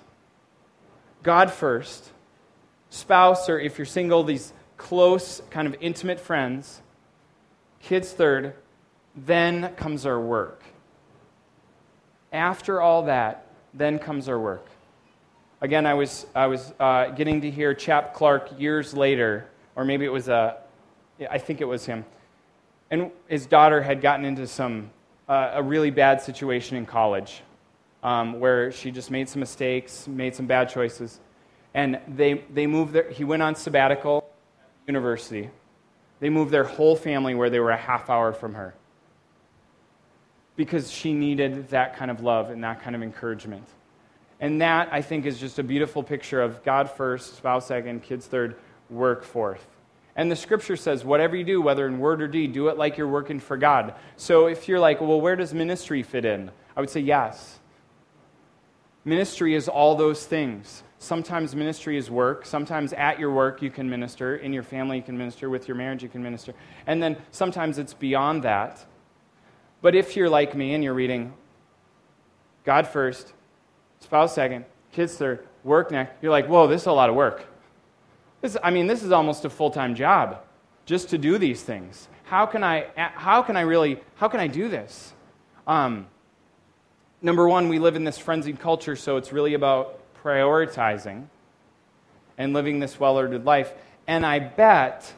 God 1.22 1.52
first, 1.52 2.10
spouse, 2.88 3.48
or 3.48 3.58
if 3.58 3.78
you're 3.78 3.84
single, 3.84 4.24
these 4.24 4.52
close, 4.76 5.42
kind 5.50 5.66
of 5.68 5.76
intimate 5.80 6.18
friends, 6.18 6.80
kids 7.80 8.12
third, 8.12 8.54
then 9.14 9.74
comes 9.74 10.06
our 10.06 10.18
work. 10.18 10.62
After 12.32 12.80
all 12.80 13.02
that, 13.04 13.46
then 13.74 13.98
comes 13.98 14.28
our 14.28 14.38
work. 14.38 14.66
Again, 15.60 15.84
I 15.84 15.94
was, 15.94 16.26
I 16.34 16.46
was 16.46 16.72
uh, 16.80 17.08
getting 17.08 17.42
to 17.42 17.50
hear 17.50 17.74
Chap 17.74 18.14
Clark 18.14 18.58
years 18.58 18.94
later, 18.94 19.46
or 19.76 19.84
maybe 19.84 20.06
it 20.06 20.12
was 20.12 20.28
a, 20.28 20.56
I 21.30 21.36
think 21.36 21.60
it 21.60 21.66
was 21.66 21.84
him. 21.84 22.06
And 22.90 23.10
his 23.28 23.44
daughter 23.44 23.82
had 23.82 24.00
gotten 24.00 24.24
into 24.24 24.46
some, 24.46 24.90
uh, 25.28 25.50
a 25.54 25.62
really 25.62 25.90
bad 25.90 26.22
situation 26.22 26.78
in 26.78 26.86
college 26.86 27.42
um, 28.02 28.40
where 28.40 28.72
she 28.72 28.90
just 28.90 29.10
made 29.10 29.28
some 29.28 29.40
mistakes, 29.40 30.08
made 30.08 30.34
some 30.34 30.46
bad 30.46 30.68
choices. 30.68 31.20
And 31.74 32.00
they, 32.08 32.44
they 32.52 32.66
moved 32.66 32.92
their, 32.92 33.10
he 33.10 33.24
went 33.24 33.42
on 33.42 33.54
sabbatical 33.54 34.28
at 34.62 34.88
university. 34.88 35.50
They 36.18 36.30
moved 36.30 36.50
their 36.50 36.64
whole 36.64 36.96
family 36.96 37.34
where 37.34 37.50
they 37.50 37.60
were 37.60 37.70
a 37.70 37.76
half 37.76 38.10
hour 38.10 38.32
from 38.32 38.54
her 38.54 38.74
because 40.56 40.90
she 40.90 41.14
needed 41.14 41.68
that 41.70 41.96
kind 41.96 42.10
of 42.10 42.22
love 42.22 42.50
and 42.50 42.62
that 42.64 42.82
kind 42.82 42.94
of 42.94 43.02
encouragement. 43.02 43.66
And 44.40 44.60
that, 44.60 44.88
I 44.90 45.02
think, 45.02 45.26
is 45.26 45.38
just 45.38 45.58
a 45.58 45.62
beautiful 45.62 46.02
picture 46.02 46.42
of 46.42 46.62
God 46.64 46.90
first, 46.90 47.36
spouse 47.36 47.66
second, 47.66 48.02
kids 48.02 48.26
third, 48.26 48.56
work 48.88 49.22
fourth. 49.22 49.66
And 50.16 50.30
the 50.30 50.36
scripture 50.36 50.76
says, 50.76 51.04
whatever 51.04 51.36
you 51.36 51.44
do, 51.44 51.62
whether 51.62 51.86
in 51.86 51.98
word 51.98 52.20
or 52.20 52.28
deed, 52.28 52.52
do 52.52 52.68
it 52.68 52.76
like 52.76 52.98
you're 52.98 53.08
working 53.08 53.38
for 53.38 53.56
God. 53.56 53.94
So 54.16 54.46
if 54.46 54.68
you're 54.68 54.80
like, 54.80 55.00
well, 55.00 55.20
where 55.20 55.36
does 55.36 55.54
ministry 55.54 56.02
fit 56.02 56.24
in? 56.24 56.50
I 56.76 56.80
would 56.80 56.90
say 56.90 57.00
yes. 57.00 57.58
Ministry 59.04 59.54
is 59.54 59.68
all 59.68 59.94
those 59.94 60.26
things. 60.26 60.82
Sometimes 60.98 61.56
ministry 61.56 61.96
is 61.96 62.10
work. 62.10 62.44
Sometimes 62.44 62.92
at 62.92 63.18
your 63.18 63.32
work 63.32 63.62
you 63.62 63.70
can 63.70 63.88
minister. 63.88 64.36
In 64.36 64.52
your 64.52 64.62
family 64.62 64.98
you 64.98 65.02
can 65.02 65.16
minister. 65.16 65.48
With 65.48 65.66
your 65.66 65.76
marriage 65.76 66.02
you 66.02 66.10
can 66.10 66.22
minister. 66.22 66.54
And 66.86 67.02
then 67.02 67.16
sometimes 67.30 67.78
it's 67.78 67.94
beyond 67.94 68.42
that. 68.42 68.84
But 69.80 69.94
if 69.94 70.14
you're 70.14 70.28
like 70.28 70.54
me 70.54 70.74
and 70.74 70.84
you're 70.84 70.94
reading 70.94 71.32
God 72.64 72.86
first, 72.86 73.32
spouse 74.00 74.34
second, 74.34 74.66
kids 74.92 75.16
third, 75.16 75.46
work 75.64 75.90
next, 75.90 76.12
you're 76.20 76.32
like, 76.32 76.46
whoa, 76.46 76.66
this 76.66 76.82
is 76.82 76.86
a 76.86 76.92
lot 76.92 77.08
of 77.08 77.16
work. 77.16 77.46
This, 78.42 78.58
I 78.62 78.70
mean, 78.70 78.86
this 78.86 79.02
is 79.02 79.12
almost 79.12 79.46
a 79.46 79.50
full 79.50 79.70
time 79.70 79.94
job 79.94 80.42
just 80.84 81.08
to 81.10 81.18
do 81.18 81.38
these 81.38 81.62
things. 81.62 82.08
How 82.24 82.44
can 82.44 82.62
I, 82.62 82.88
how 82.96 83.42
can 83.42 83.56
I 83.56 83.62
really, 83.62 84.00
how 84.16 84.28
can 84.28 84.40
I 84.40 84.46
do 84.46 84.68
this? 84.68 85.14
Um, 85.66 86.06
number 87.22 87.48
one, 87.48 87.68
we 87.68 87.78
live 87.78 87.96
in 87.96 88.04
this 88.04 88.18
frenzied 88.18 88.58
culture, 88.58 88.96
so 88.96 89.16
it's 89.16 89.32
really 89.32 89.54
about 89.54 89.98
prioritizing 90.22 91.26
and 92.38 92.52
living 92.52 92.78
this 92.78 92.98
well 92.98 93.16
ordered 93.16 93.44
life. 93.44 93.72
And 94.06 94.24
I 94.24 94.38
bet 94.38 95.12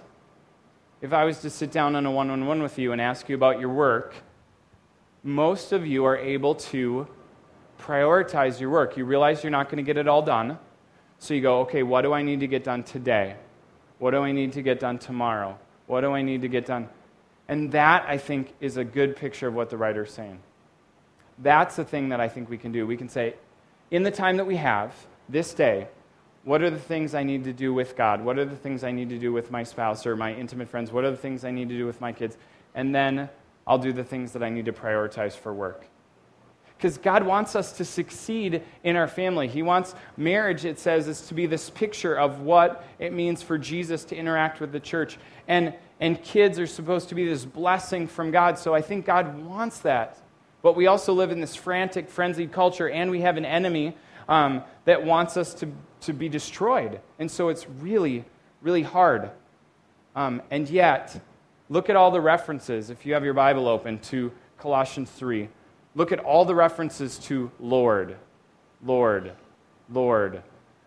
if 1.00 1.12
I 1.12 1.24
was 1.24 1.40
to 1.40 1.50
sit 1.50 1.72
down 1.72 1.96
on 1.96 2.06
a 2.06 2.10
one 2.10 2.30
on 2.30 2.46
one 2.46 2.62
with 2.62 2.78
you 2.78 2.92
and 2.92 3.00
ask 3.00 3.28
you 3.28 3.34
about 3.34 3.58
your 3.58 3.70
work, 3.70 4.14
most 5.24 5.72
of 5.72 5.86
you 5.86 6.04
are 6.04 6.16
able 6.16 6.54
to 6.54 7.06
prioritize 7.80 8.60
your 8.60 8.70
work. 8.70 8.96
You 8.96 9.04
realize 9.04 9.42
you're 9.42 9.50
not 9.50 9.66
going 9.66 9.78
to 9.78 9.82
get 9.82 9.96
it 9.96 10.06
all 10.06 10.22
done. 10.22 10.58
So 11.18 11.34
you 11.34 11.40
go, 11.40 11.60
okay, 11.60 11.82
what 11.82 12.02
do 12.02 12.12
I 12.12 12.22
need 12.22 12.40
to 12.40 12.46
get 12.46 12.64
done 12.64 12.82
today? 12.82 13.36
What 13.98 14.12
do 14.12 14.18
I 14.18 14.32
need 14.32 14.52
to 14.54 14.62
get 14.62 14.80
done 14.80 14.98
tomorrow? 14.98 15.58
What 15.86 16.00
do 16.00 16.12
I 16.12 16.22
need 16.22 16.42
to 16.42 16.48
get 16.48 16.66
done? 16.66 16.88
And 17.48 17.70
that, 17.72 18.04
I 18.08 18.18
think, 18.18 18.52
is 18.60 18.76
a 18.76 18.84
good 18.84 19.16
picture 19.16 19.46
of 19.46 19.54
what 19.54 19.70
the 19.70 19.76
writer's 19.76 20.12
saying. 20.12 20.40
That's 21.38 21.76
the 21.76 21.84
thing 21.84 22.10
that 22.10 22.20
I 22.20 22.28
think 22.28 22.48
we 22.48 22.58
can 22.58 22.72
do. 22.72 22.86
We 22.86 22.96
can 22.96 23.08
say, 23.08 23.34
in 23.90 24.02
the 24.02 24.10
time 24.10 24.36
that 24.36 24.46
we 24.46 24.56
have, 24.56 24.94
this 25.28 25.54
day, 25.54 25.88
what 26.44 26.62
are 26.62 26.70
the 26.70 26.78
things 26.78 27.14
I 27.14 27.22
need 27.22 27.44
to 27.44 27.52
do 27.52 27.72
with 27.72 27.96
God? 27.96 28.24
What 28.24 28.38
are 28.38 28.44
the 28.44 28.56
things 28.56 28.82
I 28.82 28.90
need 28.90 29.08
to 29.10 29.18
do 29.18 29.32
with 29.32 29.50
my 29.50 29.62
spouse 29.62 30.06
or 30.06 30.16
my 30.16 30.34
intimate 30.34 30.68
friends? 30.68 30.90
What 30.90 31.04
are 31.04 31.10
the 31.10 31.16
things 31.16 31.44
I 31.44 31.50
need 31.50 31.68
to 31.68 31.76
do 31.76 31.86
with 31.86 32.00
my 32.00 32.12
kids? 32.12 32.36
And 32.74 32.94
then 32.94 33.28
I'll 33.66 33.78
do 33.78 33.92
the 33.92 34.04
things 34.04 34.32
that 34.32 34.42
I 34.42 34.48
need 34.48 34.64
to 34.64 34.72
prioritize 34.72 35.34
for 35.34 35.54
work. 35.54 35.86
Because 36.76 36.98
God 36.98 37.22
wants 37.22 37.54
us 37.54 37.72
to 37.74 37.84
succeed 37.84 38.60
in 38.82 38.96
our 38.96 39.06
family. 39.06 39.46
He 39.46 39.62
wants 39.62 39.94
marriage, 40.16 40.64
it 40.64 40.80
says, 40.80 41.06
is 41.06 41.20
to 41.28 41.34
be 41.34 41.46
this 41.46 41.70
picture 41.70 42.18
of 42.18 42.40
what 42.40 42.84
it 42.98 43.12
means 43.12 43.40
for 43.40 43.56
Jesus 43.56 44.02
to 44.06 44.16
interact 44.16 44.58
with 44.60 44.72
the 44.72 44.80
church. 44.80 45.16
And, 45.46 45.74
and 46.00 46.20
kids 46.24 46.58
are 46.58 46.66
supposed 46.66 47.08
to 47.10 47.14
be 47.14 47.24
this 47.24 47.44
blessing 47.44 48.08
from 48.08 48.32
God. 48.32 48.58
So 48.58 48.74
I 48.74 48.80
think 48.80 49.06
God 49.06 49.44
wants 49.44 49.78
that. 49.80 50.18
But 50.62 50.76
we 50.76 50.86
also 50.86 51.12
live 51.12 51.30
in 51.30 51.40
this 51.40 51.56
frantic, 51.56 52.08
frenzied 52.08 52.52
culture, 52.52 52.88
and 52.88 53.10
we 53.10 53.20
have 53.20 53.36
an 53.36 53.44
enemy 53.44 53.96
um, 54.28 54.62
that 54.84 55.04
wants 55.04 55.36
us 55.36 55.54
to, 55.54 55.68
to 56.02 56.12
be 56.12 56.28
destroyed. 56.28 57.00
And 57.18 57.30
so 57.30 57.48
it's 57.48 57.68
really, 57.68 58.24
really 58.62 58.82
hard. 58.82 59.30
Um, 60.14 60.40
and 60.50 60.68
yet, 60.70 61.20
Look 61.72 61.88
at 61.88 61.96
all 61.96 62.10
the 62.10 62.20
references, 62.20 62.90
if 62.90 63.06
you 63.06 63.14
have 63.14 63.24
your 63.24 63.32
Bible 63.32 63.66
open, 63.66 63.98
to 64.00 64.30
Colossians 64.58 65.10
3. 65.10 65.48
Look 65.94 66.12
at 66.12 66.18
all 66.18 66.44
the 66.44 66.54
references 66.54 67.16
to 67.20 67.50
Lord, 67.58 68.18
Lord, 68.84 69.32
Lord, 69.90 70.42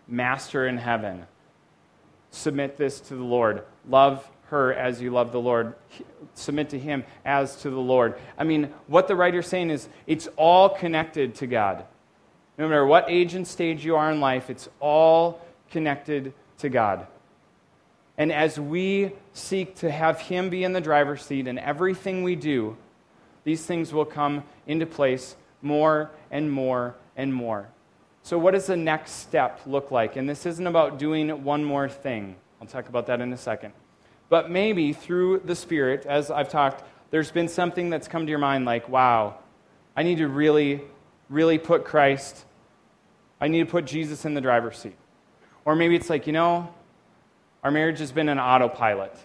Master 0.06 0.68
in 0.68 0.76
heaven. 0.76 1.26
Submit 2.30 2.76
this 2.76 3.00
to 3.00 3.16
the 3.16 3.24
Lord. 3.24 3.64
Love 3.88 4.30
her 4.48 4.72
as 4.72 5.00
you 5.00 5.10
love 5.10 5.32
the 5.32 5.40
Lord. 5.40 5.74
Submit 6.34 6.70
to 6.70 6.78
him 6.78 7.04
as 7.24 7.56
to 7.62 7.70
the 7.70 7.80
Lord. 7.80 8.18
I 8.38 8.44
mean, 8.44 8.72
what 8.86 9.08
the 9.08 9.16
writer's 9.16 9.46
saying 9.46 9.70
is 9.70 9.88
it's 10.06 10.28
all 10.36 10.68
connected 10.68 11.34
to 11.36 11.46
God. 11.46 11.84
No 12.58 12.68
matter 12.68 12.86
what 12.86 13.10
age 13.10 13.34
and 13.34 13.46
stage 13.46 13.84
you 13.84 13.96
are 13.96 14.10
in 14.10 14.20
life, 14.20 14.48
it's 14.48 14.68
all 14.80 15.44
connected 15.70 16.32
to 16.58 16.68
God. 16.68 17.06
And 18.18 18.32
as 18.32 18.58
we 18.58 19.12
seek 19.34 19.76
to 19.76 19.90
have 19.90 20.20
Him 20.20 20.48
be 20.48 20.64
in 20.64 20.72
the 20.72 20.80
driver's 20.80 21.22
seat 21.22 21.46
in 21.46 21.58
everything 21.58 22.22
we 22.22 22.34
do, 22.34 22.76
these 23.44 23.64
things 23.64 23.92
will 23.92 24.06
come 24.06 24.42
into 24.66 24.86
place 24.86 25.36
more 25.60 26.10
and 26.30 26.50
more 26.50 26.94
and 27.16 27.32
more. 27.34 27.68
So, 28.22 28.38
what 28.38 28.54
does 28.54 28.66
the 28.66 28.76
next 28.76 29.12
step 29.12 29.60
look 29.66 29.90
like? 29.90 30.16
And 30.16 30.28
this 30.28 30.46
isn't 30.46 30.66
about 30.66 30.98
doing 30.98 31.44
one 31.44 31.62
more 31.62 31.88
thing. 31.88 32.36
I'll 32.60 32.66
talk 32.66 32.88
about 32.88 33.06
that 33.06 33.20
in 33.20 33.32
a 33.32 33.36
second. 33.36 33.72
But 34.28 34.50
maybe 34.50 34.92
through 34.92 35.42
the 35.44 35.54
Spirit, 35.54 36.04
as 36.06 36.30
I've 36.30 36.48
talked, 36.48 36.82
there's 37.10 37.30
been 37.30 37.48
something 37.48 37.90
that's 37.90 38.08
come 38.08 38.26
to 38.26 38.30
your 38.30 38.38
mind 38.38 38.64
like, 38.64 38.88
wow, 38.88 39.38
I 39.96 40.02
need 40.02 40.18
to 40.18 40.28
really, 40.28 40.82
really 41.30 41.58
put 41.58 41.84
Christ, 41.84 42.44
I 43.40 43.48
need 43.48 43.60
to 43.60 43.70
put 43.70 43.84
Jesus 43.84 44.24
in 44.24 44.34
the 44.34 44.40
driver's 44.40 44.78
seat. 44.78 44.96
Or 45.64 45.76
maybe 45.76 45.94
it's 45.94 46.10
like, 46.10 46.26
you 46.26 46.32
know, 46.32 46.72
our 47.62 47.70
marriage 47.70 47.98
has 47.98 48.12
been 48.12 48.28
an 48.28 48.38
autopilot, 48.38 49.16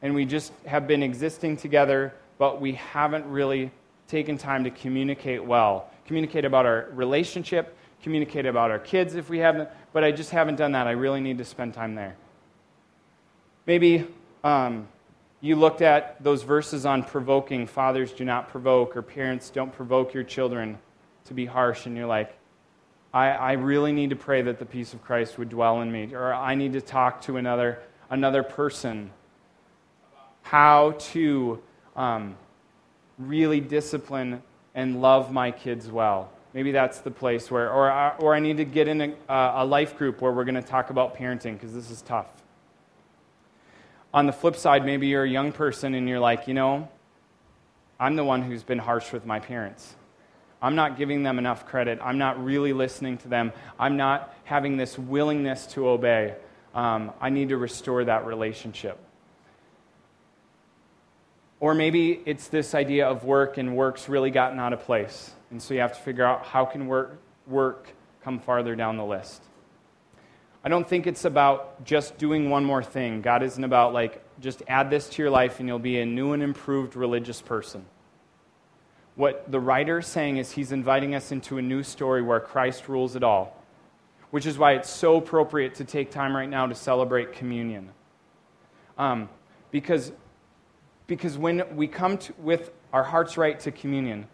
and 0.00 0.14
we 0.14 0.24
just 0.24 0.52
have 0.66 0.86
been 0.86 1.02
existing 1.02 1.56
together, 1.56 2.14
but 2.38 2.60
we 2.60 2.72
haven't 2.72 3.26
really 3.26 3.70
taken 4.08 4.36
time 4.36 4.64
to 4.64 4.70
communicate 4.70 5.44
well. 5.44 5.90
Communicate 6.06 6.44
about 6.44 6.66
our 6.66 6.88
relationship, 6.92 7.76
communicate 8.02 8.46
about 8.46 8.70
our 8.70 8.78
kids 8.78 9.14
if 9.14 9.30
we 9.30 9.38
haven't, 9.38 9.68
but 9.92 10.04
I 10.04 10.12
just 10.12 10.30
haven't 10.30 10.56
done 10.56 10.72
that. 10.72 10.86
I 10.86 10.92
really 10.92 11.20
need 11.20 11.38
to 11.38 11.44
spend 11.44 11.74
time 11.74 11.94
there. 11.94 12.16
Maybe 13.66 14.06
um, 14.44 14.88
you 15.40 15.56
looked 15.56 15.82
at 15.82 16.22
those 16.22 16.42
verses 16.42 16.86
on 16.86 17.02
provoking 17.02 17.66
fathers 17.66 18.12
do 18.12 18.24
not 18.24 18.48
provoke, 18.48 18.96
or 18.96 19.02
parents 19.02 19.50
don't 19.50 19.72
provoke 19.72 20.14
your 20.14 20.24
children 20.24 20.78
to 21.24 21.34
be 21.34 21.46
harsh, 21.46 21.86
and 21.86 21.96
you're 21.96 22.06
like, 22.06 22.36
I, 23.12 23.30
I 23.30 23.52
really 23.52 23.92
need 23.92 24.10
to 24.10 24.16
pray 24.16 24.42
that 24.42 24.58
the 24.58 24.64
peace 24.64 24.94
of 24.94 25.02
Christ 25.02 25.38
would 25.38 25.48
dwell 25.48 25.82
in 25.82 25.92
me, 25.92 26.14
or 26.14 26.32
I 26.32 26.54
need 26.54 26.72
to 26.74 26.80
talk 26.80 27.20
to 27.22 27.36
another, 27.36 27.80
another 28.10 28.42
person 28.42 29.10
how 30.42 30.92
to 30.98 31.62
um, 31.96 32.36
really 33.18 33.60
discipline 33.60 34.42
and 34.74 35.00
love 35.00 35.32
my 35.32 35.50
kids 35.50 35.88
well. 35.88 36.30
Maybe 36.54 36.72
that's 36.72 36.98
the 36.98 37.10
place 37.10 37.50
where, 37.50 37.70
or, 37.70 38.14
or 38.18 38.34
I 38.34 38.40
need 38.40 38.58
to 38.58 38.64
get 38.64 38.88
in 38.88 39.00
a, 39.00 39.14
a 39.28 39.64
life 39.64 39.96
group 39.96 40.20
where 40.20 40.32
we're 40.32 40.44
going 40.44 40.56
to 40.56 40.62
talk 40.62 40.90
about 40.90 41.16
parenting 41.16 41.54
because 41.54 41.72
this 41.72 41.90
is 41.90 42.02
tough. 42.02 42.41
On 44.14 44.26
the 44.26 44.32
flip 44.32 44.56
side, 44.56 44.84
maybe 44.84 45.06
you're 45.06 45.24
a 45.24 45.28
young 45.28 45.52
person 45.52 45.94
and 45.94 46.08
you're 46.08 46.20
like, 46.20 46.46
you 46.48 46.54
know, 46.54 46.88
I'm 47.98 48.16
the 48.16 48.24
one 48.24 48.42
who's 48.42 48.62
been 48.62 48.78
harsh 48.78 49.12
with 49.12 49.24
my 49.24 49.40
parents. 49.40 49.94
I'm 50.60 50.74
not 50.74 50.96
giving 50.96 51.22
them 51.22 51.38
enough 51.38 51.66
credit. 51.66 51.98
I'm 52.02 52.18
not 52.18 52.42
really 52.42 52.72
listening 52.72 53.18
to 53.18 53.28
them. 53.28 53.52
I'm 53.78 53.96
not 53.96 54.34
having 54.44 54.76
this 54.76 54.98
willingness 54.98 55.66
to 55.68 55.88
obey. 55.88 56.34
Um, 56.74 57.12
I 57.20 57.30
need 57.30 57.48
to 57.48 57.56
restore 57.56 58.04
that 58.04 58.26
relationship. 58.26 58.98
or 61.62 61.74
maybe 61.74 62.20
it's 62.26 62.48
this 62.48 62.74
idea 62.74 63.06
of 63.06 63.22
work 63.22 63.56
and 63.56 63.76
work's 63.76 64.08
really 64.08 64.32
gotten 64.32 64.58
out 64.58 64.72
of 64.72 64.80
place. 64.80 65.30
And 65.52 65.62
so 65.62 65.74
you 65.74 65.80
have 65.80 65.96
to 65.96 66.02
figure 66.02 66.24
out 66.24 66.44
how 66.44 66.64
can 66.64 66.88
work, 66.88 67.20
work 67.46 67.88
come 68.24 68.40
farther 68.40 68.74
down 68.74 68.96
the 68.96 69.04
list. 69.04 69.44
I 70.64 70.68
don't 70.68 70.88
think 70.88 71.06
it's 71.06 71.24
about 71.24 71.84
just 71.84 72.18
doing 72.18 72.48
one 72.48 72.64
more 72.64 72.82
thing. 72.82 73.20
God 73.20 73.42
isn't 73.42 73.64
about, 73.64 73.92
like, 73.92 74.22
just 74.40 74.62
add 74.68 74.90
this 74.90 75.08
to 75.08 75.22
your 75.22 75.30
life 75.30 75.58
and 75.58 75.68
you'll 75.68 75.78
be 75.78 76.00
a 76.00 76.06
new 76.06 76.32
and 76.32 76.42
improved 76.42 76.94
religious 76.94 77.42
person. 77.42 77.84
What 79.16 79.50
the 79.50 79.60
writer 79.60 79.98
is 79.98 80.06
saying 80.06 80.36
is 80.36 80.52
he's 80.52 80.72
inviting 80.72 81.14
us 81.14 81.32
into 81.32 81.58
a 81.58 81.62
new 81.62 81.82
story 81.82 82.22
where 82.22 82.40
Christ 82.40 82.88
rules 82.88 83.16
it 83.16 83.22
all, 83.22 83.56
which 84.30 84.46
is 84.46 84.56
why 84.56 84.72
it's 84.72 84.88
so 84.88 85.16
appropriate 85.16 85.74
to 85.76 85.84
take 85.84 86.10
time 86.10 86.34
right 86.34 86.48
now 86.48 86.66
to 86.66 86.74
celebrate 86.74 87.32
communion. 87.32 87.90
Um, 88.96 89.28
because, 89.70 90.12
because 91.06 91.36
when 91.36 91.76
we 91.76 91.88
come 91.88 92.18
to, 92.18 92.32
with 92.38 92.70
our 92.92 93.04
hearts 93.04 93.36
right 93.36 93.58
to 93.60 93.72
communion, 93.72 94.28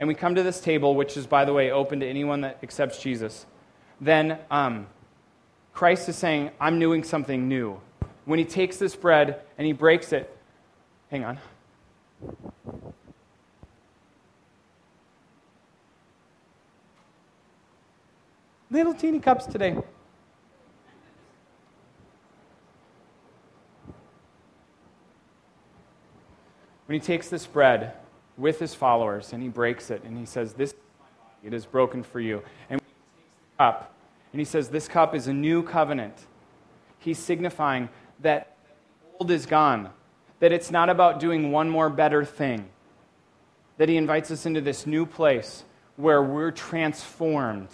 and 0.00 0.08
we 0.08 0.14
come 0.14 0.34
to 0.34 0.42
this 0.42 0.60
table, 0.60 0.94
which 0.94 1.16
is, 1.16 1.26
by 1.26 1.44
the 1.44 1.52
way, 1.52 1.70
open 1.70 2.00
to 2.00 2.06
anyone 2.06 2.42
that 2.42 2.58
accepts 2.62 2.98
Jesus, 2.98 3.46
then 4.00 4.38
um, 4.50 4.86
Christ 5.74 6.08
is 6.08 6.16
saying, 6.16 6.50
I'm 6.60 6.78
doing 6.78 7.02
something 7.02 7.48
new. 7.48 7.80
When 8.24 8.38
he 8.38 8.44
takes 8.44 8.76
this 8.76 8.94
bread 8.94 9.42
and 9.58 9.66
he 9.66 9.72
breaks 9.72 10.12
it, 10.12 10.34
hang 11.10 11.24
on. 11.24 11.38
Little 18.70 18.94
teeny 18.94 19.18
cups 19.18 19.46
today. 19.46 19.76
When 26.86 27.00
he 27.00 27.00
takes 27.00 27.28
this 27.28 27.46
bread 27.46 27.94
with 28.36 28.58
his 28.58 28.74
followers 28.74 29.32
and 29.32 29.42
he 29.42 29.48
breaks 29.48 29.90
it 29.90 30.02
and 30.04 30.16
he 30.16 30.26
says, 30.26 30.54
This 30.54 30.74
it 31.42 31.52
is 31.52 31.66
broken 31.66 32.02
for 32.02 32.20
you. 32.20 32.42
And 32.70 32.80
when 32.80 32.86
he 32.86 33.22
takes 33.22 33.36
the 33.58 33.64
cup 33.64 33.93
and 34.34 34.40
he 34.40 34.44
says, 34.44 34.68
This 34.68 34.88
cup 34.88 35.14
is 35.14 35.28
a 35.28 35.32
new 35.32 35.62
covenant. 35.62 36.26
He's 36.98 37.20
signifying 37.20 37.88
that 38.18 38.56
old 39.20 39.30
is 39.30 39.46
gone, 39.46 39.90
that 40.40 40.50
it's 40.50 40.72
not 40.72 40.90
about 40.90 41.20
doing 41.20 41.52
one 41.52 41.70
more 41.70 41.88
better 41.88 42.24
thing, 42.24 42.68
that 43.78 43.88
he 43.88 43.96
invites 43.96 44.32
us 44.32 44.44
into 44.44 44.60
this 44.60 44.88
new 44.88 45.06
place 45.06 45.62
where 45.94 46.20
we're 46.20 46.50
transformed, 46.50 47.68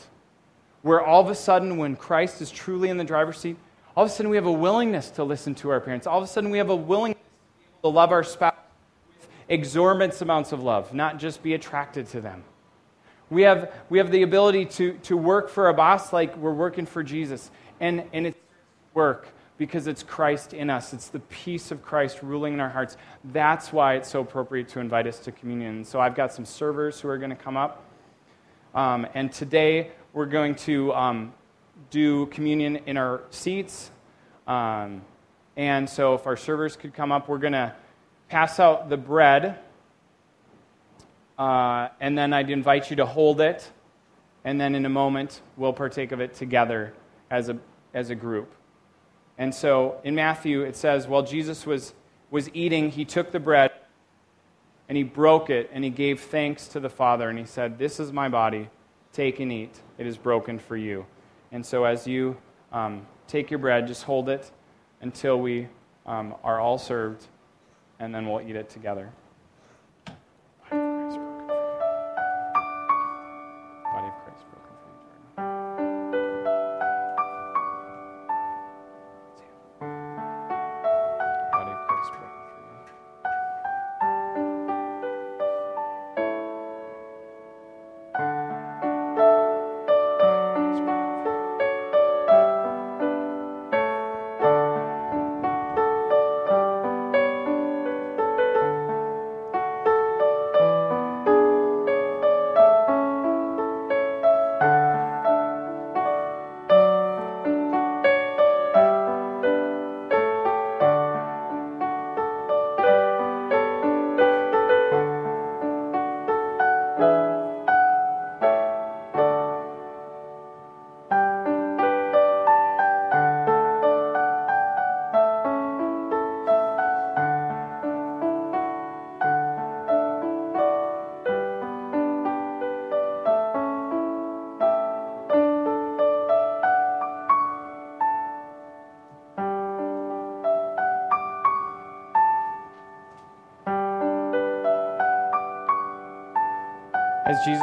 where 0.83 1.03
all 1.03 1.23
of 1.23 1.31
a 1.31 1.35
sudden, 1.35 1.79
when 1.79 1.97
Christ 1.97 2.43
is 2.43 2.51
truly 2.51 2.91
in 2.91 2.99
the 2.99 3.05
driver's 3.05 3.39
seat, 3.39 3.57
all 3.97 4.05
of 4.05 4.11
a 4.11 4.13
sudden 4.13 4.29
we 4.29 4.37
have 4.37 4.45
a 4.45 4.53
willingness 4.53 5.09
to 5.13 5.25
listen 5.25 5.55
to 5.57 5.71
our 5.71 5.81
parents. 5.81 6.07
All 6.07 6.19
of 6.19 6.25
a 6.25 6.27
sudden 6.27 6.51
we 6.51 6.59
have 6.59 6.69
a 6.69 6.77
willingness 6.77 7.25
to 7.81 7.89
love 7.89 8.13
our 8.13 8.23
spouse 8.23 8.53
with 9.09 9.29
exorbitant 9.49 10.21
amounts 10.21 10.53
of 10.53 10.63
love, 10.63 10.93
not 10.93 11.19
just 11.19 11.43
be 11.43 11.55
attracted 11.55 12.07
to 12.09 12.21
them. 12.21 12.45
We 13.31 13.43
have, 13.43 13.73
we 13.89 13.99
have 13.99 14.11
the 14.11 14.23
ability 14.23 14.67
to, 14.67 14.95
to 15.05 15.17
work 15.17 15.49
for 15.49 15.69
a 15.69 15.75
boss 15.75 16.13
like 16.13 16.37
we're 16.37 16.53
working 16.53 16.85
for 16.85 17.03
Jesus. 17.03 17.51
And, 17.79 18.05
and 18.13 18.27
it's 18.27 18.39
work 18.93 19.29
because 19.57 19.87
it's 19.87 20.03
Christ 20.03 20.53
in 20.53 20.71
us. 20.71 20.93
It's 20.93 21.09
the 21.09 21.21
peace 21.21 21.71
of 21.71 21.83
Christ 21.83 22.23
ruling 22.23 22.55
in 22.55 22.61
our 22.61 22.69
hearts. 22.69 22.97
That's 23.25 23.73
why 23.73 23.95
it's 23.95 24.09
so 24.09 24.21
appropriate 24.21 24.69
to 24.71 24.81
invite 24.81 25.07
us 25.07 25.19
to 25.21 25.33
communion. 25.33 25.85
So 25.85 26.01
I've 26.01 26.15
got 26.15 26.33
some 26.33 26.45
servers 26.45 26.99
who 26.99 27.09
are 27.09 27.19
going 27.19 27.31
to 27.31 27.37
come 27.37 27.57
up. 27.57 27.85
Um, 28.75 29.07
and 29.15 29.31
today 29.33 29.91
we're 30.13 30.27
going 30.27 30.55
to 30.57 30.93
um, 30.95 31.35
do 31.91 32.27
communion 32.27 32.77
in 32.87 32.97
our 32.97 33.23
seats. 33.31 33.91
Um, 34.47 35.03
and 35.57 35.89
so 35.89 36.15
if 36.15 36.27
our 36.27 36.37
servers 36.37 36.75
could 36.75 36.95
come 36.95 37.13
up, 37.13 37.29
we're 37.29 37.39
going 37.39 37.53
to 37.53 37.75
pass 38.29 38.59
out 38.59 38.89
the 38.89 38.97
bread. 38.97 39.59
Uh, 41.41 41.89
and 42.01 42.19
then 42.19 42.35
I'd 42.35 42.51
invite 42.51 42.91
you 42.91 42.97
to 42.97 43.07
hold 43.07 43.41
it. 43.41 43.73
And 44.45 44.61
then 44.61 44.75
in 44.75 44.85
a 44.85 44.91
moment, 44.91 45.41
we'll 45.57 45.73
partake 45.73 46.13
of 46.13 46.21
it 46.21 46.35
together 46.35 46.93
as 47.31 47.49
a, 47.49 47.57
as 47.95 48.11
a 48.11 48.15
group. 48.15 48.53
And 49.39 49.55
so 49.55 49.99
in 50.05 50.15
Matthew, 50.15 50.61
it 50.61 50.77
says, 50.77 51.09
while 51.09 51.23
Jesus 51.23 51.65
was, 51.65 51.95
was 52.31 52.51
eating, 52.53 52.91
he 52.91 53.07
took 53.07 53.33
the 53.33 53.41
bread 53.41 53.71
and 54.87 54.99
he 54.99 55.03
broke 55.03 55.49
it 55.49 55.71
and 55.73 55.83
he 55.83 55.89
gave 55.89 56.21
thanks 56.21 56.69
to 56.69 56.81
the 56.81 56.91
Father. 56.91 57.31
And 57.31 57.39
he 57.39 57.47
said, 57.47 57.79
This 57.79 57.99
is 57.99 58.13
my 58.13 58.29
body. 58.29 58.69
Take 59.15 59.41
and 59.41 59.51
eat. 59.51 59.81
It 59.97 60.07
is 60.07 60.19
broken 60.19 60.59
for 60.59 60.77
you. 60.77 61.07
And 61.53 61.65
so 61.65 61.85
as 61.85 62.07
you 62.07 62.37
um, 62.71 63.07
take 63.29 63.51
your 63.51 63.61
bread, 63.61 63.87
just 63.87 64.03
hold 64.03 64.29
it 64.29 64.51
until 65.01 65.41
we 65.41 65.69
um, 66.05 66.35
are 66.45 66.61
all 66.61 66.77
served, 66.77 67.27
and 67.99 68.15
then 68.15 68.29
we'll 68.29 68.43
eat 68.43 68.57
it 68.57 68.69
together. 68.69 69.11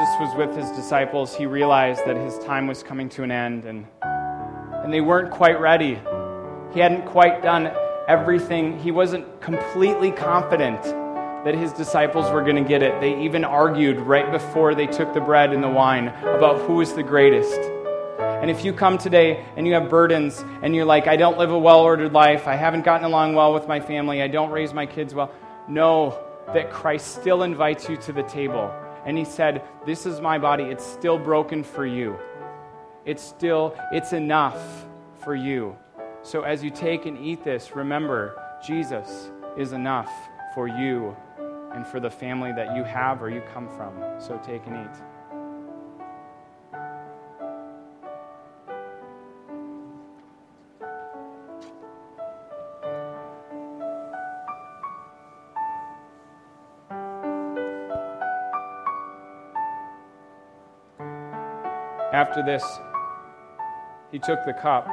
Jesus 0.08 0.20
was 0.20 0.36
with 0.36 0.56
his 0.56 0.72
disciples, 0.72 1.36
he 1.36 1.46
realized 1.46 2.06
that 2.06 2.16
his 2.16 2.40
time 2.40 2.66
was 2.66 2.82
coming 2.82 3.10
to 3.10 3.24
an 3.24 3.32
end 3.32 3.66
and, 3.66 3.86
and 4.02 4.94
they 4.94 5.02
weren't 5.02 5.32
quite 5.32 5.60
ready. 5.60 6.00
He 6.74 6.80
hadn't 6.80 7.06
quite 7.06 7.42
done 7.44 7.72
everything, 8.08 8.80
he 8.80 8.92
wasn't 8.92 9.42
completely 9.42 10.12
confident 10.12 10.82
that 11.44 11.56
his 11.56 11.74
disciples 11.74 12.32
were 12.32 12.42
going 12.42 12.56
to 12.56 12.64
get 12.64 12.82
it. 12.84 13.02
They 13.02 13.22
even 13.22 13.44
argued 13.44 14.00
right 14.00 14.32
before 14.32 14.76
they 14.76 14.88
took 14.88 15.14
the 15.14 15.20
bread 15.20 15.52
and 15.52 15.62
the 15.62 15.70
wine 15.70 16.08
about 16.08 16.62
who 16.62 16.76
was 16.76 16.94
the 16.94 17.04
greatest. 17.04 17.60
And 18.20 18.50
if 18.50 18.64
you 18.64 18.72
come 18.72 18.98
today 18.98 19.44
and 19.58 19.68
you 19.68 19.74
have 19.74 19.90
burdens 19.90 20.42
and 20.62 20.74
you're 20.74 20.86
like, 20.86 21.08
I 21.08 21.18
don't 21.18 21.38
live 21.38 21.52
a 21.52 21.60
well 21.60 21.82
ordered 21.82 22.14
life, 22.14 22.48
I 22.48 22.56
haven't 22.56 22.86
gotten 22.86 23.06
along 23.06 23.36
well 23.36 23.54
with 23.54 23.68
my 23.68 23.82
family, 23.82 24.22
I 24.22 24.28
don't 24.30 24.52
raise 24.52 24.74
my 24.74 24.86
kids 24.86 25.14
well, 25.14 25.34
know 25.68 26.18
that 26.54 26.72
Christ 26.72 27.20
still 27.20 27.44
invites 27.44 27.90
you 27.90 27.98
to 27.98 28.14
the 28.14 28.24
table 28.24 28.74
and 29.08 29.18
he 29.18 29.24
said, 29.24 29.64
This 29.86 30.06
is 30.06 30.20
my 30.22 30.38
body. 30.38 30.66
It's 30.66 30.86
still 30.86 31.18
broken 31.18 31.64
for 31.64 31.86
you. 31.86 32.20
It's 33.06 33.24
still, 33.24 33.74
it's 33.94 34.12
enough 34.12 34.86
for 35.24 35.34
you. 35.34 35.78
So 36.24 36.42
as 36.42 36.62
you 36.62 36.70
take 36.70 37.06
and 37.06 37.18
eat 37.18 37.42
this, 37.42 37.74
remember, 37.74 38.38
Jesus 38.62 39.32
is 39.58 39.72
enough 39.72 40.12
for 40.54 40.68
you 40.68 41.16
and 41.74 41.88
for 41.88 42.02
the 42.02 42.10
family 42.10 42.52
that 42.52 42.76
you 42.76 42.84
have 42.84 43.24
or 43.24 43.30
you 43.30 43.42
come 43.54 43.70
from. 43.70 43.94
So 44.20 44.38
take 44.46 44.68
and 44.68 44.86
eat. 44.86 45.02
After 62.18 62.42
this, 62.42 62.64
he 64.12 64.18
took 64.18 64.44
the 64.44 64.54
cup 64.54 64.88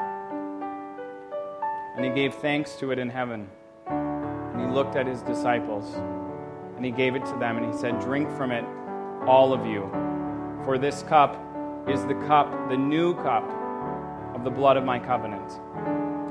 and 1.96 2.04
he 2.04 2.10
gave 2.10 2.34
thanks 2.34 2.74
to 2.74 2.90
it 2.90 2.98
in 2.98 3.08
heaven. 3.08 3.48
And 3.86 4.60
he 4.60 4.66
looked 4.66 4.94
at 4.94 5.06
his 5.06 5.22
disciples 5.22 5.94
And 6.76 6.84
he 6.84 6.90
gave 6.90 7.14
it 7.14 7.24
to 7.24 7.38
them, 7.38 7.56
and 7.56 7.72
he 7.72 7.80
said, 7.80 7.98
Drink 7.98 8.30
from 8.36 8.50
it, 8.50 8.66
all 9.26 9.54
of 9.54 9.64
you. 9.64 9.88
For 10.66 10.76
this 10.76 11.02
cup 11.04 11.34
is 11.88 12.04
the 12.04 12.14
cup, 12.26 12.68
the 12.68 12.76
new 12.76 13.14
cup 13.14 13.50
of 14.34 14.44
the 14.44 14.50
blood 14.50 14.76
of 14.76 14.84
my 14.84 14.98
covenant. 14.98 15.50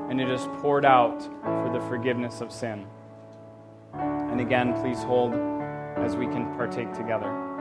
And 0.08 0.20
it 0.20 0.30
is 0.30 0.46
poured 0.60 0.84
out 0.84 1.24
for 1.42 1.70
the 1.72 1.80
forgiveness 1.88 2.40
of 2.40 2.52
sin. 2.52 2.86
And 3.94 4.40
again, 4.40 4.80
please 4.80 5.02
hold 5.02 5.34
as 5.34 6.14
we 6.14 6.26
can 6.26 6.54
partake 6.54 6.92
together. 6.92 7.53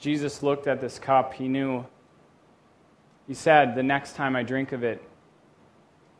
Jesus 0.00 0.42
looked 0.42 0.66
at 0.66 0.80
this 0.80 0.98
cup, 0.98 1.34
he 1.34 1.46
knew, 1.46 1.84
he 3.26 3.34
said, 3.34 3.74
the 3.74 3.82
next 3.82 4.16
time 4.16 4.34
I 4.34 4.42
drink 4.42 4.72
of 4.72 4.82
it 4.82 5.02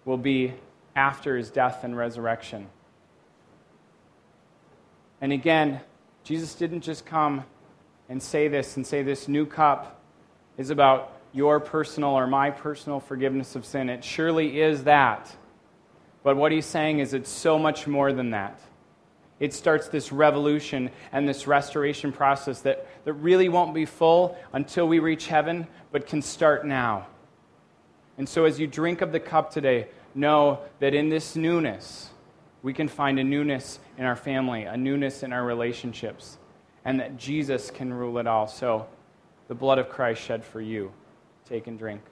will 0.05 0.19
be 0.19 0.53
after 0.95 1.37
his 1.37 1.51
death 1.51 1.83
and 1.83 1.97
resurrection. 1.97 2.69
And 5.21 5.33
again, 5.33 5.81
Jesus 6.25 6.55
didn't 6.55 6.83
just 6.83 7.07
come 7.07 7.45
and 8.09 8.23
say 8.23 8.49
this 8.49 8.77
and 8.77 8.87
say 8.87 9.03
this 9.03 9.29
new 9.29 9.47
cup 9.47 10.01
is 10.59 10.71
about 10.71 11.17
your 11.33 11.61
personal 11.61 12.11
or 12.11 12.27
my 12.27 12.51
personal 12.51 13.01
forgiveness 13.01 13.57
of 13.57 13.65
sin. 13.65 13.89
It 13.89 14.05
surely 14.05 14.61
is 14.61 14.85
that. 14.85 15.35
But 16.23 16.37
what 16.37 16.53
he's 16.53 16.67
saying 16.67 16.99
is 16.99 17.15
it's 17.15 17.31
so 17.31 17.59
much 17.59 17.87
more 17.87 18.13
than 18.13 18.31
that. 18.31 18.61
It 19.41 19.55
starts 19.55 19.89
this 19.89 20.13
revolution 20.13 20.91
and 21.13 21.27
this 21.27 21.47
restoration 21.47 22.13
process 22.13 22.61
that, 22.61 22.87
that 23.05 23.15
really 23.15 23.49
won't 23.49 23.75
be 23.75 23.87
full 23.87 24.37
until 24.53 24.87
we 24.87 24.99
reach 24.99 25.27
heaven, 25.27 25.67
but 25.91 26.07
can 26.07 26.21
start 26.21 26.67
now. 26.67 27.07
And 28.19 28.29
so, 28.29 28.45
as 28.45 28.61
you 28.61 28.67
drink 28.67 29.01
of 29.01 29.13
the 29.13 29.21
cup 29.21 29.51
today, 29.51 29.89
know 30.15 30.61
that 30.79 30.95
in 30.95 31.09
this 31.09 31.37
newness, 31.37 32.11
we 32.63 32.75
can 32.75 32.87
find 32.87 33.19
a 33.19 33.25
newness 33.25 33.79
in 33.97 34.05
our 34.05 34.17
family, 34.17 34.65
a 34.65 34.77
newness 34.77 35.23
in 35.23 35.33
our 35.33 35.45
relationships, 35.45 36.37
and 36.85 37.01
that 37.01 37.17
Jesus 37.17 37.71
can 37.71 37.93
rule 37.95 38.19
it 38.19 38.27
all. 38.27 38.47
So, 38.47 38.87
the 39.49 39.55
blood 39.55 39.79
of 39.79 39.89
Christ 39.89 40.21
shed 40.21 40.45
for 40.45 40.61
you. 40.61 40.93
Take 41.49 41.67
and 41.67 41.79
drink. 41.79 42.03